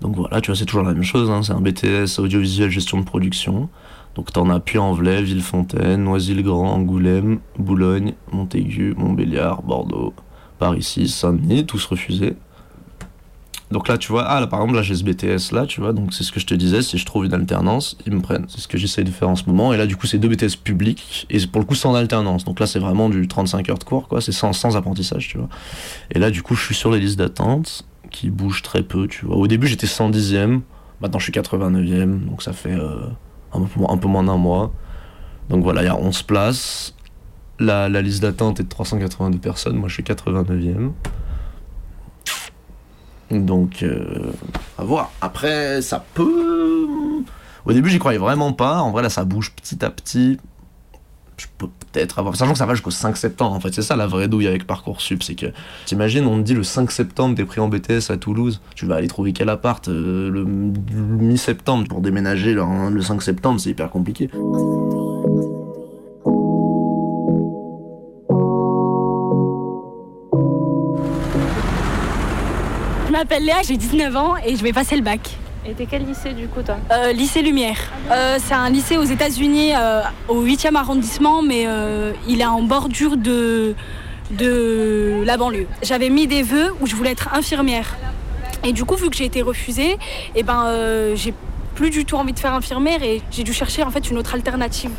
Donc 0.00 0.14
voilà, 0.14 0.40
tu 0.40 0.52
vois, 0.52 0.56
c'est 0.56 0.64
toujours 0.64 0.84
la 0.84 0.92
même 0.92 1.02
chose. 1.02 1.28
hein. 1.28 1.42
C'est 1.42 1.54
un 1.54 1.60
BTS 1.60 2.20
audiovisuel 2.20 2.70
gestion 2.70 2.98
de 2.98 3.04
production. 3.04 3.68
Donc 4.18 4.32
t'en 4.32 4.50
as 4.50 4.58
Puy-en-Velay, 4.58 5.22
Villefontaine, 5.22 6.02
Noisy-le-Grand, 6.02 6.72
Angoulême, 6.72 7.38
Boulogne, 7.56 8.14
Montaigu, 8.32 8.92
Montbéliard, 8.96 9.62
Bordeaux, 9.62 10.12
Paris 10.58 10.82
6, 10.82 11.06
Saint-Denis, 11.06 11.66
tous 11.66 11.84
refusés. 11.84 12.34
Donc 13.70 13.86
là, 13.86 13.96
tu 13.96 14.10
vois, 14.10 14.24
ah 14.24 14.40
là, 14.40 14.48
par 14.48 14.58
exemple, 14.58 14.74
là 14.74 14.82
j'ai 14.82 14.96
ce 14.96 15.04
BTS 15.04 15.54
là, 15.54 15.66
tu 15.66 15.80
vois, 15.80 15.92
donc 15.92 16.12
c'est 16.12 16.24
ce 16.24 16.32
que 16.32 16.40
je 16.40 16.46
te 16.46 16.54
disais, 16.54 16.82
si 16.82 16.98
je 16.98 17.06
trouve 17.06 17.26
une 17.26 17.32
alternance, 17.32 17.96
ils 18.06 18.12
me 18.12 18.20
prennent. 18.20 18.46
C'est 18.48 18.60
ce 18.60 18.66
que 18.66 18.76
j'essaie 18.76 19.04
de 19.04 19.10
faire 19.12 19.28
en 19.28 19.36
ce 19.36 19.44
moment. 19.44 19.72
Et 19.72 19.76
là, 19.76 19.86
du 19.86 19.94
coup, 19.94 20.08
c'est 20.08 20.18
deux 20.18 20.28
BTS 20.28 20.56
publics, 20.64 21.28
et 21.30 21.38
pour 21.46 21.60
le 21.60 21.66
coup, 21.66 21.76
sans 21.76 21.94
alternance. 21.94 22.44
Donc 22.44 22.58
là, 22.58 22.66
c'est 22.66 22.80
vraiment 22.80 23.08
du 23.10 23.28
35 23.28 23.68
heures 23.68 23.78
de 23.78 23.84
cours, 23.84 24.08
quoi, 24.08 24.20
c'est 24.20 24.32
sans, 24.32 24.52
sans 24.52 24.76
apprentissage, 24.76 25.28
tu 25.28 25.38
vois. 25.38 25.48
Et 26.12 26.18
là, 26.18 26.32
du 26.32 26.42
coup, 26.42 26.56
je 26.56 26.64
suis 26.64 26.74
sur 26.74 26.90
les 26.90 26.98
listes 26.98 27.20
d'attente, 27.20 27.86
qui 28.10 28.30
bougent 28.30 28.62
très 28.62 28.82
peu, 28.82 29.06
tu 29.06 29.26
vois. 29.26 29.36
Au 29.36 29.46
début, 29.46 29.68
j'étais 29.68 29.86
110e, 29.86 30.62
maintenant 31.00 31.20
je 31.20 31.30
suis 31.30 31.32
89e, 31.32 32.26
donc 32.26 32.42
ça 32.42 32.52
fait 32.52 32.72
euh, 32.72 33.06
un, 33.88 33.96
peu, 33.96 34.08
moins- 34.08 34.24
d'un 34.24 34.36
mois. 34.36 34.72
Donc 35.48 35.62
voilà, 35.62 35.82
il 35.82 35.86
y 35.86 35.88
a 35.88 35.96
11 35.96 36.22
places. 36.22 36.94
La, 37.58 37.88
la 37.88 38.02
liste 38.02 38.22
d'attente 38.22 38.60
est 38.60 38.64
de 38.64 38.68
382 38.68 39.38
personnes, 39.38 39.76
moi 39.76 39.88
je 39.88 39.94
suis 39.94 40.02
89e. 40.04 40.90
Donc, 43.30 43.82
euh, 43.82 44.32
à 44.78 44.84
voir. 44.84 45.10
Après, 45.20 45.82
ça 45.82 46.02
peut. 46.14 46.86
Au 47.66 47.72
début, 47.72 47.90
j'y 47.90 47.98
croyais 47.98 48.18
vraiment 48.18 48.52
pas. 48.54 48.78
En 48.80 48.90
vrai, 48.90 49.02
là, 49.02 49.10
ça 49.10 49.24
bouge 49.24 49.52
petit 49.52 49.84
à 49.84 49.90
petit. 49.90 50.38
Je 51.38 51.46
peux 51.56 51.68
peut-être 51.68 52.18
avoir. 52.18 52.34
Sachant 52.36 52.52
que 52.52 52.58
ça 52.58 52.66
va 52.66 52.74
jusqu'au 52.74 52.90
5 52.90 53.16
septembre. 53.16 53.54
En 53.54 53.60
fait, 53.60 53.72
c'est 53.72 53.82
ça 53.82 53.94
la 53.94 54.06
vraie 54.06 54.26
douille 54.26 54.48
avec 54.48 54.66
Parcoursup. 54.66 55.22
C'est 55.22 55.36
que, 55.36 55.46
t'imagines, 55.86 56.26
on 56.26 56.38
te 56.38 56.42
dit 56.42 56.54
le 56.54 56.64
5 56.64 56.90
septembre, 56.90 57.36
t'es 57.36 57.44
pris 57.44 57.60
en 57.60 57.68
BTS 57.68 58.10
à 58.10 58.16
Toulouse. 58.16 58.60
Tu 58.74 58.86
vas 58.86 58.96
aller 58.96 59.06
trouver 59.06 59.32
quel 59.32 59.48
appart 59.48 59.86
euh, 59.88 60.30
le, 60.30 60.44
mi-septembre 60.44 61.86
pour 61.88 62.00
déménager 62.00 62.54
le, 62.54 62.90
le 62.90 63.02
5 63.02 63.22
septembre, 63.22 63.60
c'est 63.60 63.70
hyper 63.70 63.88
compliqué. 63.88 64.28
Je 73.06 73.12
m'appelle 73.12 73.44
Léa, 73.44 73.62
j'ai 73.66 73.76
19 73.76 74.16
ans 74.16 74.34
et 74.44 74.56
je 74.56 74.62
vais 74.62 74.72
passer 74.72 74.96
le 74.96 75.02
bac. 75.02 75.38
Et 75.68 75.74
t'es 75.74 75.84
quel 75.84 76.06
lycée 76.06 76.32
du 76.32 76.48
coup 76.48 76.62
toi 76.62 76.76
Euh, 76.90 77.12
lycée 77.12 77.42
Lumière. 77.42 77.76
Euh, 78.10 78.38
c'est 78.42 78.54
un 78.54 78.70
lycée 78.70 78.96
aux 78.96 79.04
États-Unis, 79.04 79.72
euh, 79.76 80.00
au 80.28 80.42
8e 80.42 80.74
arrondissement, 80.76 81.42
mais 81.42 81.64
euh, 81.66 82.12
il 82.26 82.40
est 82.40 82.46
en 82.46 82.62
bordure 82.62 83.18
de, 83.18 83.74
de 84.30 85.22
la 85.26 85.36
banlieue. 85.36 85.66
J'avais 85.82 86.08
mis 86.08 86.26
des 86.26 86.42
vœux 86.42 86.72
où 86.80 86.86
je 86.86 86.96
voulais 86.96 87.10
être 87.10 87.34
infirmière. 87.34 87.98
Et 88.64 88.72
du 88.72 88.86
coup, 88.86 88.96
vu 88.96 89.10
que 89.10 89.16
j'ai 89.16 89.26
été 89.26 89.42
refusée, 89.42 89.98
et 90.34 90.42
ben, 90.42 90.72
j'ai 91.14 91.34
plus 91.74 91.90
du 91.90 92.06
tout 92.06 92.16
envie 92.16 92.32
de 92.32 92.38
faire 92.38 92.54
infirmière 92.54 93.02
et 93.02 93.20
j'ai 93.30 93.44
dû 93.44 93.52
chercher 93.52 93.82
en 93.82 93.90
fait 93.90 94.10
une 94.10 94.16
autre 94.16 94.34
alternative. 94.34 94.90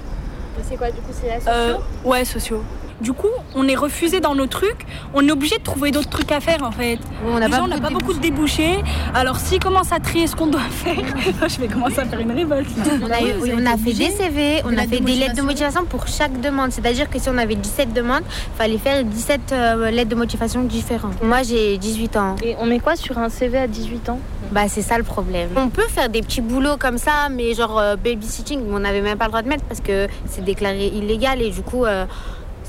C'est 0.70 0.78
quoi 0.78 0.92
du 0.92 1.02
coup 1.02 1.12
c'est 1.12 1.28
la 1.30 1.40
socio 1.40 1.84
ouais, 2.06 2.26
sociaux. 2.26 2.64
Du 3.02 3.14
coup, 3.14 3.28
on 3.56 3.68
est 3.68 3.76
refusé 3.76 4.20
dans 4.20 4.36
nos 4.36 4.48
trucs, 4.48 4.86
on 5.14 5.26
est 5.28 5.32
obligé 5.32 5.58
de 5.58 5.64
trouver 5.64 5.92
d'autres 5.92 6.10
trucs 6.10 6.32
à 6.32 6.40
faire 6.42 6.64
en 6.64 6.72
fait. 6.72 7.00
On 7.26 7.40
n'a 7.40 7.48
pas 7.48 7.62
on 7.62 7.68
n'a 7.68 7.78
beaucoup 7.78 7.82
pas 7.82 7.90
de 7.90 7.94
beaucoup 7.94 8.14
de 8.14 8.20
débouchés. 8.20 8.80
Alors, 9.14 9.38
s'ils 9.38 9.60
commencent 9.60 9.92
à 9.94 10.00
trier 10.00 10.28
ce 10.28 10.36
qu'on 10.36 10.48
doit 10.48 10.60
faire, 10.70 10.96
je 11.48 11.60
vais 11.62 11.68
commencer 11.68 12.00
à 12.00 12.06
faire 12.06 12.20
une 12.20 12.32
révolte. 12.32 12.70
On 13.02 13.10
a, 13.10 13.20
oui, 13.42 13.52
on 13.58 13.66
a 13.66 13.78
fait 13.78 13.94
des 13.94 14.10
CV, 14.12 14.62
on 14.66 14.78
a 14.78 14.86
fait 14.86 15.00
des 15.00 15.14
lettres 15.16 15.36
de 15.36 15.42
motivation 15.42 15.86
pour 15.86 16.08
chaque 16.08 16.40
demande. 16.42 16.72
C'est-à-dire 16.72 17.10
que 17.10 17.20
si 17.20 17.30
on 17.30 17.38
avait 17.38 17.56
17 17.56 17.94
demandes, 17.94 18.24
il 18.28 18.58
fallait 18.58 18.78
faire 18.78 19.04
17 19.04 19.42
euh, 19.52 19.92
lettres 19.92 20.10
de 20.10 20.16
motivation 20.16 20.64
différentes. 20.64 21.24
Moi, 21.24 21.44
j'ai 21.44 21.78
18 21.78 22.18
ans. 22.18 22.36
Et 22.44 22.56
on 22.60 22.66
met 22.66 22.80
quoi 22.80 22.96
sur 22.98 23.18
un 23.18 23.30
CV 23.30 23.58
à 23.60 23.68
18 23.68 24.10
ans? 24.10 24.20
Bah, 24.52 24.68
c'est 24.68 24.82
ça 24.82 24.98
le 24.98 25.04
problème. 25.04 25.50
On 25.56 25.70
peut 25.70 25.88
faire 25.88 26.10
des 26.10 26.22
petits 26.22 26.42
boulots 26.42 26.78
comme 26.78 26.98
ça, 26.98 27.30
mais 27.32 27.54
genre 27.54 27.80
euh, 27.80 27.96
babysitting, 27.96 28.62
on 28.72 28.80
n'avait 28.80 29.02
même 29.02 29.18
pas 29.18 29.26
le 29.26 29.30
droit 29.32 29.42
de 29.42 29.48
mettre 29.48 29.64
parce 29.66 29.80
que 29.80 30.08
c'est 30.26 30.44
déclaré 30.44 30.88
illégal 30.88 31.42
et 31.42 31.50
du 31.52 31.62
coup. 31.62 31.86
euh, 31.86 32.06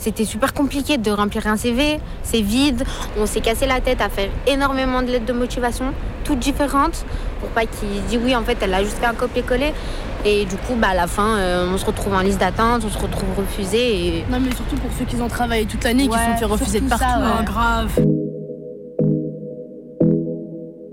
c'était 0.01 0.25
super 0.25 0.55
compliqué 0.55 0.97
de 0.97 1.11
remplir 1.11 1.47
un 1.47 1.57
CV, 1.57 2.01
c'est 2.23 2.41
vide, 2.41 2.85
on 3.19 3.27
s'est 3.27 3.43
cassé 3.43 3.67
la 3.67 3.81
tête 3.81 4.01
à 4.01 4.09
faire 4.09 4.31
énormément 4.47 5.03
de 5.03 5.09
lettres 5.09 5.27
de 5.27 5.33
motivation, 5.35 5.93
toutes 6.25 6.39
différentes, 6.39 7.05
pour 7.41 7.51
pas 7.51 7.67
qu'il 7.67 8.03
dise 8.09 8.19
oui, 8.25 8.35
en 8.35 8.43
fait, 8.43 8.57
elle 8.63 8.73
a 8.73 8.83
juste 8.83 8.97
fait 8.99 9.07
un 9.07 9.15
copier-coller. 9.15 9.73
Et 10.25 10.45
du 10.47 10.57
coup, 10.57 10.75
bah, 10.77 10.89
à 10.91 10.95
la 10.95 11.07
fin, 11.07 11.37
euh, 11.37 11.71
on 11.73 11.79
se 11.79 11.85
retrouve 11.85 12.15
en 12.15 12.21
liste 12.21 12.41
d'attente, 12.41 12.83
on 12.85 12.91
se 12.91 12.99
retrouve 12.99 13.29
refusé. 13.39 13.79
Et... 14.19 14.25
Non, 14.31 14.39
mais 14.41 14.55
surtout 14.55 14.77
pour 14.77 14.91
ceux 14.99 15.05
qui 15.05 15.17
ont 15.21 15.29
travaillé 15.29 15.65
toute 15.67 15.85
l'année, 15.85 16.09
qui 16.09 16.15
se 16.15 16.25
sont 16.25 16.37
fait 16.37 16.45
refuser 16.45 16.81
de 16.81 16.89
partout. 16.89 17.05
hein, 17.07 17.43
grave. 17.45 17.91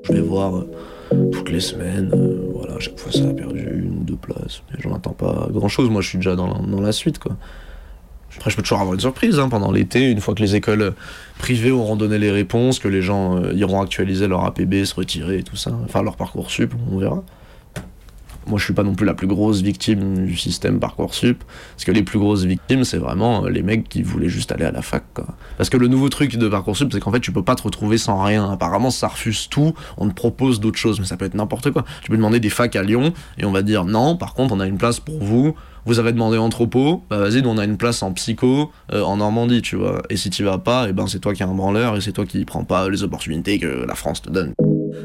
Je 0.03 0.13
vais 0.13 0.21
voir 0.21 0.55
euh, 0.57 0.69
toutes 1.31 1.49
les 1.49 1.59
semaines. 1.59 2.11
euh, 2.13 2.49
voilà, 2.53 2.75
à 2.75 2.79
chaque 2.79 2.97
fois 2.97 3.11
ça 3.11 3.27
a 3.27 3.33
perdu 3.33 3.59
une 3.83 3.99
ou 3.99 4.03
deux 4.03 4.15
places. 4.15 4.61
Mais 4.71 4.79
j'en 4.79 4.93
attends 4.95 5.11
pas 5.11 5.47
grand 5.51 5.67
chose. 5.67 5.89
Moi 5.89 6.01
je 6.01 6.09
suis 6.09 6.17
déjà 6.17 6.35
dans 6.35 6.47
la, 6.47 6.59
dans 6.59 6.81
la 6.81 6.91
suite 6.93 7.19
quoi. 7.19 7.33
Après, 8.35 8.51
je 8.51 8.55
peux 8.55 8.61
toujours 8.61 8.79
avoir 8.79 8.93
une 8.93 8.99
surprise 8.99 9.39
hein, 9.39 9.49
pendant 9.49 9.71
l'été, 9.71 10.11
une 10.11 10.19
fois 10.19 10.35
que 10.35 10.41
les 10.41 10.55
écoles 10.55 10.93
privées 11.39 11.71
auront 11.71 11.95
donné 11.95 12.19
les 12.19 12.31
réponses, 12.31 12.79
que 12.79 12.87
les 12.87 13.01
gens 13.01 13.37
euh, 13.37 13.53
iront 13.53 13.81
actualiser 13.81 14.27
leur 14.27 14.43
APB, 14.45 14.83
se 14.83 14.93
retirer 14.93 15.39
et 15.39 15.43
tout 15.43 15.55
ça, 15.55 15.71
enfin 15.85 16.03
leur 16.03 16.15
parcours 16.15 16.51
sup, 16.51 16.73
on 16.91 16.97
verra. 16.97 17.23
Moi, 18.47 18.59
je 18.59 18.63
suis 18.63 18.73
pas 18.73 18.83
non 18.83 18.95
plus 18.95 19.05
la 19.05 19.13
plus 19.13 19.27
grosse 19.27 19.61
victime 19.61 20.25
du 20.25 20.37
système 20.37 20.79
Parcoursup, 20.79 21.43
parce 21.75 21.85
que 21.85 21.91
les 21.91 22.03
plus 22.03 22.17
grosses 22.17 22.45
victimes, 22.45 22.83
c'est 22.83 22.97
vraiment 22.97 23.45
euh, 23.45 23.49
les 23.49 23.61
mecs 23.61 23.89
qui 23.89 24.03
voulaient 24.03 24.29
juste 24.29 24.51
aller 24.51 24.65
à 24.65 24.71
la 24.71 24.81
fac. 24.81 25.03
Quoi. 25.13 25.27
Parce 25.57 25.69
que 25.69 25.77
le 25.77 25.87
nouveau 25.87 26.09
truc 26.09 26.37
de 26.37 26.47
Parcoursup, 26.47 26.89
c'est 26.91 26.99
qu'en 26.99 27.11
fait, 27.11 27.19
tu 27.19 27.31
peux 27.31 27.43
pas 27.43 27.55
te 27.55 27.63
retrouver 27.63 27.97
sans 27.97 28.23
rien. 28.23 28.49
Apparemment, 28.49 28.89
ça 28.89 29.09
refuse 29.09 29.49
tout, 29.49 29.73
on 29.97 30.07
te 30.07 30.13
propose 30.13 30.59
d'autres 30.59 30.77
choses, 30.77 30.99
mais 30.99 31.05
ça 31.05 31.17
peut 31.17 31.25
être 31.25 31.35
n'importe 31.35 31.71
quoi. 31.71 31.83
Tu 32.01 32.09
peux 32.09 32.17
demander 32.17 32.39
des 32.39 32.49
facs 32.49 32.75
à 32.75 32.83
Lyon, 32.83 33.13
et 33.37 33.45
on 33.45 33.51
va 33.51 33.61
dire 33.61 33.85
non, 33.85 34.15
par 34.15 34.33
contre, 34.33 34.53
on 34.53 34.59
a 34.59 34.65
une 34.65 34.77
place 34.77 34.99
pour 34.99 35.21
vous, 35.21 35.55
vous 35.87 35.99
avez 35.99 36.11
demandé 36.11 36.37
anthropo, 36.37 37.05
bah 37.09 37.17
vas-y, 37.17 37.41
on 37.45 37.57
a 37.57 37.63
une 37.63 37.77
place 37.77 38.03
en 38.03 38.11
psycho 38.11 38.71
euh, 38.91 39.01
en 39.03 39.17
Normandie, 39.17 39.61
tu 39.61 39.77
vois. 39.77 40.01
Et 40.09 40.17
si 40.17 40.29
tu 40.29 40.43
vas 40.43 40.57
pas, 40.57 40.89
et 40.89 40.93
ben 40.93 41.07
c'est 41.07 41.19
toi 41.19 41.33
qui 41.33 41.43
es 41.43 41.45
un 41.45 41.53
branleur 41.53 41.95
et 41.95 42.01
c'est 42.01 42.11
toi 42.11 42.25
qui 42.25 42.43
prends 42.43 42.65
pas 42.65 42.89
les 42.89 43.03
opportunités 43.03 43.57
que 43.57 43.85
la 43.87 43.95
France 43.95 44.21
te 44.21 44.29
donne. 44.29 44.53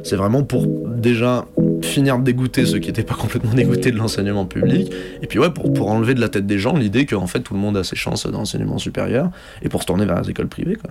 C'est 0.02 0.16
vraiment 0.16 0.42
pour 0.42 0.66
déjà 0.66 1.46
finir 1.86 2.18
de 2.18 2.24
dégoûter 2.24 2.64
ceux 2.66 2.78
qui 2.78 2.88
étaient 2.88 3.02
pas 3.02 3.14
complètement 3.14 3.52
dégoûtés 3.54 3.90
de 3.90 3.96
l'enseignement 3.96 4.44
public. 4.46 4.92
Et 5.22 5.26
puis 5.26 5.38
ouais, 5.38 5.50
pour, 5.50 5.72
pour 5.72 5.90
enlever 5.90 6.14
de 6.14 6.20
la 6.20 6.28
tête 6.28 6.46
des 6.46 6.58
gens 6.58 6.76
l'idée 6.76 7.06
qu'en 7.06 7.26
fait 7.26 7.40
tout 7.40 7.54
le 7.54 7.60
monde 7.60 7.76
a 7.76 7.84
ses 7.84 7.96
chances 7.96 8.26
dans 8.26 8.38
l'enseignement 8.38 8.78
supérieur 8.78 9.30
et 9.62 9.68
pour 9.68 9.82
se 9.82 9.86
tourner 9.86 10.04
vers 10.06 10.20
les 10.22 10.30
écoles 10.30 10.48
privées, 10.48 10.76
quoi. 10.76 10.90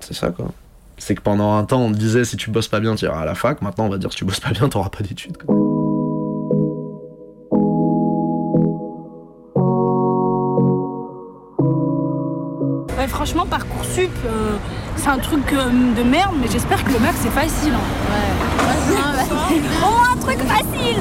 C'est 0.00 0.14
ça, 0.14 0.30
quoi. 0.30 0.52
C'est 0.96 1.14
que 1.14 1.20
pendant 1.22 1.54
un 1.54 1.64
temps, 1.64 1.80
on 1.82 1.90
disait 1.90 2.24
si 2.24 2.36
tu 2.36 2.50
bosses 2.50 2.68
pas 2.68 2.80
bien, 2.80 2.94
tu 2.94 3.04
iras 3.06 3.20
à 3.22 3.24
la 3.24 3.34
fac. 3.34 3.62
Maintenant, 3.62 3.86
on 3.86 3.88
va 3.88 3.98
dire 3.98 4.10
si 4.12 4.18
tu 4.18 4.24
bosses 4.24 4.40
pas 4.40 4.50
bien, 4.50 4.68
t'auras 4.68 4.90
pas 4.90 5.02
d'études. 5.02 5.36
quoi. 5.38 5.54
Ouais, 12.98 13.06
franchement, 13.08 13.46
Parcoursup, 13.46 14.10
euh, 14.26 14.56
c'est 14.96 15.08
un 15.08 15.18
truc 15.18 15.52
euh, 15.52 15.70
de 15.96 16.02
merde, 16.02 16.34
mais 16.40 16.48
j'espère 16.50 16.84
que 16.84 16.92
le 16.92 16.98
bac 16.98 17.14
c'est 17.16 17.30
facile. 17.30 17.72
hein. 17.72 18.99
Au 19.28 19.90
moins 19.90 20.12
un 20.14 20.16
truc 20.16 20.38
facile 20.46 20.96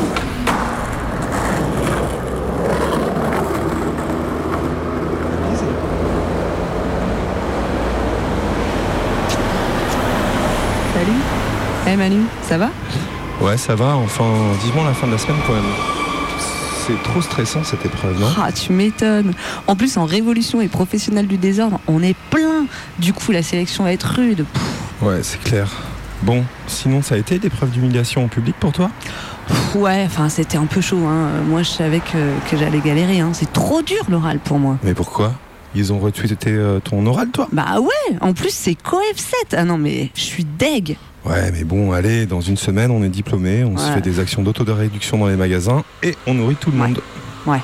Salut. 10.93 11.11
Eh 11.87 11.95
Manu, 11.95 12.23
ça 12.47 12.57
va? 12.57 12.69
Ouais, 13.41 13.57
ça 13.57 13.75
va, 13.75 13.95
enfin, 13.95 14.25
vivement 14.63 14.83
la 14.83 14.93
fin 14.93 15.07
de 15.07 15.13
la 15.13 15.17
semaine 15.17 15.37
quand 15.47 15.53
même. 15.53 15.63
C'est 16.85 17.01
trop 17.03 17.21
stressant 17.21 17.63
cette 17.63 17.85
épreuve, 17.85 18.19
non? 18.19 18.27
Ah, 18.41 18.51
tu 18.51 18.73
m'étonnes. 18.73 19.33
En 19.67 19.75
plus, 19.75 19.95
en 19.97 20.05
révolution 20.05 20.59
et 20.59 20.67
professionnel 20.67 21.27
du 21.27 21.37
désordre, 21.37 21.79
on 21.87 22.01
est 22.01 22.15
plein. 22.31 22.65
Du 22.97 23.13
coup, 23.13 23.31
la 23.31 23.43
sélection 23.43 23.83
va 23.83 23.93
être 23.93 24.15
rude. 24.15 24.45
Pff, 24.51 24.63
Ouais, 25.01 25.19
c'est 25.21 25.41
clair. 25.41 25.69
Bon, 26.23 26.43
sinon, 26.67 27.01
ça 27.01 27.15
a 27.15 27.17
été 27.17 27.39
l'épreuve 27.39 27.69
d'humiliation 27.71 28.25
en 28.25 28.27
public 28.27 28.55
pour 28.59 28.71
toi? 28.71 28.89
Ouais, 29.75 30.03
enfin, 30.05 30.29
c'était 30.29 30.57
un 30.57 30.65
peu 30.65 30.81
chaud. 30.81 30.99
hein. 31.07 31.29
Moi, 31.47 31.63
je 31.63 31.69
savais 31.69 31.99
que, 31.99 32.49
que 32.49 32.57
j'allais 32.57 32.79
galérer. 32.81 33.19
hein. 33.21 33.29
C'est 33.33 33.51
trop 33.53 33.81
dur 33.81 34.01
l'oral 34.09 34.39
pour 34.39 34.59
moi. 34.59 34.77
Mais 34.83 34.93
pourquoi? 34.93 35.33
Ils 35.75 35.93
ont 35.93 35.99
retweeté 35.99 36.49
euh, 36.51 36.79
ton 36.79 37.05
oral, 37.05 37.29
toi? 37.29 37.47
Bah 37.51 37.79
ouais, 37.79 38.17
en 38.21 38.33
plus, 38.33 38.49
c'est 38.53 38.75
CoF 38.75 39.01
7. 39.15 39.55
Ah 39.57 39.63
non, 39.65 39.77
mais 39.77 40.09
je 40.15 40.21
suis 40.21 40.43
deg. 40.43 40.97
Ouais, 41.25 41.51
mais 41.51 41.63
bon, 41.63 41.91
allez, 41.91 42.25
dans 42.25 42.41
une 42.41 42.57
semaine, 42.57 42.91
on 42.91 43.03
est 43.03 43.09
diplômé, 43.09 43.63
on 43.63 43.77
se 43.77 43.91
fait 43.91 44.01
des 44.01 44.19
actions 44.19 44.41
d'auto-réduction 44.41 45.17
dans 45.17 45.27
les 45.27 45.35
magasins 45.35 45.83
et 46.01 46.15
on 46.27 46.33
nourrit 46.33 46.55
tout 46.55 46.71
le 46.71 46.77
monde. 46.77 47.01
Ouais, 47.45 47.59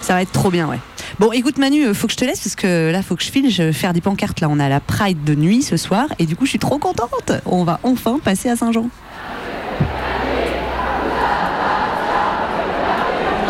ça 0.00 0.14
va 0.14 0.22
être 0.22 0.30
trop 0.32 0.50
bien, 0.50 0.68
ouais. 0.68 0.78
Bon, 1.22 1.30
écoute 1.30 1.56
Manu, 1.56 1.84
euh, 1.84 1.94
faut 1.94 2.08
que 2.08 2.14
je 2.14 2.18
te 2.18 2.24
laisse 2.24 2.40
parce 2.40 2.56
que 2.56 2.90
là, 2.90 3.00
faut 3.00 3.14
que 3.14 3.22
je 3.22 3.30
file, 3.30 3.48
je 3.48 3.62
vais 3.62 3.72
faire 3.72 3.92
des 3.92 4.00
pancartes. 4.00 4.40
Là, 4.40 4.48
on 4.50 4.58
a 4.58 4.68
la 4.68 4.80
Pride 4.80 5.22
de 5.22 5.36
nuit 5.36 5.62
ce 5.62 5.76
soir 5.76 6.06
et 6.18 6.26
du 6.26 6.34
coup, 6.34 6.46
je 6.46 6.50
suis 6.50 6.58
trop 6.58 6.78
contente. 6.78 7.30
On 7.46 7.62
va 7.62 7.78
enfin 7.84 8.18
passer 8.18 8.48
à 8.50 8.56
Saint-Jean. 8.56 8.86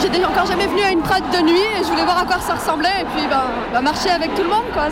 J'étais 0.02 0.22
encore 0.22 0.44
jamais 0.44 0.66
venue 0.66 0.82
à 0.82 0.90
une 0.90 1.00
pride 1.00 1.24
de 1.32 1.46
nuit 1.46 1.64
et 1.80 1.82
je 1.82 1.88
voulais 1.88 2.04
voir 2.04 2.18
à 2.18 2.26
quoi 2.26 2.40
ça 2.40 2.56
ressemblait 2.56 3.00
et 3.00 3.06
puis 3.16 3.26
ben, 3.26 3.44
ben, 3.72 3.80
marcher 3.80 4.10
avec 4.10 4.34
tout 4.34 4.42
le 4.42 4.50
monde 4.50 4.70
quoi. 4.74 4.88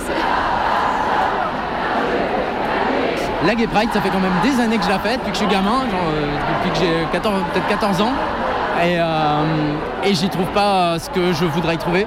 La 3.45 3.55
Gay 3.55 3.67
Pride, 3.67 3.91
ça 3.93 4.01
fait 4.01 4.09
quand 4.09 4.21
même 4.21 4.41
des 4.43 4.59
années 4.59 4.79
que 4.79 4.85
je 4.85 4.89
la 4.89 5.01
fais, 5.01 5.19
depuis 5.19 5.33
que 5.33 5.37
je 5.37 5.43
suis 5.43 5.53
gamin, 5.53 5.81
genre, 5.91 6.01
euh, 6.15 6.65
depuis 6.65 6.81
que 6.81 6.87
j'ai 6.87 7.07
14 7.13 7.43
peut-être 7.53 7.69
14 7.69 8.01
ans. 8.01 8.13
Et, 8.83 8.99
euh, 8.99 9.43
et 10.03 10.15
j'y 10.15 10.31
trouve 10.31 10.49
pas 10.55 10.99
ce 10.99 11.11
que 11.11 11.35
je 11.35 11.45
voudrais 11.45 11.75
y 11.75 11.79
trouver. 11.79 12.07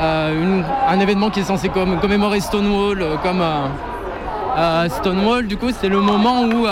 Euh, 0.00 0.62
un 0.88 0.98
événement 1.00 1.28
qui 1.28 1.40
est 1.40 1.44
censé 1.44 1.68
comm- 1.68 1.98
commémorer 2.00 2.40
Stonewall, 2.40 3.02
euh, 3.02 3.16
comme 3.22 3.42
euh, 3.42 4.88
Stonewall, 4.88 5.46
du 5.46 5.58
coup, 5.58 5.68
c'est 5.78 5.90
le 5.90 6.00
moment 6.00 6.42
où, 6.42 6.66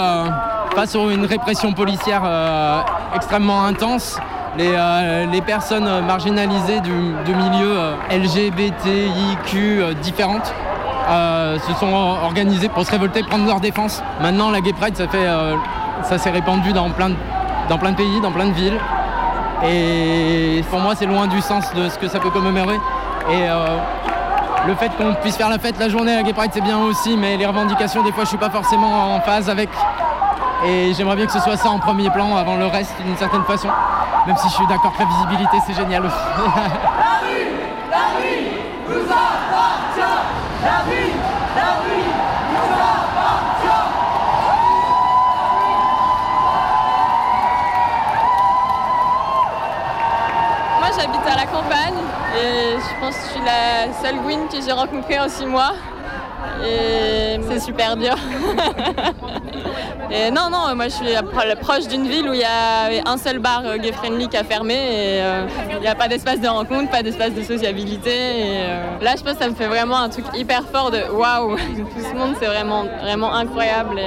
face 0.75 0.95
à 0.97 0.99
une 0.99 1.27
répression 1.27 1.73
policière 1.73 2.23
extrêmement 3.15 3.65
intense, 3.65 4.19
les, 4.57 5.41
personnes 5.43 5.89
marginalisées 6.07 6.81
du, 6.81 6.91
de 6.91 7.35
milieux 7.35 7.77
euh, 7.77 7.95
LGBTIQ 8.11 9.95
différentes 10.03 10.53
se 11.09 11.73
sont 11.81 12.17
organisées 12.25 12.69
pour 12.69 12.85
se 12.85 12.91
révolter, 12.91 13.23
prendre 13.23 13.47
leur 13.47 13.61
défense. 13.61 14.03
Maintenant, 14.21 14.51
la 14.51 14.61
Gay 14.61 14.73
Pride, 14.73 14.97
ça 16.03 16.19
s'est 16.19 16.31
répandu 16.31 16.73
dans 16.73 16.91
plein 16.91 17.11
de 17.11 17.95
pays, 17.97 18.21
dans 18.21 18.31
plein 18.33 18.47
de 18.47 18.53
villes. 18.53 18.79
Et 19.67 20.63
pour 20.71 20.81
moi, 20.81 20.95
c'est 20.97 21.07
loin 21.07 21.27
du 21.27 21.41
sens 21.41 21.73
de 21.75 21.89
ce 21.89 21.99
que 21.99 22.09
ça 22.09 22.21
peut 22.21 22.31
commémorer. 22.31 22.77
Et 23.31 23.43
euh, 23.43 23.79
le 24.67 24.75
fait 24.75 24.91
qu'on 24.97 25.15
puisse 25.15 25.37
faire 25.37 25.51
la 25.51 25.59
fête 25.59 25.79
la 25.79 25.89
journée 25.89 26.13
à 26.13 26.17
la 26.17 26.23
Gay 26.23 26.33
Pride, 26.33 26.51
c'est 26.53 26.63
bien 26.63 26.79
aussi, 26.79 27.17
mais 27.17 27.37
les 27.37 27.47
revendications, 27.47 28.03
des 28.03 28.13
fois, 28.13 28.25
je 28.25 28.31
suis 28.31 28.39
pas 28.39 28.51
forcément 28.51 29.15
en 29.15 29.21
phase 29.21 29.51
avec. 29.51 29.69
Et 30.67 30.93
j'aimerais 30.95 31.17
bien 31.17 31.27
que 31.27 31.33
ce 31.33 31.41
soit 31.41 31.57
ça 31.57 31.69
en 31.69 31.79
premier 31.79 32.11
plan 32.11 32.37
avant 32.37 32.57
le 32.57 32.67
reste, 32.67 32.95
d'une 33.05 33.17
certaine 33.17 33.45
façon. 33.45 33.69
Même 34.27 34.37
si 34.37 34.49
je 34.49 34.55
suis 34.55 34.67
d'accord 34.67 34.93
que 34.95 35.03
la 35.03 35.09
visibilité, 35.09 35.59
c'est 35.67 35.75
génial 35.75 36.05
aussi. 36.07 36.17
La 36.37 37.27
rue 37.27 37.49
La 37.91 37.99
rue, 38.19 38.53
la 41.57 41.73
rue 41.81 42.03
nous 42.49 42.73
appartient 42.73 43.89
Moi 50.79 50.89
j'habite 50.97 51.27
à 51.27 51.37
la 51.37 51.47
campagne 51.47 51.95
et 52.37 52.68
je 53.11 53.31
suis 53.33 53.41
la 53.45 53.93
seule 54.03 54.19
Gwyn 54.23 54.49
que 54.51 54.57
j'ai 54.65 54.73
rencontrée 54.73 55.19
en 55.19 55.29
six 55.29 55.47
mois. 55.47 55.73
Et 56.65 57.39
c'est 57.49 57.61
super 57.61 57.97
dur. 57.97 58.15
et 60.11 60.31
non, 60.31 60.49
non, 60.51 60.75
moi 60.75 60.85
je 60.87 60.95
suis 60.95 61.07
pro- 61.33 61.57
proche 61.61 61.87
d'une 61.89 62.07
ville 62.07 62.29
où 62.29 62.33
il 62.33 62.41
y 62.41 62.45
a 62.45 63.11
un 63.11 63.17
seul 63.17 63.39
bar 63.39 63.63
euh, 63.65 63.77
gay 63.77 63.93
friendly 63.93 64.29
qui 64.29 64.37
a 64.37 64.45
fermé 64.45 64.75
et 64.75 65.21
euh, 65.23 65.47
il 65.75 65.81
n'y 65.81 65.87
a 65.87 65.95
pas 65.95 66.09
d'espace 66.09 66.41
de 66.41 66.49
rencontre, 66.49 66.91
pas 66.91 67.03
d'espace 67.03 67.33
de 67.35 67.43
sociabilité. 67.43 68.11
Euh, 68.13 68.99
là 69.01 69.13
je 69.17 69.23
pense 69.23 69.35
que 69.35 69.43
ça 69.45 69.49
me 69.49 69.55
fait 69.55 69.67
vraiment 69.67 69.99
un 69.99 70.09
truc 70.09 70.25
hyper 70.35 70.63
fort 70.73 70.91
de 70.91 71.01
waouh, 71.13 71.57
tout 71.77 72.03
ce 72.03 72.15
monde 72.17 72.35
c'est 72.41 72.47
vraiment, 72.47 72.85
vraiment 73.03 73.33
incroyable. 73.35 74.01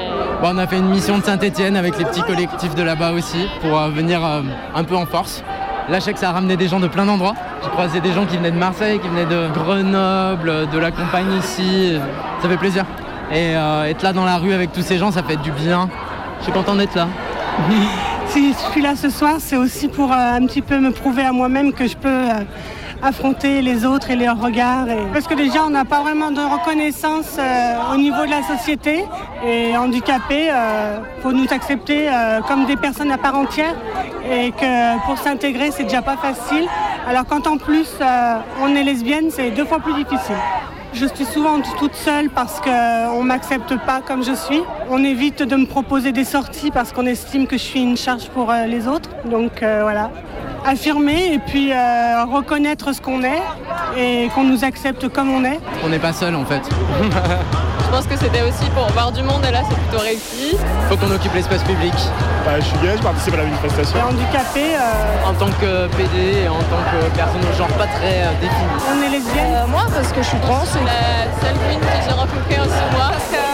on 0.43 0.57
a 0.57 0.67
fait 0.67 0.77
une 0.77 0.89
mission 0.89 1.17
de 1.19 1.23
Saint-Etienne 1.23 1.75
avec 1.77 1.97
les 1.97 2.05
petits 2.05 2.23
collectifs 2.23 2.75
de 2.75 2.83
là-bas 2.83 3.11
aussi 3.11 3.47
pour 3.61 3.77
venir 3.89 4.21
un 4.75 4.83
peu 4.83 4.95
en 4.95 5.05
force. 5.05 5.43
Là, 5.89 5.99
je 5.99 6.03
sais 6.05 6.13
que 6.13 6.19
ça 6.19 6.29
a 6.29 6.31
ramené 6.31 6.55
des 6.57 6.67
gens 6.67 6.79
de 6.79 6.87
plein 6.87 7.05
d'endroits. 7.05 7.33
J'ai 7.63 7.69
croisé 7.69 7.99
des 7.99 8.11
gens 8.11 8.25
qui 8.25 8.37
venaient 8.37 8.51
de 8.51 8.57
Marseille, 8.57 8.99
qui 8.99 9.07
venaient 9.07 9.25
de 9.25 9.47
Grenoble, 9.53 10.67
de 10.69 10.79
la 10.79 10.91
campagne 10.91 11.31
ici. 11.39 11.93
Ça 12.41 12.49
fait 12.49 12.57
plaisir. 12.57 12.85
Et 13.31 13.55
euh, 13.55 13.85
être 13.85 14.01
là 14.01 14.11
dans 14.11 14.25
la 14.25 14.37
rue 14.37 14.53
avec 14.53 14.73
tous 14.73 14.81
ces 14.81 14.97
gens, 14.97 15.11
ça 15.11 15.23
fait 15.23 15.37
du 15.37 15.51
bien. 15.51 15.89
Je 16.39 16.45
suis 16.45 16.51
content 16.51 16.75
d'être 16.75 16.95
là. 16.95 17.07
Si 18.27 18.53
je 18.53 18.71
suis 18.71 18.81
là 18.81 18.95
ce 18.95 19.09
soir, 19.09 19.35
c'est 19.39 19.57
aussi 19.57 19.89
pour 19.89 20.13
euh, 20.13 20.15
un 20.15 20.45
petit 20.45 20.61
peu 20.61 20.79
me 20.79 20.91
prouver 20.91 21.23
à 21.23 21.33
moi-même 21.33 21.73
que 21.73 21.85
je 21.85 21.97
peux 21.97 22.07
euh, 22.07 22.43
affronter 23.03 23.61
les 23.61 23.85
autres 23.85 24.09
et 24.09 24.15
leurs 24.15 24.39
regards. 24.39 24.85
Parce 25.11 25.27
que 25.27 25.33
déjà, 25.33 25.65
on 25.65 25.69
n'a 25.69 25.83
pas 25.83 26.01
vraiment 26.01 26.31
de 26.31 26.39
reconnaissance 26.39 27.37
au 27.93 27.97
niveau 27.97 28.25
de 28.25 28.29
la 28.29 28.41
société. 28.41 29.03
Et 29.45 29.75
handicapés, 29.75 30.45
il 30.47 31.21
faut 31.21 31.33
nous 31.33 31.47
accepter 31.51 32.07
comme 32.47 32.65
des 32.67 32.77
personnes 32.77 33.11
à 33.11 33.17
part 33.17 33.35
entière. 33.35 33.75
Et 34.31 34.51
que 34.51 35.05
pour 35.05 35.17
s'intégrer, 35.17 35.71
c'est 35.71 35.83
déjà 35.83 36.01
pas 36.01 36.15
facile. 36.15 36.69
Alors 37.07 37.25
quand 37.27 37.47
en 37.47 37.57
plus 37.57 37.89
euh, 37.99 38.35
on 38.61 38.75
est 38.75 38.83
lesbienne, 38.83 39.31
c'est 39.31 39.51
deux 39.51 39.65
fois 39.65 39.79
plus 39.79 39.93
difficile. 39.93 40.35
Je 40.93 41.05
suis 41.05 41.25
souvent 41.25 41.59
toute 41.79 41.95
seule 41.95 42.29
parce 42.29 42.59
qu'on 42.59 43.21
ne 43.21 43.27
m'accepte 43.27 43.75
pas 43.85 44.01
comme 44.01 44.23
je 44.23 44.33
suis. 44.33 44.61
On 44.93 45.05
évite 45.05 45.41
de 45.41 45.55
me 45.55 45.65
proposer 45.65 46.11
des 46.11 46.25
sorties 46.25 46.69
parce 46.69 46.91
qu'on 46.91 47.05
estime 47.05 47.47
que 47.47 47.57
je 47.57 47.63
suis 47.63 47.81
une 47.81 47.95
charge 47.95 48.27
pour 48.27 48.51
euh, 48.51 48.65
les 48.65 48.89
autres. 48.89 49.09
Donc 49.23 49.63
euh, 49.63 49.79
voilà. 49.83 50.11
Affirmer 50.65 51.33
et 51.33 51.39
puis 51.39 51.71
euh, 51.71 52.25
reconnaître 52.25 52.93
ce 52.93 52.99
qu'on 52.99 53.23
est 53.23 53.41
et 53.95 54.27
qu'on 54.35 54.43
nous 54.43 54.65
accepte 54.65 55.07
comme 55.07 55.29
on 55.29 55.45
est. 55.45 55.61
On 55.85 55.87
n'est 55.87 55.97
pas 55.97 56.11
seul 56.11 56.35
en 56.35 56.43
fait. 56.43 56.61
Je 57.85 57.97
pense 57.97 58.05
que 58.05 58.17
c'était 58.17 58.41
aussi 58.41 58.69
pour 58.75 58.87
voir 58.91 59.13
du 59.13 59.23
monde 59.23 59.45
et 59.47 59.51
là 59.51 59.61
c'est 59.67 59.77
plutôt 59.77 60.03
réussi. 60.03 60.57
Faut 60.89 60.97
qu'on 60.97 61.11
occupe 61.15 61.33
l'espace 61.35 61.63
public. 61.63 61.93
Bah, 62.45 62.59
je 62.59 62.65
suis 62.65 62.77
gay, 62.79 62.95
je 62.97 63.01
participe 63.03 63.33
à 63.33 63.37
la 63.37 63.43
manifestation. 63.43 63.97
Et 63.97 64.01
handicapé, 64.01 64.75
euh, 64.75 65.29
En 65.29 65.33
tant 65.33 65.51
que 65.59 65.87
PD 65.95 66.43
et 66.43 66.47
en 66.49 66.55
tant 66.55 66.83
que 66.91 67.15
personne 67.15 67.41
au 67.41 67.57
genre 67.57 67.67
pas 67.77 67.87
très 67.87 68.23
euh, 68.23 68.31
défini. 68.41 68.71
on 68.91 69.03
est 69.03 69.09
lesbienne. 69.09 69.69
moi 69.69 69.83
parce 69.93 70.11
que 70.11 70.21
je 70.21 70.27
suis 70.27 70.39
trans. 70.39 70.63
C'est 70.65 70.83
la 70.83 71.31
seule 71.39 71.57
Gwyn 71.57 71.79
que 71.79 72.03
j'ai 72.03 72.13
rencontrée 72.13 72.59
en 72.59 72.65
six 72.65 73.50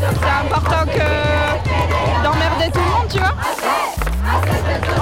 c'est 0.00 0.46
important 0.46 0.84
que 0.86 2.24
d'emmerder 2.24 2.70
tout 2.72 2.80
le 2.80 2.90
monde, 2.90 3.08
tu 3.10 3.18
vois. 3.18 3.34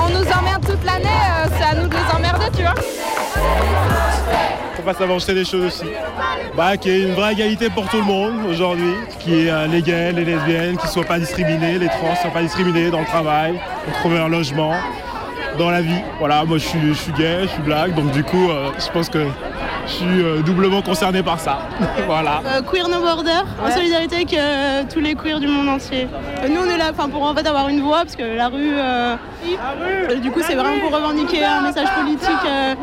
On 0.04 0.08
nous 0.10 0.30
emmerde 0.30 0.66
toute 0.66 0.84
l'année, 0.84 1.06
euh, 1.06 1.48
c'est 1.56 1.64
à 1.64 1.74
nous 1.74 1.88
de 1.88 1.94
les 1.94 2.14
emmerder, 2.16 2.46
tu 2.54 2.62
vois. 2.62 2.74
On 4.78 4.82
fasse 4.84 5.00
avancer 5.00 5.32
les 5.32 5.44
choses 5.44 5.64
aussi. 5.66 5.90
Bah, 6.56 6.76
qu'il 6.76 6.92
y 6.92 6.94
ait 6.96 7.08
une 7.08 7.14
vraie 7.14 7.32
égalité 7.32 7.70
pour 7.70 7.88
tout 7.88 7.98
le 7.98 8.04
monde 8.04 8.44
aujourd'hui, 8.50 8.94
qu'il 9.20 9.34
y 9.34 9.46
ait 9.46 9.50
euh, 9.50 9.66
les 9.66 9.80
gays, 9.80 10.12
les 10.12 10.24
lesbiennes, 10.24 10.76
qui 10.76 10.86
ne 10.86 10.90
soient 10.90 11.04
pas 11.04 11.18
discriminés, 11.18 11.78
les 11.78 11.88
trans 11.88 12.10
ne 12.10 12.16
soient 12.16 12.30
pas 12.30 12.42
discriminés 12.42 12.90
dans 12.90 13.00
le 13.00 13.06
travail, 13.06 13.60
pour 13.84 13.94
trouver 13.94 14.18
un 14.18 14.28
logement. 14.28 14.74
dans 15.58 15.70
la 15.70 15.82
vie. 15.82 16.00
Voilà, 16.18 16.44
moi 16.44 16.58
je 16.58 16.66
suis, 16.66 16.80
je 16.80 16.92
suis 16.94 17.12
gay, 17.12 17.42
je 17.42 17.48
suis 17.48 17.62
black, 17.62 17.94
donc 17.94 18.10
du 18.12 18.24
coup, 18.24 18.50
euh, 18.50 18.70
je 18.78 18.90
pense 18.90 19.08
que 19.08 19.26
je 19.86 19.92
suis 19.92 20.22
euh, 20.22 20.40
doublement 20.42 20.82
concerné 20.82 21.22
par 21.22 21.38
ça. 21.40 21.58
voilà. 22.06 22.40
Euh, 22.46 22.62
queer 22.62 22.88
No 22.88 23.00
Border, 23.00 23.42
en 23.64 23.70
solidarité 23.70 24.16
avec 24.16 24.34
euh, 24.34 24.82
tous 24.92 25.00
les 25.00 25.14
queers 25.14 25.40
du 25.40 25.46
monde 25.48 25.68
entier. 25.68 26.08
Euh, 26.42 26.48
nous, 26.48 26.60
on 26.60 26.70
est 26.70 26.76
là 26.78 26.90
enfin, 26.92 27.08
pour 27.08 27.22
en 27.22 27.34
fait 27.34 27.46
avoir 27.46 27.68
une 27.68 27.80
voix, 27.80 27.98
parce 28.04 28.16
que 28.16 28.22
la 28.36 28.48
rue, 28.48 28.72
euh, 28.74 29.16
euh, 29.46 30.16
du 30.16 30.30
coup, 30.30 30.40
c'est 30.46 30.54
vraiment 30.54 30.78
pour 30.80 30.92
revendiquer 30.96 31.44
un 31.44 31.60
message 31.62 31.88
politique. 32.00 32.28
euh, 32.46 32.74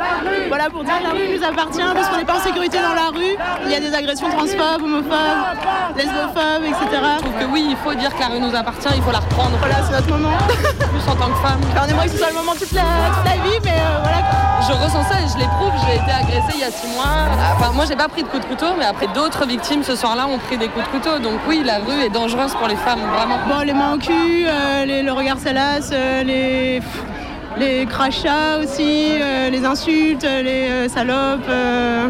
voilà, 0.47 0.69
pour 0.69 0.83
dire 0.83 0.97
que 0.99 1.03
la 1.03 1.09
rue 1.11 1.37
nous 1.37 1.43
appartient, 1.43 1.81
parce 1.93 2.09
qu'on 2.09 2.17
n'est 2.17 2.25
pas 2.25 2.35
en 2.37 2.39
sécurité 2.39 2.77
dans 2.79 2.93
la 2.95 3.09
rue. 3.09 3.35
Il 3.65 3.71
y 3.71 3.75
a 3.75 3.79
des 3.79 3.93
agressions 3.93 4.29
transphobes, 4.29 4.83
homophobes, 4.83 5.95
lesbophobes, 5.97 6.63
etc. 6.65 7.01
Je 7.17 7.23
trouve 7.23 7.39
que 7.39 7.45
oui, 7.51 7.67
il 7.71 7.77
faut 7.77 7.93
dire 7.93 8.13
que 8.13 8.19
la 8.19 8.27
rue 8.27 8.39
nous 8.39 8.55
appartient, 8.55 8.89
il 8.95 9.01
faut 9.01 9.11
la 9.11 9.19
reprendre. 9.19 9.57
Voilà, 9.59 9.75
c'est 9.85 9.93
notre 9.93 10.09
moment. 10.09 10.37
Plus 10.49 11.11
en 11.11 11.15
tant 11.15 11.29
que 11.29 11.39
femme. 11.47 11.59
Enfin, 11.71 11.85
on 11.85 11.89
aimerait 11.89 12.05
que 12.07 12.11
ce 12.13 12.17
soit 12.17 12.29
le 12.29 12.35
moment 12.35 12.53
toute 12.53 12.71
la, 12.71 12.81
toute 12.81 13.25
la 13.25 13.37
vie, 13.43 13.57
mais 13.63 13.71
euh, 13.71 13.99
voilà. 14.01 14.17
Je 14.67 14.73
ressens 14.73 15.03
ça 15.09 15.19
et 15.21 15.27
je 15.31 15.37
l'éprouve. 15.39 15.71
J'ai 15.87 15.95
été 15.95 16.11
agressée 16.11 16.53
il 16.55 16.59
y 16.59 16.63
a 16.63 16.68
six 16.71 16.87
mois. 16.95 17.05
Enfin, 17.57 17.71
moi, 17.73 17.85
j'ai 17.87 17.95
pas 17.95 18.07
pris 18.07 18.23
de 18.23 18.27
coups 18.27 18.43
de 18.43 18.49
couteau, 18.49 18.67
mais 18.77 18.85
après, 18.85 19.07
d'autres 19.07 19.45
victimes 19.45 19.83
ce 19.83 19.95
soir-là 19.95 20.27
ont 20.27 20.37
pris 20.37 20.57
des 20.57 20.67
coups 20.67 20.85
de 20.85 20.91
couteau. 20.91 21.19
Donc 21.19 21.39
oui, 21.47 21.61
la 21.65 21.79
rue 21.79 22.01
est 22.05 22.09
dangereuse 22.09 22.53
pour 22.55 22.67
les 22.67 22.75
femmes, 22.75 22.99
vraiment. 23.15 23.37
Bon, 23.47 23.59
les 23.65 23.73
mains 23.73 23.93
au 23.93 23.97
cul, 23.97 24.45
euh, 24.47 24.85
les- 24.85 25.03
le 25.03 25.11
regard 25.11 25.37
salace, 25.39 25.89
euh, 25.93 26.23
les, 26.23 26.81
les 27.57 27.85
crachats 27.85 28.59
aussi, 28.63 29.13
euh, 29.21 29.49
les 29.49 29.65
insultes, 29.65 30.23
les 30.23 30.69
euh, 30.69 30.87
salopes. 30.89 31.47
euh, 31.49 32.07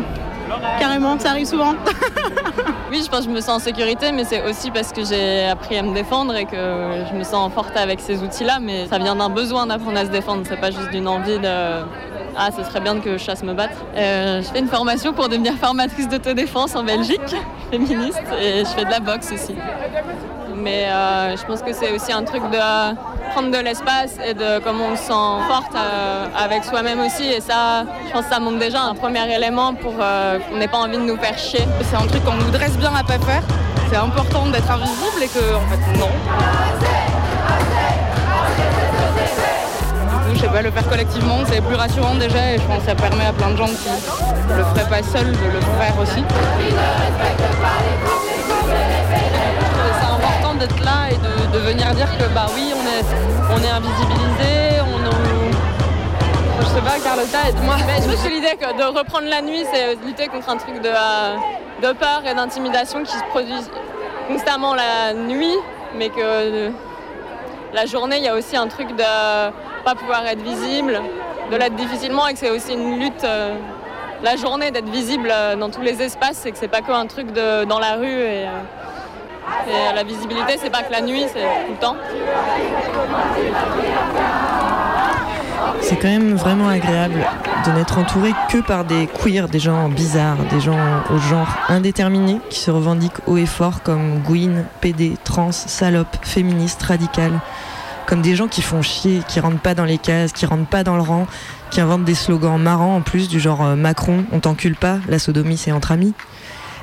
carrément, 0.80 1.18
ça 1.20 1.30
arrive 1.32 1.48
souvent. 1.48 1.74
Oui, 2.92 3.02
je 3.06 3.08
pense 3.10 3.20
que 3.20 3.26
je 3.26 3.30
me 3.30 3.40
sens 3.40 3.50
en 3.50 3.60
sécurité, 3.60 4.12
mais 4.12 4.24
c'est 4.24 4.42
aussi 4.50 4.72
parce 4.72 4.92
que 4.92 5.06
j'ai 5.06 5.46
appris 5.48 5.78
à 5.78 5.84
me 5.84 5.94
défendre 5.94 6.36
et 6.36 6.46
que 6.46 6.58
je 7.08 7.16
me 7.16 7.24
sens 7.24 7.54
forte 7.54 7.78
avec 7.78 8.00
ces 8.00 8.24
outils-là. 8.24 8.58
Mais 8.60 8.88
ça 8.88 8.98
vient 8.98 9.16
d'un 9.16 9.30
besoin 9.30 9.68
d'apprendre 9.68 10.00
à 10.00 10.06
se 10.06 10.10
défendre. 10.10 10.42
C'est 10.50 10.60
pas 10.60 10.72
juste 10.72 10.90
d'une 10.90 11.08
envie 11.08 11.38
de 11.38 11.48
ah, 12.40 12.50
ce 12.56 12.64
serait 12.64 12.80
bien 12.80 13.00
que 13.00 13.18
je 13.18 13.24
chasse 13.24 13.44
me 13.44 13.54
battre. 13.54 13.76
Euh, 13.96 14.42
je 14.42 14.48
fais 14.48 14.60
une 14.60 14.68
formation 14.70 15.12
pour 15.12 15.28
devenir 15.28 15.54
formatrice 15.56 16.08
d'autodéfense 16.08 16.74
en 16.74 16.84
Belgique, 16.84 17.36
féministe, 17.70 18.24
et 18.42 18.60
je 18.60 18.70
fais 18.70 18.86
de 18.86 18.90
la 18.90 19.02
boxe 19.02 19.32
aussi. 19.34 19.56
Mais 20.56 20.86
euh, 20.86 21.36
je 21.38 21.46
pense 21.46 21.62
que 21.62 21.74
c'est 21.74 21.92
aussi 21.92 22.12
un 22.12 22.24
truc 22.24 22.42
de 22.50 22.58
euh, 22.58 22.94
prendre 23.32 23.52
de 23.52 23.58
l'espace 23.58 24.18
et 24.26 24.34
de 24.34 24.60
comment 24.64 24.86
on 24.94 24.96
se 24.96 25.04
sent 25.04 25.48
forte 25.48 25.76
euh, 25.76 26.26
avec 26.38 26.64
soi-même 26.64 27.00
aussi. 27.02 27.26
Et 27.26 27.42
ça, 27.42 27.86
je 28.08 28.12
pense 28.12 28.26
que 28.26 28.34
ça 28.34 28.40
montre 28.40 28.60
déjà 28.60 28.82
un 28.84 28.96
premier 28.96 29.34
élément 29.34 29.74
pour 29.74 29.94
euh, 30.00 30.40
qu'on 30.40 30.58
n'ait 30.58 30.68
pas 30.68 30.78
envie 30.78 30.98
de 30.98 31.04
nous 31.04 31.18
faire 31.18 31.38
chier. 31.38 31.66
C'est 31.84 31.96
un 31.96 32.08
truc 32.08 32.24
qu'on 32.24 32.36
nous 32.36 32.52
dresse 32.52 32.78
bien 32.78 32.94
à 32.96 33.04
pas 33.04 33.20
faire. 33.20 33.44
C'est 33.90 33.98
important 33.98 34.48
d'être 34.48 34.70
invisible 34.70 35.24
et 35.24 35.28
que, 35.28 35.56
en 35.56 35.68
fait, 35.68 36.00
non. 36.00 36.10
Coup, 40.30 40.36
je 40.36 40.42
sais 40.42 40.48
pas, 40.48 40.62
le 40.62 40.72
faire 40.72 40.88
collectivement, 40.90 41.38
c'est 41.48 41.62
plus 41.62 41.76
rassurant 41.76 42.16
déjà 42.16 42.54
et 42.54 42.58
je 42.58 42.64
pense 42.64 42.80
que 42.80 42.86
ça 42.86 42.96
permet 42.96 43.26
à 43.26 43.34
plein 43.34 43.52
de 43.52 43.58
gens 43.58 43.66
qui 43.68 43.90
le 44.56 44.64
feraient 44.64 44.90
pas 44.90 45.04
seuls 45.04 45.32
de 45.32 45.46
le 45.54 45.62
faire 45.80 46.00
aussi. 46.02 46.24
C'est 50.00 50.06
important 50.06 50.54
d'être 50.60 50.80
là 50.84 51.10
et 51.12 51.16
de, 51.16 51.58
de 51.58 51.60
venir 51.60 51.94
dire 51.96 52.08
que 52.18 52.24
bah 52.34 52.46
oui, 52.56 52.74
on 52.76 52.86
est, 52.88 53.06
on 53.56 53.64
est 53.64 53.70
invisibilisé, 53.70 54.82
on 54.82 55.00
nous- 55.00 55.52
Je 56.62 56.66
sais 56.66 56.82
pas, 56.82 57.00
Carlotta, 57.04 57.50
aide-moi. 57.50 57.76
Mais 57.88 58.02
je 58.04 58.10
me 58.10 58.16
suis 58.16 58.30
l'idée 58.30 58.56
que 58.60 58.78
de 58.78 58.98
reprendre 58.98 59.28
la 59.30 59.42
nuit, 59.42 59.64
c'est 59.74 59.96
lutter 60.06 60.28
contre 60.28 60.50
un 60.50 60.58
truc 60.58 60.82
de, 60.82 60.90
euh, 60.90 61.36
de 61.82 61.94
peur 61.94 62.22
et 62.30 62.34
d'intimidation 62.36 63.04
qui 63.04 63.14
se 63.14 63.24
produit 63.32 63.54
constamment 64.28 64.76
la 64.76 65.14
nuit, 65.14 65.56
mais 65.98 66.10
que 66.10 66.20
euh, 66.22 66.70
la 67.74 67.86
journée, 67.86 68.18
il 68.18 68.24
y 68.24 68.28
a 68.28 68.36
aussi 68.36 68.58
un 68.58 68.68
truc 68.68 68.90
de 68.96 69.04
pas 69.84 69.96
pouvoir 69.96 70.26
être 70.26 70.42
visible, 70.42 71.02
de 71.52 71.56
l'être 71.56 71.76
difficilement 71.76 72.28
et 72.28 72.34
que 72.34 72.40
c'est 72.40 72.50
aussi 72.50 72.74
une 72.74 73.00
lutte. 73.00 73.24
euh, 73.24 73.56
la 74.22 74.36
journée 74.36 74.70
d'être 74.72 74.90
visible 74.90 75.30
euh, 75.32 75.56
dans 75.56 75.70
tous 75.70 75.82
les 75.82 76.02
espaces 76.02 76.46
et 76.46 76.52
que 76.52 76.58
c'est 76.58 76.68
pas 76.68 76.82
que 76.82 76.92
un 76.92 77.06
truc 77.06 77.32
de, 77.32 77.64
dans 77.64 77.80
la 77.80 77.96
rue 77.96 78.20
et, 78.20 78.48
euh, 78.48 79.92
et 79.92 79.96
la 79.96 80.04
visibilité, 80.04 80.58
c'est 80.58 80.70
pas 80.70 80.84
que 80.84 80.92
la 80.92 81.02
nuit, 81.02 81.26
c'est 81.32 81.40
tout 81.40 81.72
le 81.72 81.78
temps. 81.78 81.96
C'est 85.82 85.96
quand 85.96 86.08
même 86.08 86.36
vraiment 86.36 86.68
agréable 86.68 87.26
de 87.66 87.72
n'être 87.72 87.98
entouré 87.98 88.32
que 88.50 88.60
par 88.60 88.86
des 88.86 89.08
queers, 89.08 89.48
des 89.48 89.60
gens 89.60 89.90
bizarres, 89.90 90.38
des 90.52 90.60
gens 90.60 90.78
au 91.10 91.18
genre 91.18 91.48
indéterminé 91.68 92.40
qui 92.50 92.60
se 92.60 92.72
revendiquent 92.72 93.28
haut 93.28 93.38
et 93.38 93.46
fort 93.46 93.82
comme 93.82 94.20
Gwyn, 94.20 94.66
PD, 94.82 95.18
trans, 95.24 95.52
salope, 95.52 96.18
féministe, 96.22 96.84
radicale. 96.84 97.40
Comme 98.06 98.22
des 98.22 98.36
gens 98.36 98.48
qui 98.48 98.62
font 98.62 98.82
chier, 98.82 99.22
qui 99.28 99.40
rentrent 99.40 99.62
pas 99.62 99.76
dans 99.76 99.86
les 99.86 99.98
cases, 99.98 100.32
qui 100.32 100.46
rentrent 100.46 100.70
pas 100.70 100.84
dans 100.84 100.96
le 100.96 101.02
rang, 101.02 101.28
qui 101.70 101.82
inventent 101.82 102.06
des 102.06 102.16
slogans 102.16 102.60
marrants 102.60 102.96
en 102.96 103.02
plus 103.02 103.28
du 103.30 103.40
genre 103.40 103.64
euh, 103.64 103.76
Macron, 103.76 104.26
on 104.32 104.40
t'encule 104.40 104.76
pas, 104.76 104.98
la 105.08 105.20
sodomie 105.20 105.58
c'est 105.58 105.72
entre 105.72 105.92
amis. 105.92 106.14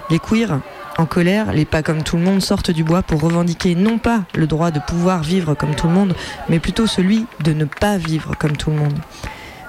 Les 0.08 0.20
queers, 0.20 0.60
en 0.98 1.06
colère, 1.06 1.52
les 1.52 1.64
pas 1.64 1.82
comme 1.82 2.02
tout 2.02 2.16
le 2.16 2.22
monde 2.22 2.42
sortent 2.42 2.70
du 2.70 2.84
bois 2.84 3.02
pour 3.02 3.20
revendiquer 3.20 3.74
non 3.74 3.98
pas 3.98 4.24
le 4.34 4.46
droit 4.46 4.70
de 4.70 4.80
pouvoir 4.80 5.22
vivre 5.22 5.54
comme 5.54 5.74
tout 5.74 5.88
le 5.88 5.92
monde, 5.92 6.14
mais 6.48 6.58
plutôt 6.58 6.86
celui 6.86 7.26
de 7.44 7.52
ne 7.52 7.64
pas 7.64 7.98
vivre 7.98 8.34
comme 8.38 8.56
tout 8.56 8.70
le 8.70 8.76
monde. 8.76 8.98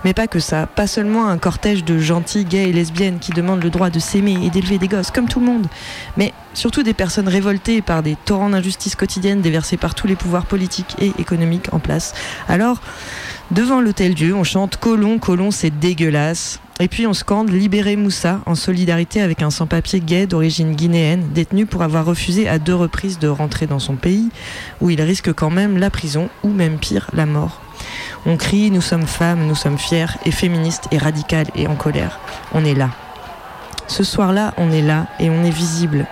Mais 0.03 0.13
pas 0.13 0.27
que 0.27 0.39
ça, 0.39 0.67
pas 0.67 0.87
seulement 0.87 1.27
un 1.27 1.37
cortège 1.37 1.83
de 1.83 1.97
gentils 1.97 2.45
gays 2.45 2.69
et 2.69 2.73
lesbiennes 2.73 3.19
qui 3.19 3.31
demandent 3.31 3.63
le 3.63 3.69
droit 3.69 3.89
de 3.89 3.99
s'aimer 3.99 4.37
et 4.43 4.49
d'élever 4.49 4.77
des 4.77 4.87
gosses 4.87 5.11
comme 5.11 5.27
tout 5.27 5.39
le 5.39 5.47
monde, 5.47 5.67
mais 6.15 6.33
surtout 6.53 6.83
des 6.83 6.93
personnes 6.93 7.27
révoltées 7.27 7.81
par 7.81 8.03
des 8.03 8.15
torrents 8.15 8.51
d'injustice 8.51 8.95
quotidienne 8.95 9.41
déversés 9.41 9.77
par 9.77 9.95
tous 9.95 10.07
les 10.07 10.15
pouvoirs 10.15 10.45
politiques 10.45 10.95
et 10.99 11.11
économiques 11.19 11.73
en 11.73 11.79
place. 11.79 12.13
Alors, 12.47 12.79
devant 13.51 13.81
l'hôtel 13.81 14.13
Dieu, 14.13 14.35
on 14.35 14.43
chante 14.43 14.77
Colon, 14.77 15.19
Colon, 15.19 15.51
c'est 15.51 15.69
dégueulasse. 15.69 16.59
Et 16.79 16.87
puis 16.87 17.07
on 17.07 17.13
scande 17.13 17.49
Libérez 17.49 17.95
Moussa 17.95 18.41
en 18.45 18.53
solidarité 18.53 19.21
avec 19.21 19.41
un 19.41 19.49
sans-papier 19.49 19.99
gay 19.99 20.27
d'origine 20.27 20.75
guinéenne 20.75 21.27
détenu 21.33 21.65
pour 21.65 21.81
avoir 21.81 22.05
refusé 22.05 22.47
à 22.47 22.59
deux 22.59 22.75
reprises 22.75 23.17
de 23.17 23.27
rentrer 23.27 23.65
dans 23.65 23.79
son 23.79 23.95
pays 23.95 24.29
où 24.79 24.91
il 24.91 25.01
risque 25.01 25.33
quand 25.33 25.49
même 25.49 25.77
la 25.77 25.89
prison 25.89 26.29
ou 26.43 26.49
même 26.49 26.77
pire 26.77 27.09
la 27.13 27.25
mort. 27.25 27.61
On 28.27 28.37
crie 28.37 28.69
Nous 28.69 28.81
sommes 28.81 29.07
femmes, 29.07 29.47
nous 29.47 29.55
sommes 29.55 29.77
fières 29.77 30.17
et 30.25 30.31
féministes 30.31 30.87
et 30.91 30.97
radicales 30.97 31.47
et 31.55 31.67
en 31.67 31.75
colère. 31.75 32.19
On 32.53 32.63
est 32.63 32.75
là. 32.75 32.91
Ce 33.87 34.03
soir-là, 34.03 34.53
on 34.57 34.71
est 34.71 34.81
là 34.81 35.07
et 35.19 35.29
on 35.29 35.43
est 35.43 35.49
visible. 35.49 36.05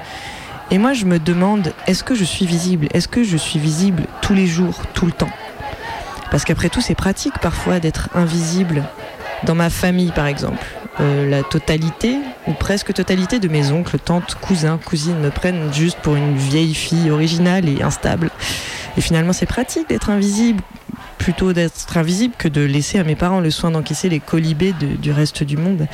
Et 0.71 0.77
moi, 0.77 0.93
je 0.93 1.05
me 1.05 1.19
demande, 1.19 1.73
est-ce 1.85 2.03
que 2.03 2.15
je 2.15 2.23
suis 2.23 2.45
visible? 2.45 2.87
Est-ce 2.93 3.07
que 3.07 3.23
je 3.23 3.37
suis 3.37 3.59
visible 3.59 4.07
tous 4.21 4.33
les 4.33 4.47
jours, 4.47 4.81
tout 4.93 5.05
le 5.05 5.11
temps? 5.11 5.29
Parce 6.31 6.43
qu'après 6.45 6.69
tout, 6.69 6.81
c'est 6.81 6.95
pratique 6.95 7.37
parfois 7.41 7.79
d'être 7.79 8.09
invisible. 8.13 8.83
Dans 9.43 9.55
ma 9.55 9.69
famille, 9.69 10.11
par 10.11 10.27
exemple, 10.27 10.65
euh, 10.99 11.29
la 11.29 11.43
totalité, 11.43 12.17
ou 12.47 12.53
presque 12.53 12.93
totalité 12.93 13.39
de 13.39 13.47
mes 13.47 13.71
oncles, 13.71 13.99
tantes, 13.99 14.35
cousins, 14.39 14.79
cousines 14.83 15.19
me 15.19 15.29
prennent 15.29 15.73
juste 15.73 15.97
pour 15.99 16.15
une 16.15 16.35
vieille 16.35 16.73
fille 16.73 17.11
originale 17.11 17.67
et 17.67 17.83
instable. 17.83 18.31
Et 18.97 19.01
finalement, 19.01 19.33
c'est 19.33 19.45
pratique 19.45 19.89
d'être 19.89 20.09
invisible, 20.09 20.63
plutôt 21.17 21.53
d'être 21.53 21.97
invisible 21.97 22.33
que 22.37 22.47
de 22.47 22.61
laisser 22.61 22.97
à 22.97 23.03
mes 23.03 23.15
parents 23.15 23.41
le 23.41 23.51
soin 23.51 23.71
d'encaisser 23.71 24.09
les 24.09 24.19
colibés 24.19 24.73
du 24.73 25.11
reste 25.11 25.43
du 25.43 25.57
monde. 25.57 25.87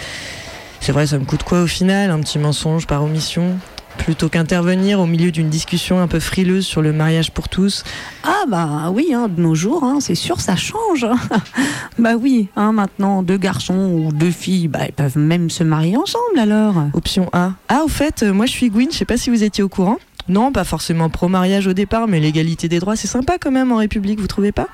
C'est 0.80 0.92
vrai, 0.92 1.08
ça 1.08 1.18
me 1.18 1.26
coûte 1.26 1.44
quoi 1.44 1.62
au 1.62 1.68
final? 1.68 2.12
Un 2.12 2.20
petit 2.20 2.40
mensonge 2.40 2.88
par 2.88 3.04
omission? 3.04 3.58
Plutôt 3.98 4.30
qu'intervenir 4.30 5.00
au 5.00 5.06
milieu 5.06 5.32
d'une 5.32 5.50
discussion 5.50 6.00
un 6.00 6.08
peu 6.08 6.20
frileuse 6.20 6.66
sur 6.66 6.82
le 6.82 6.92
mariage 6.92 7.32
pour 7.32 7.50
tous. 7.50 7.84
Ah 8.24 8.46
bah 8.48 8.90
oui, 8.92 9.14
hein, 9.14 9.28
de 9.28 9.42
nos 9.42 9.54
jours, 9.54 9.84
hein, 9.84 10.00
c'est 10.00 10.16
sûr, 10.16 10.40
ça 10.40 10.56
change. 10.56 11.06
bah 12.00 12.16
oui, 12.16 12.50
hein, 12.56 12.72
maintenant, 12.72 13.22
deux 13.22 13.38
garçons 13.38 13.92
ou 13.94 14.12
deux 14.12 14.32
filles, 14.32 14.68
bah, 14.68 14.86
ils 14.88 14.94
peuvent 14.94 15.18
même 15.18 15.50
se 15.50 15.64
marier 15.64 15.98
ensemble 15.98 16.40
alors. 16.40 16.76
Option 16.94 17.30
A. 17.34 17.54
Ah, 17.70 17.82
au 17.84 17.88
fait, 17.88 18.24
euh, 18.24 18.34
moi 18.34 18.46
je 18.46 18.52
suis 18.52 18.70
Gwyn, 18.70 18.88
je 18.92 18.98
sais 18.98 19.06
pas 19.06 19.18
si 19.18 19.30
vous 19.30 19.44
étiez 19.44 19.64
au 19.64 19.70
courant. 19.70 19.98
Non, 20.28 20.52
pas 20.52 20.64
forcément 20.64 21.10
pro-mariage 21.10 21.68
au 21.68 21.74
départ, 21.74 22.08
mais 22.08 22.20
l'égalité 22.20 22.68
des 22.68 22.80
droits, 22.80 22.96
c'est 22.96 23.08
sympa 23.08 23.38
quand 23.40 23.52
même 23.52 23.72
en 23.72 23.78
République, 23.78 24.20
vous 24.20 24.28
trouvez 24.28 24.52
pas? 24.52 24.68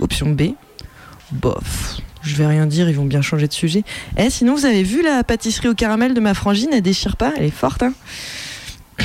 Option 0.00 0.30
B. 0.30 0.52
Bof. 1.32 2.00
Je 2.22 2.34
vais 2.36 2.46
rien 2.46 2.66
dire, 2.66 2.88
ils 2.88 2.96
vont 2.96 3.04
bien 3.04 3.22
changer 3.22 3.48
de 3.48 3.52
sujet. 3.52 3.84
Eh, 4.16 4.30
sinon, 4.30 4.54
vous 4.54 4.66
avez 4.66 4.82
vu 4.82 5.02
la 5.02 5.24
pâtisserie 5.24 5.68
au 5.68 5.74
caramel 5.74 6.14
de 6.14 6.20
ma 6.20 6.34
frangine 6.34 6.70
Elle 6.72 6.82
déchire 6.82 7.16
pas, 7.16 7.32
elle 7.36 7.44
est 7.44 7.50
forte, 7.50 7.82
hein 7.82 7.92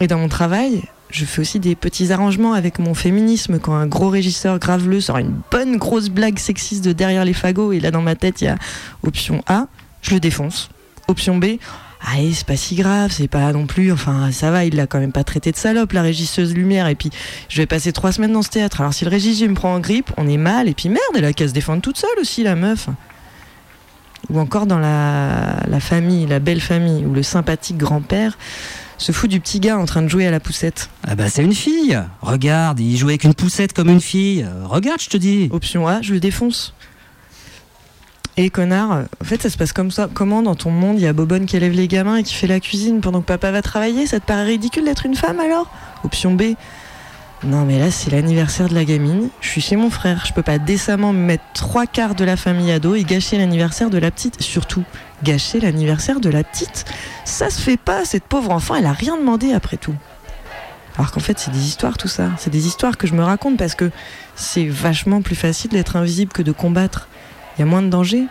Et 0.00 0.06
dans 0.06 0.18
mon 0.18 0.28
travail, 0.28 0.82
je 1.10 1.24
fais 1.24 1.40
aussi 1.40 1.60
des 1.60 1.74
petits 1.74 2.12
arrangements 2.12 2.52
avec 2.52 2.78
mon 2.78 2.94
féminisme 2.94 3.58
quand 3.58 3.74
un 3.74 3.86
gros 3.86 4.08
régisseur 4.08 4.58
graveleux 4.58 5.00
sort 5.00 5.18
une 5.18 5.40
bonne 5.50 5.76
grosse 5.76 6.08
blague 6.10 6.38
sexiste 6.38 6.84
de 6.84 6.92
derrière 6.92 7.24
les 7.24 7.32
fagots 7.32 7.72
et 7.72 7.80
là 7.80 7.90
dans 7.90 8.02
ma 8.02 8.16
tête 8.16 8.42
il 8.42 8.44
y 8.44 8.48
a 8.48 8.58
option 9.02 9.42
A, 9.46 9.68
je 10.02 10.12
le 10.12 10.20
défonce. 10.20 10.68
Option 11.08 11.38
B, 11.38 11.58
ah 12.08 12.20
eh, 12.20 12.32
c'est 12.32 12.46
pas 12.46 12.56
si 12.56 12.76
grave, 12.76 13.10
c'est 13.10 13.26
pas 13.26 13.52
non 13.52 13.66
plus, 13.66 13.90
enfin 13.90 14.30
ça 14.30 14.52
va, 14.52 14.64
il 14.64 14.76
l'a 14.76 14.86
quand 14.86 15.00
même 15.00 15.10
pas 15.10 15.24
traité 15.24 15.50
de 15.50 15.56
salope 15.56 15.92
la 15.92 16.02
régisseuse 16.02 16.54
lumière 16.54 16.86
et 16.86 16.94
puis 16.94 17.10
je 17.48 17.56
vais 17.56 17.66
passer 17.66 17.92
trois 17.92 18.12
semaines 18.12 18.32
dans 18.32 18.42
ce 18.42 18.50
théâtre. 18.50 18.80
Alors 18.80 18.94
si 18.94 19.04
le 19.04 19.10
régisseur 19.10 19.48
me 19.48 19.54
prend 19.54 19.74
en 19.74 19.80
grippe, 19.80 20.12
on 20.16 20.28
est 20.28 20.36
mal 20.36 20.68
et 20.68 20.74
puis 20.74 20.88
merde, 20.88 21.02
elle 21.16 21.24
a 21.24 21.32
qu'à 21.32 21.48
se 21.48 21.52
défendre 21.52 21.82
toute 21.82 21.98
seule 21.98 22.18
aussi 22.20 22.44
la 22.44 22.54
meuf. 22.54 22.88
Ou 24.30 24.38
encore 24.38 24.66
dans 24.66 24.78
la, 24.78 25.56
la 25.68 25.80
famille, 25.80 26.26
la 26.26 26.38
belle 26.38 26.60
famille, 26.60 27.04
ou 27.04 27.12
le 27.12 27.24
sympathique 27.24 27.76
grand-père 27.76 28.38
se 28.98 29.10
fout 29.10 29.28
du 29.28 29.40
petit 29.40 29.58
gars 29.58 29.76
en 29.76 29.84
train 29.84 30.02
de 30.02 30.08
jouer 30.08 30.28
à 30.28 30.30
la 30.30 30.40
poussette. 30.40 30.90
Ah 31.06 31.16
bah 31.16 31.28
c'est 31.28 31.42
une 31.42 31.54
fille. 31.54 32.00
Regarde, 32.22 32.78
il 32.78 32.96
joue 32.96 33.08
avec 33.08 33.24
une 33.24 33.34
poussette 33.34 33.72
comme 33.72 33.88
une 33.88 34.00
fille. 34.00 34.46
Regarde, 34.64 35.00
je 35.00 35.08
te 35.08 35.16
dis. 35.16 35.48
Option 35.50 35.88
A, 35.88 36.02
je 36.02 36.14
le 36.14 36.20
défonce. 36.20 36.72
Et 38.38 38.50
connard, 38.50 38.92
euh, 38.92 39.02
en 39.22 39.24
fait 39.24 39.40
ça 39.40 39.48
se 39.48 39.56
passe 39.56 39.72
comme 39.72 39.90
ça. 39.90 40.08
Comment 40.12 40.42
dans 40.42 40.54
ton 40.54 40.70
monde 40.70 40.98
il 40.98 41.04
y 41.04 41.06
a 41.06 41.12
Bobonne 41.14 41.46
qui 41.46 41.56
élève 41.56 41.72
les 41.72 41.88
gamins 41.88 42.16
et 42.16 42.22
qui 42.22 42.34
fait 42.34 42.46
la 42.46 42.60
cuisine 42.60 43.00
pendant 43.00 43.22
que 43.22 43.26
papa 43.26 43.50
va 43.50 43.62
travailler? 43.62 44.06
Ça 44.06 44.20
te 44.20 44.26
paraît 44.26 44.44
ridicule 44.44 44.84
d'être 44.84 45.06
une 45.06 45.14
femme 45.14 45.40
alors? 45.40 45.70
Option 46.04 46.34
B. 46.34 46.54
Non 47.44 47.64
mais 47.64 47.78
là 47.78 47.90
c'est 47.90 48.10
l'anniversaire 48.10 48.68
de 48.68 48.74
la 48.74 48.84
gamine, 48.84 49.28
je 49.40 49.48
suis 49.48 49.60
chez 49.60 49.76
mon 49.76 49.90
frère, 49.90 50.24
je 50.26 50.32
peux 50.32 50.42
pas 50.42 50.58
décemment 50.58 51.12
me 51.12 51.18
mettre 51.18 51.44
trois 51.54 51.86
quarts 51.86 52.14
de 52.14 52.24
la 52.24 52.36
famille 52.36 52.72
à 52.72 52.78
dos 52.78 52.94
et 52.94 53.04
gâcher 53.04 53.36
l'anniversaire 53.36 53.90
de 53.90 53.98
la 53.98 54.10
petite. 54.10 54.40
Surtout, 54.42 54.84
gâcher 55.22 55.60
l'anniversaire 55.60 56.20
de 56.20 56.30
la 56.30 56.44
petite, 56.44 56.86
ça 57.26 57.50
se 57.50 57.60
fait 57.60 57.76
pas, 57.76 58.06
cette 58.06 58.24
pauvre 58.24 58.50
enfant 58.50 58.74
elle 58.74 58.86
a 58.86 58.92
rien 58.92 59.18
demandé 59.18 59.52
après 59.52 59.76
tout. 59.76 59.94
Alors 60.96 61.10
qu'en 61.10 61.20
fait 61.20 61.38
c'est 61.38 61.50
des 61.50 61.66
histoires 61.66 61.98
tout 61.98 62.08
ça, 62.08 62.30
c'est 62.38 62.50
des 62.50 62.66
histoires 62.66 62.96
que 62.96 63.06
je 63.06 63.12
me 63.12 63.22
raconte 63.22 63.58
parce 63.58 63.74
que 63.74 63.90
c'est 64.34 64.66
vachement 64.66 65.20
plus 65.20 65.36
facile 65.36 65.70
d'être 65.70 65.96
invisible 65.96 66.32
que 66.32 66.42
de 66.42 66.52
combattre. 66.52 67.06
Il 67.56 67.60
y 67.60 67.62
a 67.62 67.66
moins 67.66 67.82
de 67.82 67.88
danger. 67.88 68.24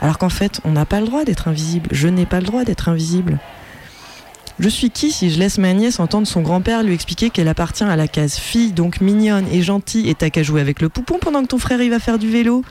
Alors 0.00 0.18
qu'en 0.18 0.28
fait 0.28 0.60
on 0.64 0.72
n'a 0.72 0.84
pas 0.84 1.00
le 1.00 1.06
droit 1.06 1.24
d'être 1.24 1.48
invisible, 1.48 1.88
je 1.92 2.08
n'ai 2.08 2.26
pas 2.26 2.40
le 2.40 2.46
droit 2.46 2.64
d'être 2.64 2.88
invisible. 2.88 3.38
Je 4.60 4.68
suis 4.68 4.90
qui 4.90 5.10
si 5.10 5.30
je 5.30 5.38
laisse 5.38 5.58
ma 5.58 5.72
nièce 5.72 5.98
entendre 5.98 6.26
son 6.26 6.40
grand-père 6.40 6.82
lui 6.82 6.94
expliquer 6.94 7.30
qu'elle 7.30 7.48
appartient 7.48 7.84
à 7.84 7.96
la 7.96 8.06
case 8.06 8.36
fille, 8.36 8.72
donc 8.72 9.00
mignonne 9.00 9.46
et 9.50 9.62
gentille, 9.62 10.08
et 10.08 10.14
t'as 10.14 10.30
qu'à 10.30 10.42
jouer 10.42 10.60
avec 10.60 10.80
le 10.80 10.88
poupon 10.88 11.18
pendant 11.18 11.42
que 11.42 11.48
ton 11.48 11.58
frère 11.58 11.80
il 11.82 11.90
va 11.90 11.98
faire 11.98 12.18
du 12.18 12.30
vélo? 12.30 12.64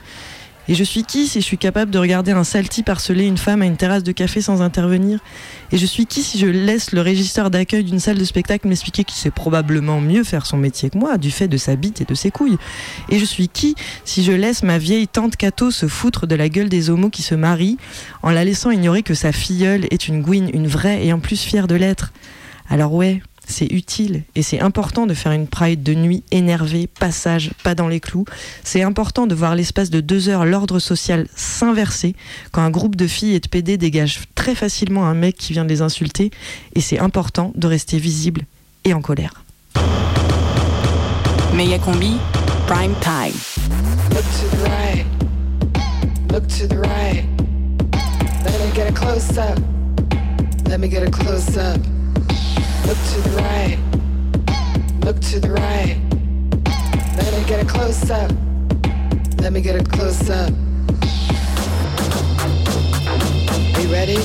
Et 0.66 0.74
je 0.74 0.84
suis 0.84 1.04
qui 1.04 1.26
si 1.26 1.40
je 1.40 1.44
suis 1.44 1.58
capable 1.58 1.90
de 1.90 1.98
regarder 1.98 2.32
un 2.32 2.44
sale 2.44 2.68
type 2.68 2.88
harceler 2.88 3.24
une 3.24 3.36
femme 3.36 3.60
à 3.60 3.66
une 3.66 3.76
terrasse 3.76 4.02
de 4.02 4.12
café 4.12 4.40
sans 4.40 4.62
intervenir? 4.62 5.20
Et 5.72 5.78
je 5.78 5.84
suis 5.84 6.06
qui 6.06 6.22
si 6.22 6.38
je 6.38 6.46
laisse 6.46 6.92
le 6.92 7.02
régisseur 7.02 7.50
d'accueil 7.50 7.84
d'une 7.84 8.00
salle 8.00 8.16
de 8.16 8.24
spectacle 8.24 8.66
m'expliquer 8.66 9.04
qu'il 9.04 9.16
sait 9.18 9.30
probablement 9.30 10.00
mieux 10.00 10.24
faire 10.24 10.46
son 10.46 10.56
métier 10.56 10.88
que 10.88 10.96
moi, 10.96 11.18
du 11.18 11.30
fait 11.30 11.48
de 11.48 11.56
sa 11.58 11.76
bite 11.76 12.00
et 12.00 12.04
de 12.04 12.14
ses 12.14 12.30
couilles? 12.30 12.56
Et 13.10 13.18
je 13.18 13.24
suis 13.24 13.48
qui 13.48 13.74
si 14.04 14.24
je 14.24 14.32
laisse 14.32 14.62
ma 14.62 14.78
vieille 14.78 15.06
tante 15.06 15.36
Cato 15.36 15.70
se 15.70 15.86
foutre 15.86 16.26
de 16.26 16.34
la 16.34 16.48
gueule 16.48 16.68
des 16.70 16.88
homos 16.88 17.10
qui 17.10 17.22
se 17.22 17.34
marient 17.34 17.78
en 18.22 18.30
la 18.30 18.44
laissant 18.44 18.70
ignorer 18.70 19.02
que 19.02 19.14
sa 19.14 19.32
filleule 19.32 19.86
est 19.90 20.08
une 20.08 20.22
gouine, 20.22 20.50
une 20.54 20.66
vraie 20.66 21.04
et 21.04 21.12
en 21.12 21.20
plus 21.20 21.40
fière 21.42 21.66
de 21.66 21.74
l'être? 21.74 22.12
Alors 22.70 22.94
ouais, 22.94 23.22
c'est 23.46 23.70
utile 23.70 24.22
et 24.34 24.42
c'est 24.42 24.60
important 24.60 25.06
de 25.06 25.14
faire 25.14 25.32
une 25.32 25.46
pride 25.46 25.82
de 25.82 25.94
nuit 25.94 26.22
énervée, 26.30 26.86
passage, 26.86 27.50
pas 27.62 27.74
dans 27.74 27.88
les 27.88 28.00
clous. 28.00 28.24
C'est 28.62 28.82
important 28.82 29.26
de 29.26 29.34
voir 29.34 29.54
l'espace 29.54 29.90
de 29.90 30.00
deux 30.00 30.28
heures 30.28 30.44
l'ordre 30.44 30.78
social 30.78 31.26
s'inverser 31.34 32.14
quand 32.52 32.62
un 32.62 32.70
groupe 32.70 32.96
de 32.96 33.06
filles 33.06 33.34
et 33.34 33.40
de 33.40 33.48
PD 33.48 33.76
dégage 33.76 34.20
très 34.34 34.54
facilement 34.54 35.06
un 35.06 35.14
mec 35.14 35.36
qui 35.36 35.52
vient 35.52 35.64
de 35.64 35.68
les 35.68 35.82
insulter 35.82 36.30
et 36.74 36.80
c'est 36.80 36.98
important 36.98 37.52
de 37.54 37.66
rester 37.66 37.98
visible 37.98 38.42
et 38.84 38.94
en 38.94 39.00
colère. 39.00 39.44
Méga 41.54 41.78
combi, 41.78 42.16
prime 42.66 42.94
time. 43.00 43.34
Look 44.10 44.24
to 44.24 44.56
the 44.56 44.68
right. 44.68 45.06
Look 46.32 46.46
to 46.58 46.66
the 46.66 46.78
right. 46.78 47.24
Let 48.44 48.60
me 48.60 48.72
get 48.74 48.88
a 48.88 48.92
close 48.92 49.38
up. 49.38 49.58
Let 50.68 50.80
me 50.80 50.88
get 50.88 51.06
a 51.06 51.10
close 51.10 51.56
up. 51.56 51.78
Look 52.86 52.98
to 52.98 53.20
the 53.22 53.36
right. 53.38 53.78
Look 55.04 55.18
to 55.20 55.40
the 55.40 55.50
right. 55.52 55.98
Let 57.16 57.32
me 57.32 57.48
get 57.48 57.62
a 57.62 57.66
close 57.66 58.10
up. 58.10 58.30
Let 59.38 59.54
me 59.54 59.62
get 59.62 59.80
a 59.80 59.84
close 59.84 60.28
up. 60.28 60.52
Are 63.74 63.80
You 63.80 63.88
ready? 63.90 64.16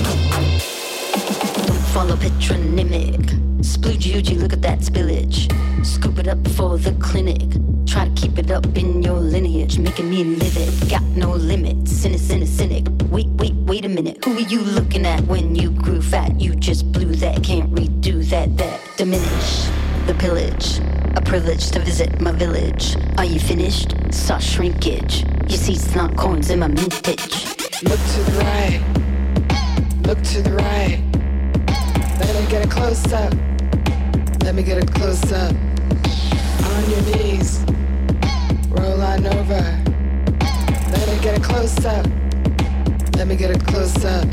Don't 1.68 1.84
follow 1.94 2.18
patronymic. 2.18 3.39
Splooge 3.80 4.14
Uji, 4.14 4.36
look 4.36 4.52
at 4.52 4.62
that 4.62 4.80
spillage. 4.80 5.48
Scoop 5.86 6.20
it 6.20 6.28
up 6.28 6.46
for 6.50 6.78
the 6.78 6.92
clinic. 7.00 7.48
Try 7.88 8.10
to 8.10 8.14
keep 8.14 8.38
it 8.38 8.52
up 8.52 8.66
in 8.76 9.02
your 9.02 9.22
lineage, 9.22 9.80
making 9.80 10.10
me 10.10 10.26
live 10.26 10.58
it. 10.58 10.90
Got 10.90 11.02
no 11.16 11.32
limits. 11.32 11.90
Cynic, 11.94 12.20
cynic, 12.20 12.50
cynic. 12.50 12.88
Wait, 13.10 13.28
wait, 13.28 13.54
wait 13.54 13.86
a 13.86 13.88
minute. 13.88 14.22
Who 14.26 14.36
are 14.36 14.42
you 14.42 14.60
looking 14.60 15.06
at 15.06 15.22
when 15.28 15.56
you 15.56 15.72
grew 15.72 16.02
fat? 16.02 16.42
You 16.42 16.56
just 16.56 16.92
blew 16.92 17.16
that. 17.24 17.42
Can't 17.42 17.74
redo 17.74 18.22
that. 18.32 18.58
That 18.58 18.82
diminish 18.98 19.70
the 20.08 20.16
pillage. 20.20 20.80
A 21.16 21.22
privilege 21.22 21.72
to 21.72 21.80
visit 21.80 22.20
my 22.20 22.34
village. 22.34 22.98
Are 23.18 23.24
you 23.24 23.40
finished? 23.40 23.96
Saw 24.12 24.40
shrinkage. 24.40 25.24
You 25.48 25.56
see, 25.56 25.74
it's 25.74 25.96
not 25.96 26.18
coins 26.18 26.50
in 26.50 26.60
my 26.60 26.68
mintage. 26.68 27.46
Look 27.84 28.02
to 28.14 28.22
the 28.28 28.40
right. 28.44 28.82
Look 30.04 30.22
to 30.22 30.42
the 30.42 30.52
right. 30.52 31.00
Let 32.20 32.44
me 32.44 32.52
get 32.52 32.66
a 32.66 32.68
close 32.68 33.14
up. 33.14 33.34
Let 34.44 34.56
me 34.56 34.64
get 34.64 34.82
a 34.82 34.86
close 34.86 35.32
up. 35.32 35.54
On 35.54 36.90
your 36.90 37.02
knees. 37.16 37.60
Roll 38.70 39.02
on 39.02 39.26
over. 39.28 39.64
Let 40.92 41.08
me 41.08 41.20
get 41.22 41.38
a 41.38 41.42
close 41.42 41.86
up. 41.86 42.06
Let 43.16 43.28
me 43.28 43.36
get 43.36 43.56
a 43.56 43.60
close 43.60 44.04
up. 44.06 44.26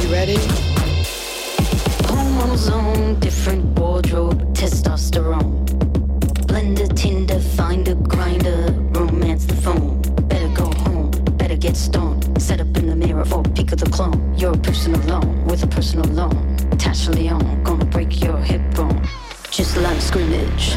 You 0.00 0.12
ready? 0.12 0.38
Chromosome, 2.06 3.18
different 3.20 3.78
wardrobe, 3.78 4.54
testosterone. 4.54 5.66
Blender, 6.46 6.94
Tinder, 6.94 7.40
find 7.40 7.88
a 7.88 7.94
grinder, 7.94 8.72
romance 8.92 9.46
the 9.46 9.56
phone. 9.56 10.00
Better 10.28 10.48
go 10.48 10.66
home, 10.84 11.10
better 11.38 11.56
get 11.56 11.76
stoned. 11.76 12.40
Set 12.40 12.60
up 12.60 12.76
in 12.76 12.86
the 12.86 12.96
mirror 12.96 13.24
for 13.24 13.40
a 13.40 13.48
peek 13.54 13.72
of 13.72 13.78
the 13.78 13.90
clone. 13.90 14.34
You're 14.36 14.54
a 14.54 14.58
person 14.58 14.94
alone 14.94 15.44
with 15.46 15.64
a 15.64 15.66
personal 15.66 16.08
loan. 16.10 16.53
Tasha 16.72 17.14
Leon, 17.14 17.62
gonna 17.62 17.84
break 17.84 18.22
your 18.22 18.38
hip 18.38 18.62
bone. 18.74 19.06
Just 19.50 19.76
like 19.76 20.00
scrimmage, 20.00 20.74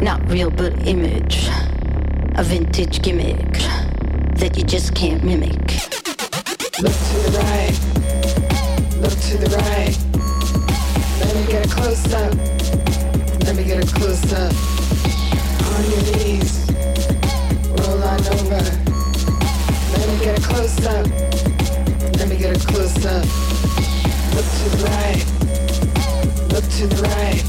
not 0.00 0.20
real 0.30 0.50
but 0.50 0.72
image. 0.86 1.48
A 2.36 2.42
vintage 2.42 3.02
gimmick 3.02 3.52
that 4.38 4.56
you 4.56 4.64
just 4.64 4.94
can't 4.94 5.22
mimic. 5.22 5.58
Look 6.80 6.92
to 6.92 7.18
the 7.26 7.38
right. 7.38 7.76
Look 9.00 9.12
to 9.12 9.38
the 9.38 9.48
right. 9.56 9.96
Let 11.20 11.34
me 11.36 11.46
get 11.52 11.66
a 11.66 11.68
close 11.68 12.12
up. 12.14 12.34
Let 13.44 13.56
me 13.56 13.64
get 13.64 13.84
a 13.84 13.94
close 13.94 14.32
up. 14.32 14.54
On 15.74 15.84
your 15.90 16.02
knees. 16.16 16.70
Roll 17.68 18.02
on 18.02 18.20
over. 18.34 18.62
Let 19.92 20.08
me 20.08 20.24
get 20.24 20.38
a 20.38 20.42
close 20.42 20.86
up. 20.86 21.06
Let 22.16 22.28
me 22.28 22.36
get 22.36 22.56
a 22.56 22.66
close 22.66 23.04
up. 23.06 23.59
Look 24.34 24.46
to 24.58 24.66
the 24.76 24.80
right. 24.90 25.24
Look 26.52 26.66
to 26.78 26.86
the 26.86 27.02
right. 27.02 27.42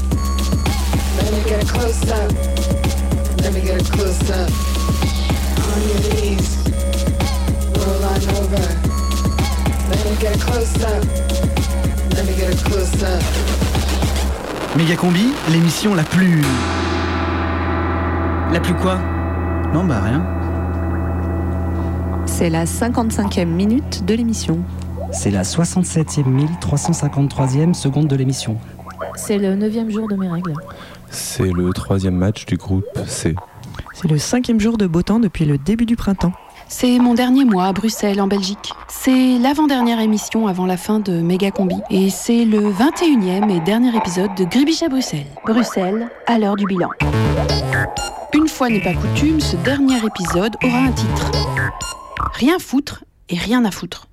Let 1.18 1.32
me 1.32 1.40
get 1.48 1.62
a 1.62 1.66
close 1.66 2.02
up. 2.10 2.30
Let 3.42 3.52
me 3.54 3.60
get 3.60 3.80
a 3.80 3.92
close 3.92 4.30
up. 4.30 4.50
On 5.72 5.80
your 5.88 6.00
knees. 6.14 6.50
Roll 7.76 8.04
on 8.04 8.22
over. 8.36 8.66
Let 9.90 10.04
me 10.04 10.16
get 10.20 10.36
a 10.36 10.38
close 10.38 10.74
up. 10.82 11.04
Let 12.14 12.26
me 12.26 12.34
get 12.36 12.54
a 12.54 12.64
close 12.64 13.02
up. 13.02 13.22
Méga 14.76 14.96
Combi, 14.96 15.32
l'émission 15.50 15.94
la 15.94 16.02
plus. 16.02 16.42
La 18.52 18.60
plus 18.60 18.74
quoi? 18.74 18.98
Non, 19.72 19.84
bah 19.84 20.00
rien. 20.02 20.22
C'est 22.26 22.50
la 22.50 22.64
55e 22.64 23.46
minute 23.46 24.04
de 24.04 24.14
l'émission. 24.14 24.58
C'est 25.12 25.30
la 25.30 25.42
67e 25.42 26.24
1353e 26.24 27.74
seconde 27.74 28.08
de 28.08 28.16
l'émission. 28.16 28.56
C'est 29.14 29.38
le 29.38 29.54
neuvième 29.54 29.90
jour 29.90 30.08
de 30.08 30.16
mes 30.16 30.28
règles. 30.28 30.54
C'est 31.10 31.50
le 31.50 31.70
troisième 31.72 32.16
match 32.16 32.46
du 32.46 32.56
groupe 32.56 32.86
C. 33.06 33.34
C'est 33.92 34.08
le 34.08 34.18
cinquième 34.18 34.58
jour 34.58 34.78
de 34.78 34.86
beau 34.86 35.02
temps 35.02 35.20
depuis 35.20 35.44
le 35.44 35.58
début 35.58 35.84
du 35.84 35.96
printemps. 35.96 36.32
C'est 36.68 36.98
mon 36.98 37.12
dernier 37.12 37.44
mois 37.44 37.66
à 37.66 37.72
Bruxelles, 37.72 38.20
en 38.22 38.26
Belgique. 38.26 38.72
C'est 38.88 39.38
l'avant-dernière 39.38 40.00
émission 40.00 40.46
avant 40.46 40.64
la 40.64 40.78
fin 40.78 40.98
de 40.98 41.20
Méga 41.20 41.50
Combi. 41.50 41.76
Et 41.90 42.08
c'est 42.08 42.46
le 42.46 42.70
21e 42.72 43.50
et 43.50 43.60
dernier 43.60 43.94
épisode 43.94 44.34
de 44.34 44.44
Gribiche 44.44 44.82
à 44.82 44.88
Bruxelles. 44.88 45.26
Bruxelles, 45.44 46.08
à 46.26 46.38
l'heure 46.38 46.56
du 46.56 46.64
bilan. 46.64 46.88
Une 48.34 48.48
fois 48.48 48.70
n'est 48.70 48.82
pas 48.82 48.94
coutume, 48.94 49.40
ce 49.40 49.56
dernier 49.56 49.98
épisode 49.98 50.56
aura 50.64 50.78
un 50.78 50.92
titre. 50.92 51.30
Rien 52.32 52.58
foutre 52.58 53.04
et 53.28 53.36
rien 53.36 53.66
à 53.66 53.70
foutre. 53.70 54.08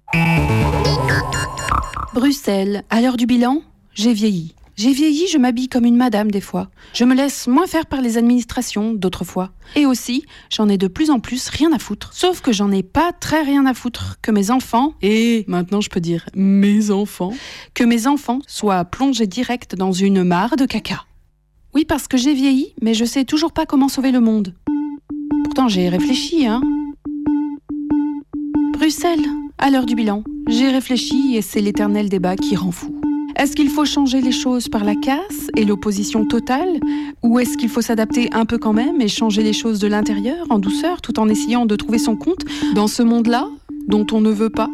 Bruxelles, 2.13 2.83
à 2.89 3.01
l'heure 3.01 3.17
du 3.17 3.25
bilan, 3.25 3.61
j'ai 3.93 4.13
vieilli. 4.13 4.55
J'ai 4.75 4.93
vieilli, 4.93 5.27
je 5.27 5.37
m'habille 5.37 5.67
comme 5.67 5.85
une 5.85 5.97
madame 5.97 6.31
des 6.31 6.41
fois. 6.41 6.69
Je 6.93 7.03
me 7.03 7.13
laisse 7.13 7.47
moins 7.47 7.67
faire 7.67 7.85
par 7.85 8.01
les 8.01 8.17
administrations 8.17 8.93
d'autres 8.93 9.25
fois. 9.25 9.51
Et 9.75 9.85
aussi, 9.85 10.25
j'en 10.49 10.69
ai 10.69 10.77
de 10.77 10.87
plus 10.87 11.09
en 11.09 11.19
plus 11.19 11.49
rien 11.49 11.73
à 11.73 11.79
foutre. 11.79 12.11
Sauf 12.13 12.39
que 12.41 12.53
j'en 12.53 12.71
ai 12.71 12.81
pas 12.81 13.11
très 13.11 13.43
rien 13.43 13.65
à 13.65 13.73
foutre 13.73 14.17
que 14.21 14.31
mes 14.31 14.51
enfants, 14.51 14.93
et 15.01 15.43
maintenant 15.47 15.81
je 15.81 15.89
peux 15.89 15.99
dire 15.99 16.25
mes 16.33 16.91
enfants, 16.91 17.33
que 17.73 17.83
mes 17.83 18.07
enfants 18.07 18.39
soient 18.47 18.85
plongés 18.85 19.27
direct 19.27 19.75
dans 19.75 19.91
une 19.91 20.23
mare 20.23 20.55
de 20.55 20.65
caca. 20.65 21.05
Oui, 21.73 21.85
parce 21.85 22.07
que 22.07 22.17
j'ai 22.17 22.33
vieilli, 22.33 22.73
mais 22.81 22.93
je 22.93 23.05
sais 23.05 23.25
toujours 23.25 23.51
pas 23.51 23.65
comment 23.65 23.89
sauver 23.89 24.11
le 24.11 24.21
monde. 24.21 24.55
Pourtant 25.43 25.67
j'ai 25.67 25.89
réfléchi, 25.89 26.47
hein. 26.47 26.61
Bruxelles, 28.73 29.25
à 29.59 29.69
l'heure 29.69 29.85
du 29.85 29.95
bilan, 29.95 30.23
J'ai 30.47 30.69
réfléchi 30.69 31.35
et 31.35 31.41
c'est 31.41 31.61
l'éternel 31.61 32.09
débat 32.09 32.35
qui 32.35 32.55
rend 32.55 32.71
fou. 32.71 32.99
Est-ce 33.35 33.55
qu'il 33.55 33.69
faut 33.69 33.85
changer 33.85 34.19
les 34.19 34.31
choses 34.31 34.67
par 34.67 34.83
la 34.83 34.95
casse 34.95 35.49
et 35.55 35.63
l'opposition 35.63 36.25
totale? 36.25 36.79
Ou 37.23 37.39
est-ce 37.39 37.55
qu'il 37.57 37.69
faut 37.69 37.81
s'adapter 37.81 38.29
un 38.33 38.45
peu 38.45 38.57
quand 38.57 38.73
même 38.73 38.99
et 38.99 39.07
changer 39.07 39.43
les 39.43 39.53
choses 39.53 39.79
de 39.79 39.87
l'intérieur 39.87 40.47
en 40.49 40.59
douceur 40.59 41.01
tout 41.01 41.19
en 41.19 41.29
essayant 41.29 41.65
de 41.65 41.75
trouver 41.75 41.99
son 41.99 42.15
compte 42.15 42.45
dans 42.73 42.87
ce 42.87 43.03
monde-là 43.03 43.47
dont 43.87 44.07
on 44.11 44.21
ne 44.21 44.31
veut 44.31 44.49
pas? 44.49 44.69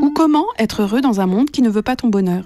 Ou 0.00 0.10
comment 0.10 0.46
être 0.58 0.82
heureux 0.82 1.00
dans 1.00 1.20
un 1.20 1.26
monde 1.26 1.50
qui 1.50 1.62
ne 1.62 1.70
veut 1.70 1.82
pas 1.82 1.96
ton 1.96 2.08
bonheur? 2.08 2.44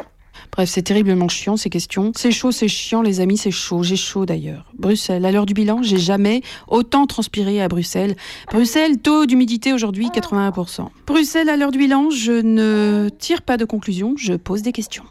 Bref, 0.57 0.71
c'est 0.71 0.81
terriblement 0.81 1.29
chiant 1.29 1.59
ces 1.59 1.69
questions. 1.69 2.13
C'est 2.17 2.33
chaud, 2.33 2.51
c'est 2.51 2.67
chiant, 2.67 3.03
les 3.03 3.21
amis, 3.21 3.37
c'est 3.37 3.51
chaud. 3.51 3.83
J'ai 3.83 3.97
chaud 3.97 4.25
d'ailleurs. 4.25 4.73
Bruxelles, 4.79 5.27
à 5.27 5.31
l'heure 5.31 5.45
du 5.45 5.53
bilan, 5.53 5.83
j'ai 5.83 5.99
jamais 5.99 6.41
autant 6.67 7.07
transpiré 7.07 7.61
à 7.61 7.69
Bruxelles. 7.69 8.17
Bruxelles, 8.51 8.97
taux 8.97 9.27
d'humidité 9.27 9.75
aujourd'hui 9.75 10.09
81%. 10.09 10.89
Bruxelles, 11.07 11.51
à 11.51 11.59
l'heure 11.59 11.73
du 11.73 11.79
bilan, 11.79 12.09
je 12.09 12.33
ne 12.33 13.11
tire 13.19 13.43
pas 13.43 13.59
de 13.59 13.67
conclusion, 13.67 14.15
je 14.17 14.33
pose 14.33 14.63
des 14.63 14.73
questions. 14.73 15.05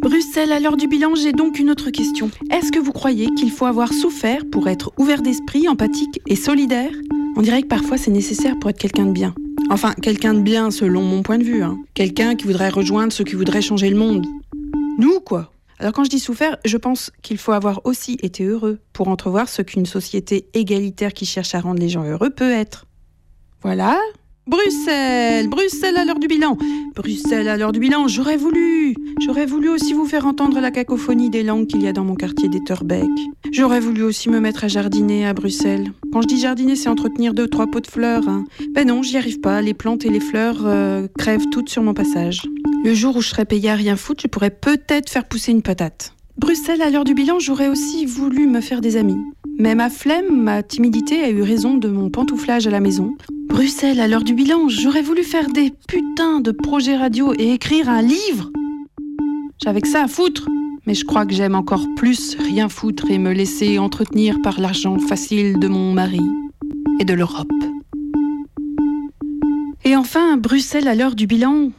Bruxelles, 0.00 0.50
à 0.50 0.58
l'heure 0.58 0.76
du 0.76 0.88
bilan, 0.88 1.14
j'ai 1.14 1.30
donc 1.30 1.60
une 1.60 1.70
autre 1.70 1.90
question. 1.90 2.28
Est-ce 2.50 2.72
que 2.72 2.80
vous 2.80 2.90
croyez 2.90 3.28
qu'il 3.36 3.52
faut 3.52 3.66
avoir 3.66 3.92
souffert 3.92 4.42
pour 4.50 4.68
être 4.68 4.90
ouvert 4.98 5.22
d'esprit, 5.22 5.68
empathique 5.68 6.20
et 6.26 6.34
solidaire? 6.34 6.90
On 7.36 7.42
dirait 7.42 7.62
que 7.62 7.68
parfois 7.68 7.98
c'est 7.98 8.10
nécessaire 8.10 8.58
pour 8.58 8.68
être 8.70 8.80
quelqu'un 8.80 9.06
de 9.06 9.12
bien. 9.12 9.32
Enfin, 9.70 9.92
quelqu'un 10.02 10.34
de 10.34 10.40
bien 10.40 10.72
selon 10.72 11.02
mon 11.02 11.22
point 11.22 11.38
de 11.38 11.44
vue. 11.44 11.62
Hein. 11.62 11.78
Quelqu'un 11.94 12.34
qui 12.34 12.46
voudrait 12.46 12.68
rejoindre 12.68 13.12
ceux 13.12 13.22
qui 13.22 13.36
voudraient 13.36 13.62
changer 13.62 13.88
le 13.88 13.96
monde. 13.96 14.26
Nous, 14.98 15.20
quoi. 15.20 15.52
Alors 15.78 15.92
quand 15.92 16.04
je 16.04 16.10
dis 16.10 16.20
souffert, 16.20 16.56
je 16.64 16.76
pense 16.76 17.10
qu'il 17.22 17.38
faut 17.38 17.52
avoir 17.52 17.80
aussi 17.84 18.16
été 18.22 18.44
heureux 18.44 18.78
pour 18.92 19.08
entrevoir 19.08 19.48
ce 19.48 19.62
qu'une 19.62 19.86
société 19.86 20.48
égalitaire 20.54 21.12
qui 21.12 21.26
cherche 21.26 21.54
à 21.54 21.60
rendre 21.60 21.80
les 21.80 21.88
gens 21.88 22.04
heureux 22.04 22.30
peut 22.30 22.52
être. 22.52 22.86
Voilà. 23.62 23.98
Bruxelles, 24.46 25.48
Bruxelles 25.48 25.96
à 25.96 26.04
l'heure 26.04 26.18
du 26.18 26.26
bilan. 26.26 26.58
Bruxelles 26.96 27.48
à 27.48 27.56
l'heure 27.56 27.70
du 27.70 27.78
bilan, 27.78 28.08
j'aurais 28.08 28.36
voulu. 28.36 28.94
J'aurais 29.24 29.46
voulu 29.46 29.68
aussi 29.68 29.92
vous 29.92 30.04
faire 30.04 30.26
entendre 30.26 30.58
la 30.60 30.72
cacophonie 30.72 31.30
des 31.30 31.44
langues 31.44 31.68
qu'il 31.68 31.80
y 31.82 31.86
a 31.86 31.92
dans 31.92 32.02
mon 32.02 32.16
quartier 32.16 32.48
d'Etterbeek. 32.48 33.08
J'aurais 33.52 33.78
voulu 33.78 34.02
aussi 34.02 34.28
me 34.30 34.40
mettre 34.40 34.64
à 34.64 34.68
jardiner 34.68 35.26
à 35.26 35.32
Bruxelles. 35.32 35.92
Quand 36.12 36.22
je 36.22 36.26
dis 36.26 36.40
jardiner, 36.40 36.74
c'est 36.74 36.88
entretenir 36.88 37.34
deux, 37.34 37.46
trois 37.46 37.68
pots 37.68 37.80
de 37.80 37.86
fleurs. 37.86 38.28
hein. 38.28 38.44
Ben 38.74 38.88
non, 38.88 39.02
j'y 39.02 39.16
arrive 39.16 39.38
pas. 39.40 39.62
Les 39.62 39.74
plantes 39.74 40.04
et 40.04 40.10
les 40.10 40.20
fleurs 40.20 40.66
euh, 40.66 41.06
crèvent 41.16 41.48
toutes 41.52 41.68
sur 41.68 41.84
mon 41.84 41.94
passage. 41.94 42.42
Le 42.84 42.94
jour 42.94 43.16
où 43.16 43.20
je 43.20 43.28
serais 43.28 43.44
payée 43.44 43.70
à 43.70 43.76
rien 43.76 43.94
foutre, 43.94 44.22
je 44.22 44.28
pourrais 44.28 44.50
peut-être 44.50 45.08
faire 45.08 45.28
pousser 45.28 45.52
une 45.52 45.62
patate. 45.62 46.14
Bruxelles, 46.38 46.82
à 46.82 46.90
l'heure 46.90 47.04
du 47.04 47.14
bilan, 47.14 47.38
j'aurais 47.38 47.68
aussi 47.68 48.06
voulu 48.06 48.46
me 48.46 48.60
faire 48.60 48.80
des 48.80 48.96
amis. 48.96 49.18
Mais 49.58 49.74
ma 49.74 49.90
flemme, 49.90 50.42
ma 50.42 50.62
timidité 50.62 51.22
a 51.22 51.30
eu 51.30 51.42
raison 51.42 51.76
de 51.76 51.88
mon 51.88 52.10
pantouflage 52.10 52.66
à 52.66 52.70
la 52.70 52.80
maison. 52.80 53.16
Bruxelles, 53.48 54.00
à 54.00 54.08
l'heure 54.08 54.24
du 54.24 54.34
bilan, 54.34 54.68
j'aurais 54.68 55.02
voulu 55.02 55.22
faire 55.22 55.48
des 55.48 55.72
putains 55.86 56.40
de 56.40 56.50
projets 56.50 56.96
radio 56.96 57.32
et 57.38 57.52
écrire 57.52 57.88
un 57.88 58.02
livre. 58.02 58.50
J'avais 59.62 59.80
que 59.80 59.88
ça 59.88 60.04
à 60.04 60.08
foutre. 60.08 60.48
Mais 60.86 60.94
je 60.94 61.04
crois 61.04 61.26
que 61.26 61.32
j'aime 61.32 61.54
encore 61.54 61.86
plus 61.94 62.36
rien 62.36 62.68
foutre 62.68 63.08
et 63.08 63.18
me 63.18 63.32
laisser 63.32 63.78
entretenir 63.78 64.42
par 64.42 64.60
l'argent 64.60 64.98
facile 64.98 65.60
de 65.60 65.68
mon 65.68 65.92
mari 65.92 66.20
et 66.98 67.04
de 67.04 67.14
l'Europe. 67.14 67.46
Et 69.84 69.94
enfin, 69.94 70.36
Bruxelles, 70.36 70.88
à 70.88 70.96
l'heure 70.96 71.14
du 71.14 71.28
bilan, 71.28 71.70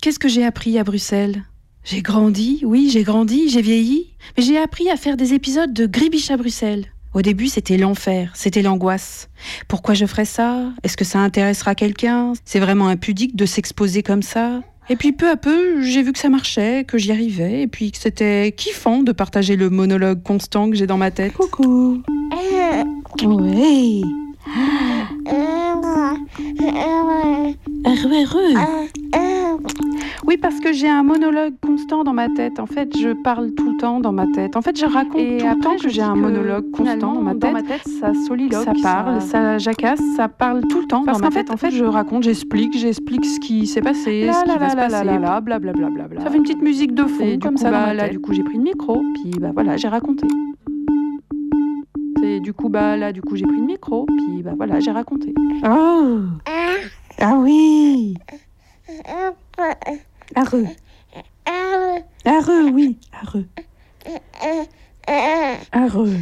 Qu'est-ce 0.00 0.18
que 0.18 0.28
j'ai 0.28 0.46
appris 0.46 0.78
à 0.78 0.84
Bruxelles? 0.84 1.44
J'ai 1.82 2.02
grandi, 2.02 2.60
oui, 2.64 2.90
j'ai 2.92 3.02
grandi, 3.02 3.48
j'ai 3.48 3.62
vieilli, 3.62 4.12
mais 4.36 4.42
j'ai 4.42 4.58
appris 4.58 4.90
à 4.90 4.96
faire 4.96 5.16
des 5.16 5.32
épisodes 5.32 5.72
de 5.72 5.86
Gribiche 5.86 6.30
à 6.30 6.36
Bruxelles. 6.36 6.86
Au 7.14 7.22
début, 7.22 7.48
c'était 7.48 7.78
l'enfer, 7.78 8.32
c'était 8.34 8.62
l'angoisse. 8.62 9.28
Pourquoi 9.66 9.94
je 9.94 10.04
ferais 10.06 10.26
ça? 10.26 10.72
Est-ce 10.82 10.96
que 10.96 11.04
ça 11.04 11.18
intéressera 11.20 11.74
quelqu'un? 11.74 12.34
C'est 12.44 12.60
vraiment 12.60 12.86
impudique 12.88 13.34
de 13.34 13.46
s'exposer 13.46 14.02
comme 14.02 14.22
ça 14.22 14.60
Et 14.90 14.96
puis 14.96 15.12
peu 15.12 15.28
à 15.28 15.36
peu, 15.36 15.82
j'ai 15.82 16.02
vu 16.02 16.12
que 16.12 16.18
ça 16.18 16.28
marchait, 16.28 16.84
que 16.84 16.98
j'y 16.98 17.12
arrivais, 17.12 17.62
et 17.62 17.66
puis 17.66 17.90
que 17.92 17.98
c'était 17.98 18.52
kiffant 18.52 19.02
de 19.02 19.12
partager 19.12 19.56
le 19.56 19.70
monologue 19.70 20.22
constant 20.22 20.70
que 20.70 20.76
j'ai 20.76 20.86
dans 20.86 20.98
ma 20.98 21.10
tête. 21.10 21.32
Coucou 21.32 22.02
Oui 23.22 24.04
Heureux, 27.86 28.24
heureux. 28.24 28.54
Oui, 30.30 30.36
parce 30.36 30.60
que 30.60 30.72
j'ai 30.72 30.88
un 30.88 31.02
monologue 31.02 31.54
constant 31.60 32.04
dans 32.04 32.12
ma 32.12 32.28
tête. 32.28 32.60
En 32.60 32.66
fait, 32.66 32.96
je 32.96 33.08
parle 33.24 33.50
tout 33.52 33.68
le 33.72 33.76
temps 33.78 33.98
dans 33.98 34.12
ma 34.12 34.28
tête. 34.28 34.54
En 34.54 34.62
fait, 34.62 34.78
je 34.78 34.86
raconte 34.86 35.20
Et 35.20 35.38
tout 35.38 35.46
le 35.48 35.58
temps 35.60 35.74
que 35.76 35.88
j'ai 35.88 36.02
un 36.02 36.14
monologue 36.14 36.70
constant 36.70 37.14
dans 37.14 37.20
ma 37.20 37.34
dans 37.34 37.40
tête. 37.40 37.52
ma 37.52 37.62
tête, 37.64 37.82
ça 37.98 38.14
soliloque, 38.14 38.62
ça 38.62 38.72
parle, 38.80 39.20
ça- 39.22 39.26
ça 39.26 39.58
jacasse, 39.58 39.98
ça 40.16 40.28
parle 40.28 40.60
tout 40.70 40.82
le 40.82 40.86
temps 40.86 41.02
Parce 41.04 41.18
dans 41.18 41.24
ma 41.24 41.30
qu'en 41.30 41.34
fait, 41.34 41.40
tête. 41.42 41.50
En 41.52 41.56
fait, 41.56 41.72
je 41.72 41.84
raconte, 41.84 42.22
j'explique, 42.22 42.78
j'explique 42.78 43.24
ce 43.24 43.40
qui 43.40 43.66
s'est 43.66 43.80
passé, 43.80 44.30
ce 44.32 44.44
qui 44.44 44.56
va 44.56 44.70
se 44.70 44.76
passer. 44.76 45.04
la 45.04 45.18
la, 45.18 45.40
blablabla. 45.40 45.88
Ça 46.22 46.30
fait 46.30 46.36
une 46.36 46.44
petite 46.44 46.62
musique 46.62 46.94
de 46.94 47.06
fond, 47.06 47.24
Et 47.24 47.36
du 47.36 47.44
comme 47.44 47.56
coup, 47.56 47.62
ça. 47.62 47.72
dans 47.72 47.86
bah, 47.86 47.94
là, 47.94 48.08
du 48.08 48.20
coup, 48.20 48.32
j'ai 48.32 48.44
pris 48.44 48.56
le 48.56 48.62
micro, 48.62 49.02
puis 49.14 49.32
bah 49.40 49.50
voilà, 49.52 49.76
j'ai 49.78 49.88
raconté. 49.88 50.28
Et 52.22 52.38
du 52.38 52.52
coup, 52.52 52.68
bah 52.68 52.96
là, 52.96 53.10
du 53.12 53.20
coup, 53.20 53.34
j'ai 53.34 53.46
pris 53.46 53.56
le 53.58 53.66
micro, 53.66 54.06
puis 54.06 54.44
bah 54.44 54.52
voilà, 54.56 54.78
j'ai 54.78 54.92
raconté. 54.92 55.34
Oh 55.64 56.18
Ah 57.20 57.34
oui 57.36 58.14
Areux 60.34 60.66
Areux, 62.24 62.70
oui, 62.70 62.98
areux. 63.12 63.46
Areux. 65.72 66.16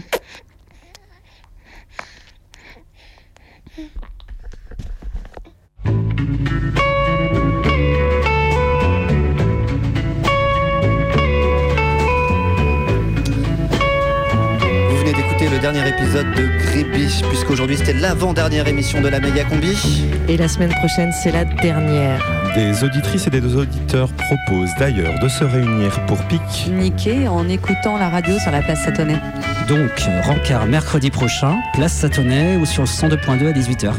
Dernier 15.73 15.91
épisode 15.91 16.27
de 16.35 16.47
Gribiche, 16.65 17.21
puisqu'aujourd'hui 17.29 17.77
c'était 17.77 17.93
l'avant-dernière 17.93 18.67
émission 18.69 19.03
de 19.03 19.09
la 19.09 19.21
méga 19.21 19.45
combi. 19.45 20.03
Et 20.27 20.39
la 20.39 20.49
semaine 20.49 20.71
prochaine, 20.71 21.13
c'est 21.13 21.31
la 21.31 21.45
dernière. 21.45 22.25
Des 22.55 22.83
auditrices 22.85 23.27
et 23.27 23.31
des 23.31 23.55
auditeurs 23.55 24.09
proposent 24.15 24.75
d'ailleurs 24.79 25.19
de 25.19 25.29
se 25.29 25.45
réunir 25.45 26.07
pour 26.07 26.17
pique-niquer 26.25 27.29
en 27.29 27.47
écoutant 27.51 27.99
la 27.99 28.09
radio 28.09 28.39
sur 28.39 28.51
la 28.51 28.63
place 28.63 28.83
Satonnet. 28.83 29.21
Donc, 29.69 29.91
rencard 30.25 30.65
mercredi 30.65 31.11
prochain, 31.11 31.59
place 31.75 31.93
Satonnet 31.93 32.57
ou 32.57 32.65
sur 32.65 32.85
le 32.85 32.89
102.2 32.89 33.49
à 33.49 33.53
18h. 33.53 33.93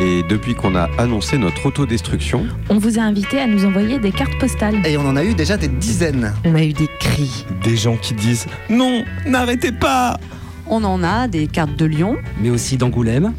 Et 0.00 0.22
depuis 0.28 0.54
qu'on 0.54 0.76
a 0.76 0.90
annoncé 0.98 1.38
notre 1.38 1.64
autodestruction, 1.64 2.46
On 2.68 2.76
vous 2.76 2.98
a 2.98 3.02
invité 3.02 3.40
à 3.40 3.46
nous 3.46 3.64
envoyer 3.64 3.98
des 3.98 4.12
cartes 4.12 4.38
postales. 4.38 4.86
Et 4.86 4.98
on 4.98 5.06
en 5.06 5.16
a 5.16 5.24
eu 5.24 5.32
déjà 5.32 5.56
des 5.56 5.68
dizaines. 5.68 6.34
On 6.44 6.54
a 6.54 6.62
eu 6.62 6.74
des 6.74 6.88
cris. 7.00 7.46
Des 7.64 7.78
gens 7.78 7.96
qui 7.96 8.12
disent 8.12 8.46
non, 8.68 9.02
n'arrêtez 9.24 9.72
pas 9.72 10.18
On 10.70 10.84
en 10.84 11.02
a 11.02 11.28
des 11.28 11.46
cartes 11.46 11.76
de 11.76 11.86
Lyon. 11.86 12.18
Mais 12.40 12.50
aussi 12.50 12.76
d'Angoulême. 12.76 13.32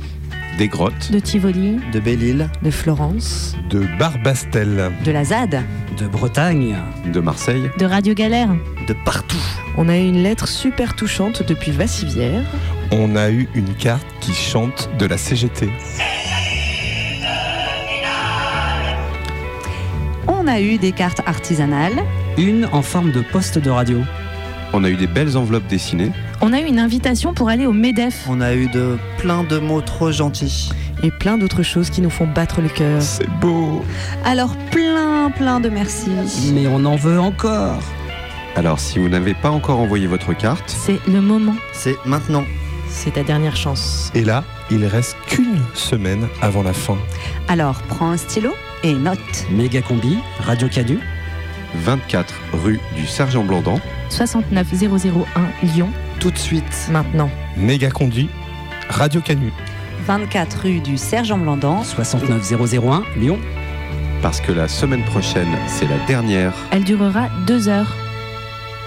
Des 0.57 0.67
grottes. 0.67 1.11
De 1.11 1.19
Tivoli. 1.19 1.77
De 1.93 1.99
Belle-Île. 1.99 2.49
De 2.63 2.71
Florence. 2.71 3.55
De 3.69 3.85
Barbastel. 3.99 4.91
De 5.05 5.11
la 5.11 5.23
ZAD. 5.23 5.61
De 5.99 6.07
Bretagne. 6.07 6.75
De 7.13 7.19
Marseille. 7.19 7.69
De 7.77 7.85
Radio 7.85 8.15
Galère. 8.15 8.49
De 8.87 8.95
partout. 9.05 9.37
On 9.77 9.89
a 9.89 9.97
eu 9.97 10.07
une 10.07 10.23
lettre 10.23 10.47
super 10.47 10.95
touchante 10.95 11.43
depuis 11.47 11.71
Vassivière. 11.71 12.43
On 12.91 13.15
a 13.15 13.29
eu 13.29 13.47
une 13.53 13.75
carte 13.75 14.07
qui 14.21 14.33
chante 14.33 14.89
de 14.97 15.05
la 15.05 15.17
CGT. 15.19 15.69
On 20.27 20.47
a 20.47 20.59
eu 20.59 20.79
des 20.79 20.93
cartes 20.93 21.21
artisanales. 21.27 22.03
Une 22.39 22.67
en 22.71 22.81
forme 22.81 23.11
de 23.11 23.21
poste 23.21 23.59
de 23.59 23.69
radio. 23.69 24.01
On 24.73 24.83
a 24.83 24.89
eu 24.89 24.95
des 24.95 25.07
belles 25.07 25.37
enveloppes 25.37 25.67
dessinées. 25.67 26.11
On 26.41 26.53
a 26.53 26.61
eu 26.61 26.65
une 26.65 26.79
invitation 26.79 27.33
pour 27.33 27.49
aller 27.49 27.65
au 27.65 27.73
MEDEF. 27.73 28.25
On 28.29 28.39
a 28.39 28.53
eu 28.53 28.67
de 28.67 28.97
plein 29.17 29.43
de 29.43 29.59
mots 29.59 29.81
trop 29.81 30.11
gentils. 30.11 30.69
Et 31.03 31.11
plein 31.11 31.37
d'autres 31.37 31.63
choses 31.63 31.89
qui 31.89 32.01
nous 32.01 32.09
font 32.09 32.27
battre 32.27 32.61
le 32.61 32.69
cœur. 32.69 33.01
C'est 33.01 33.29
beau. 33.41 33.83
Alors 34.23 34.55
plein, 34.71 35.31
plein 35.31 35.59
de 35.59 35.67
merci. 35.69 36.09
Mais 36.53 36.67
on 36.67 36.85
en 36.85 36.95
veut 36.95 37.19
encore. 37.19 37.81
Alors 38.55 38.79
si 38.79 38.99
vous 38.99 39.09
n'avez 39.09 39.33
pas 39.33 39.49
encore 39.49 39.79
envoyé 39.79 40.07
votre 40.07 40.33
carte, 40.33 40.69
C'est 40.69 40.99
le 41.07 41.19
moment. 41.21 41.55
C'est 41.73 41.97
maintenant. 42.05 42.45
C'est 42.89 43.13
ta 43.13 43.23
dernière 43.23 43.55
chance. 43.55 44.09
Et 44.15 44.23
là, 44.23 44.43
il 44.71 44.85
reste 44.85 45.17
qu'une 45.27 45.59
semaine 45.73 46.27
avant 46.41 46.63
la 46.63 46.73
fin. 46.73 46.97
Alors 47.49 47.81
prends 47.89 48.11
un 48.11 48.17
stylo 48.17 48.53
et 48.83 48.93
note. 48.93 49.19
Méga 49.51 49.81
combi, 49.81 50.17
Radio 50.39 50.69
Cadu. 50.69 50.99
24 51.75 52.33
rue 52.53 52.79
du 52.95 53.05
Sergent 53.05 53.43
Blandan. 53.43 53.79
69001 54.09 55.25
Lyon. 55.63 55.89
Tout 56.19 56.31
de 56.31 56.37
suite. 56.37 56.89
Maintenant. 56.91 57.29
Méga 57.55 57.89
conduit, 57.89 58.29
Radio 58.89 59.21
Canu. 59.21 59.53
24 60.05 60.63
rue 60.63 60.79
du 60.81 60.97
Sergent 60.97 61.37
Blandan. 61.37 61.83
69001 61.83 63.03
Lyon. 63.15 63.39
Parce 64.21 64.41
que 64.41 64.51
la 64.51 64.67
semaine 64.67 65.03
prochaine, 65.05 65.47
c'est 65.67 65.87
la 65.87 65.97
dernière. 66.07 66.53
Elle 66.71 66.83
durera 66.83 67.29
deux 67.47 67.69
heures. 67.69 67.95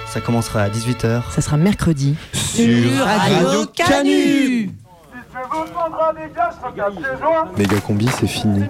Ça 0.07 0.21
commencera 0.21 0.63
à 0.63 0.69
18h. 0.69 1.23
Ça 1.31 1.41
sera 1.41 1.57
mercredi. 1.57 2.17
Sur 2.35 2.93
Radio 3.03 3.65
Canu. 3.75 4.67
vous 4.67 5.65
prendras 5.73 6.13
des 6.13 6.35
gars, 6.35 6.51
je 6.61 6.67
regarde 6.67 6.97
tes 6.97 7.19
joints. 7.19 7.49
Méga 7.57 7.81
combi, 7.81 8.09
c'est 8.21 8.27
fini. 8.27 8.65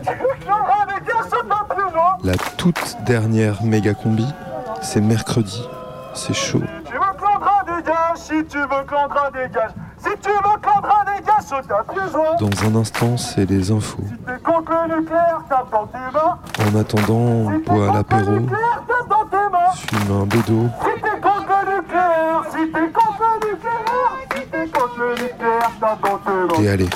La 2.22 2.34
toute 2.56 2.96
dernière 3.04 3.60
méga 3.64 3.92
combi, 3.94 4.26
c'est 4.82 5.00
mercredi. 5.00 5.64
C'est 6.14 6.34
chaud. 6.34 6.62
Tu 6.86 6.92
veux 6.92 7.00
Clandra 7.18 7.64
dégage 7.64 8.01
si 8.16 8.44
tu 8.46 8.58
veux 8.58 8.84
Clandra 8.86 9.30
dégage. 9.30 9.70
Si 9.98 10.08
tu 10.20 10.30
veux 10.30 10.58
Clandra 10.60 11.04
dégage, 11.04 11.44
saute 11.46 11.70
à 11.70 11.84
pieds. 11.92 12.02
Dans 12.40 12.66
un 12.68 12.80
instant, 12.80 13.16
c'est 13.16 13.48
les 13.48 13.70
infos. 13.70 14.02
T'es 14.26 14.38
contre 14.42 14.72
le 14.88 14.96
nucléaire, 15.00 15.42
tape 15.48 15.70
dans 15.70 15.86
tes 15.86 15.98
mains. 15.98 16.38
En 16.58 16.80
attendant, 16.80 17.14
on 17.14 17.58
boit 17.58 17.92
l'apéro, 17.94 18.30
Nucléaire, 18.32 18.82
tape 18.88 19.08
dans 19.08 19.24
tes 19.26 19.36
mains. 19.36 19.72
fume 19.76 20.22
un 20.22 20.26
bédo. 20.26 20.68
Si 20.80 21.02
t'es 21.02 21.20
contre 21.20 21.54
le 21.66 21.76
nucléaire, 21.76 22.42
si 22.50 22.72
t'es 22.72 22.92
contre 22.92 23.22
le 23.42 23.50
nucléaire, 23.50 24.12
si 24.34 24.46
t'es 24.50 24.66
contre 24.68 24.98
le 24.98 25.10
nucléaire, 25.22 25.70
tape 25.80 26.00
dans 26.02 26.18
tes 26.18 26.30
mains. 26.58 26.64
Et 26.64 26.68
allez, 26.68 26.88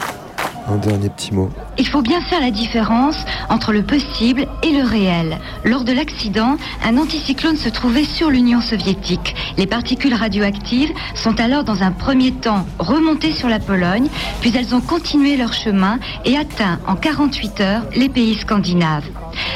un 0.69 0.77
dernier 0.77 1.09
petit 1.09 1.33
mot. 1.33 1.51
Il 1.79 1.87
faut 1.87 2.03
bien 2.03 2.21
faire 2.23 2.41
la 2.41 2.51
différence 2.51 3.17
entre 3.49 3.73
le 3.73 3.83
possible 3.83 4.47
et 4.63 4.71
le 4.71 4.85
réel. 4.85 5.39
Lors 5.65 5.85
de 5.85 5.93
l'accident, 5.93 6.57
un 6.85 6.97
anticyclone 6.97 7.57
se 7.57 7.69
trouvait 7.69 8.05
sur 8.05 8.31
l'Union 8.31 8.61
soviétique. 8.61 9.35
Les 9.57 9.67
particules 9.67 10.15
radioactives 10.15 10.93
sont 11.15 11.39
alors 11.41 11.65
dans 11.65 11.83
un 11.83 11.93
premier 11.93 12.33
temps 12.33 12.67
remontées 12.79 13.33
sur 13.33 13.49
la 13.49 13.59
Pologne, 13.59 14.09
puis 14.41 14.53
elles 14.57 14.75
ont 14.75 14.81
continué 14.81 15.37
leur 15.37 15.53
chemin 15.53 15.99
et 16.25 16.37
atteint 16.37 16.79
en 16.87 16.97
48 16.97 17.61
heures 17.61 17.83
les 17.95 18.09
pays 18.09 18.35
scandinaves. 18.35 19.09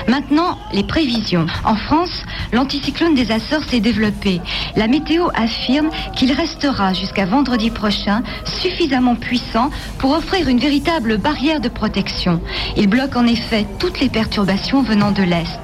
Maintenant, 0.08 0.58
les 0.72 0.84
prévisions. 0.84 1.46
En 1.64 1.74
France, 1.74 2.22
l'anticyclone 2.52 3.14
des 3.14 3.32
Açores 3.32 3.64
s'est 3.64 3.80
développé. 3.80 4.40
La 4.76 4.88
météo 4.88 5.28
affirme 5.34 5.88
qu'il 6.14 6.32
restera 6.32 6.92
jusqu'à 6.92 7.26
vendredi 7.26 7.70
prochain 7.70 8.22
suffisamment 8.44 9.14
puissant 9.14 9.70
pour 9.98 10.12
offrir 10.12 10.48
une 10.48 10.58
véritable 10.58 10.99
barrière 11.16 11.60
de 11.60 11.68
protection. 11.68 12.40
Il 12.76 12.88
bloque 12.88 13.16
en 13.16 13.26
effet 13.26 13.66
toutes 13.78 14.00
les 14.00 14.08
perturbations 14.08 14.82
venant 14.82 15.12
de 15.12 15.22
l'Est. 15.22 15.60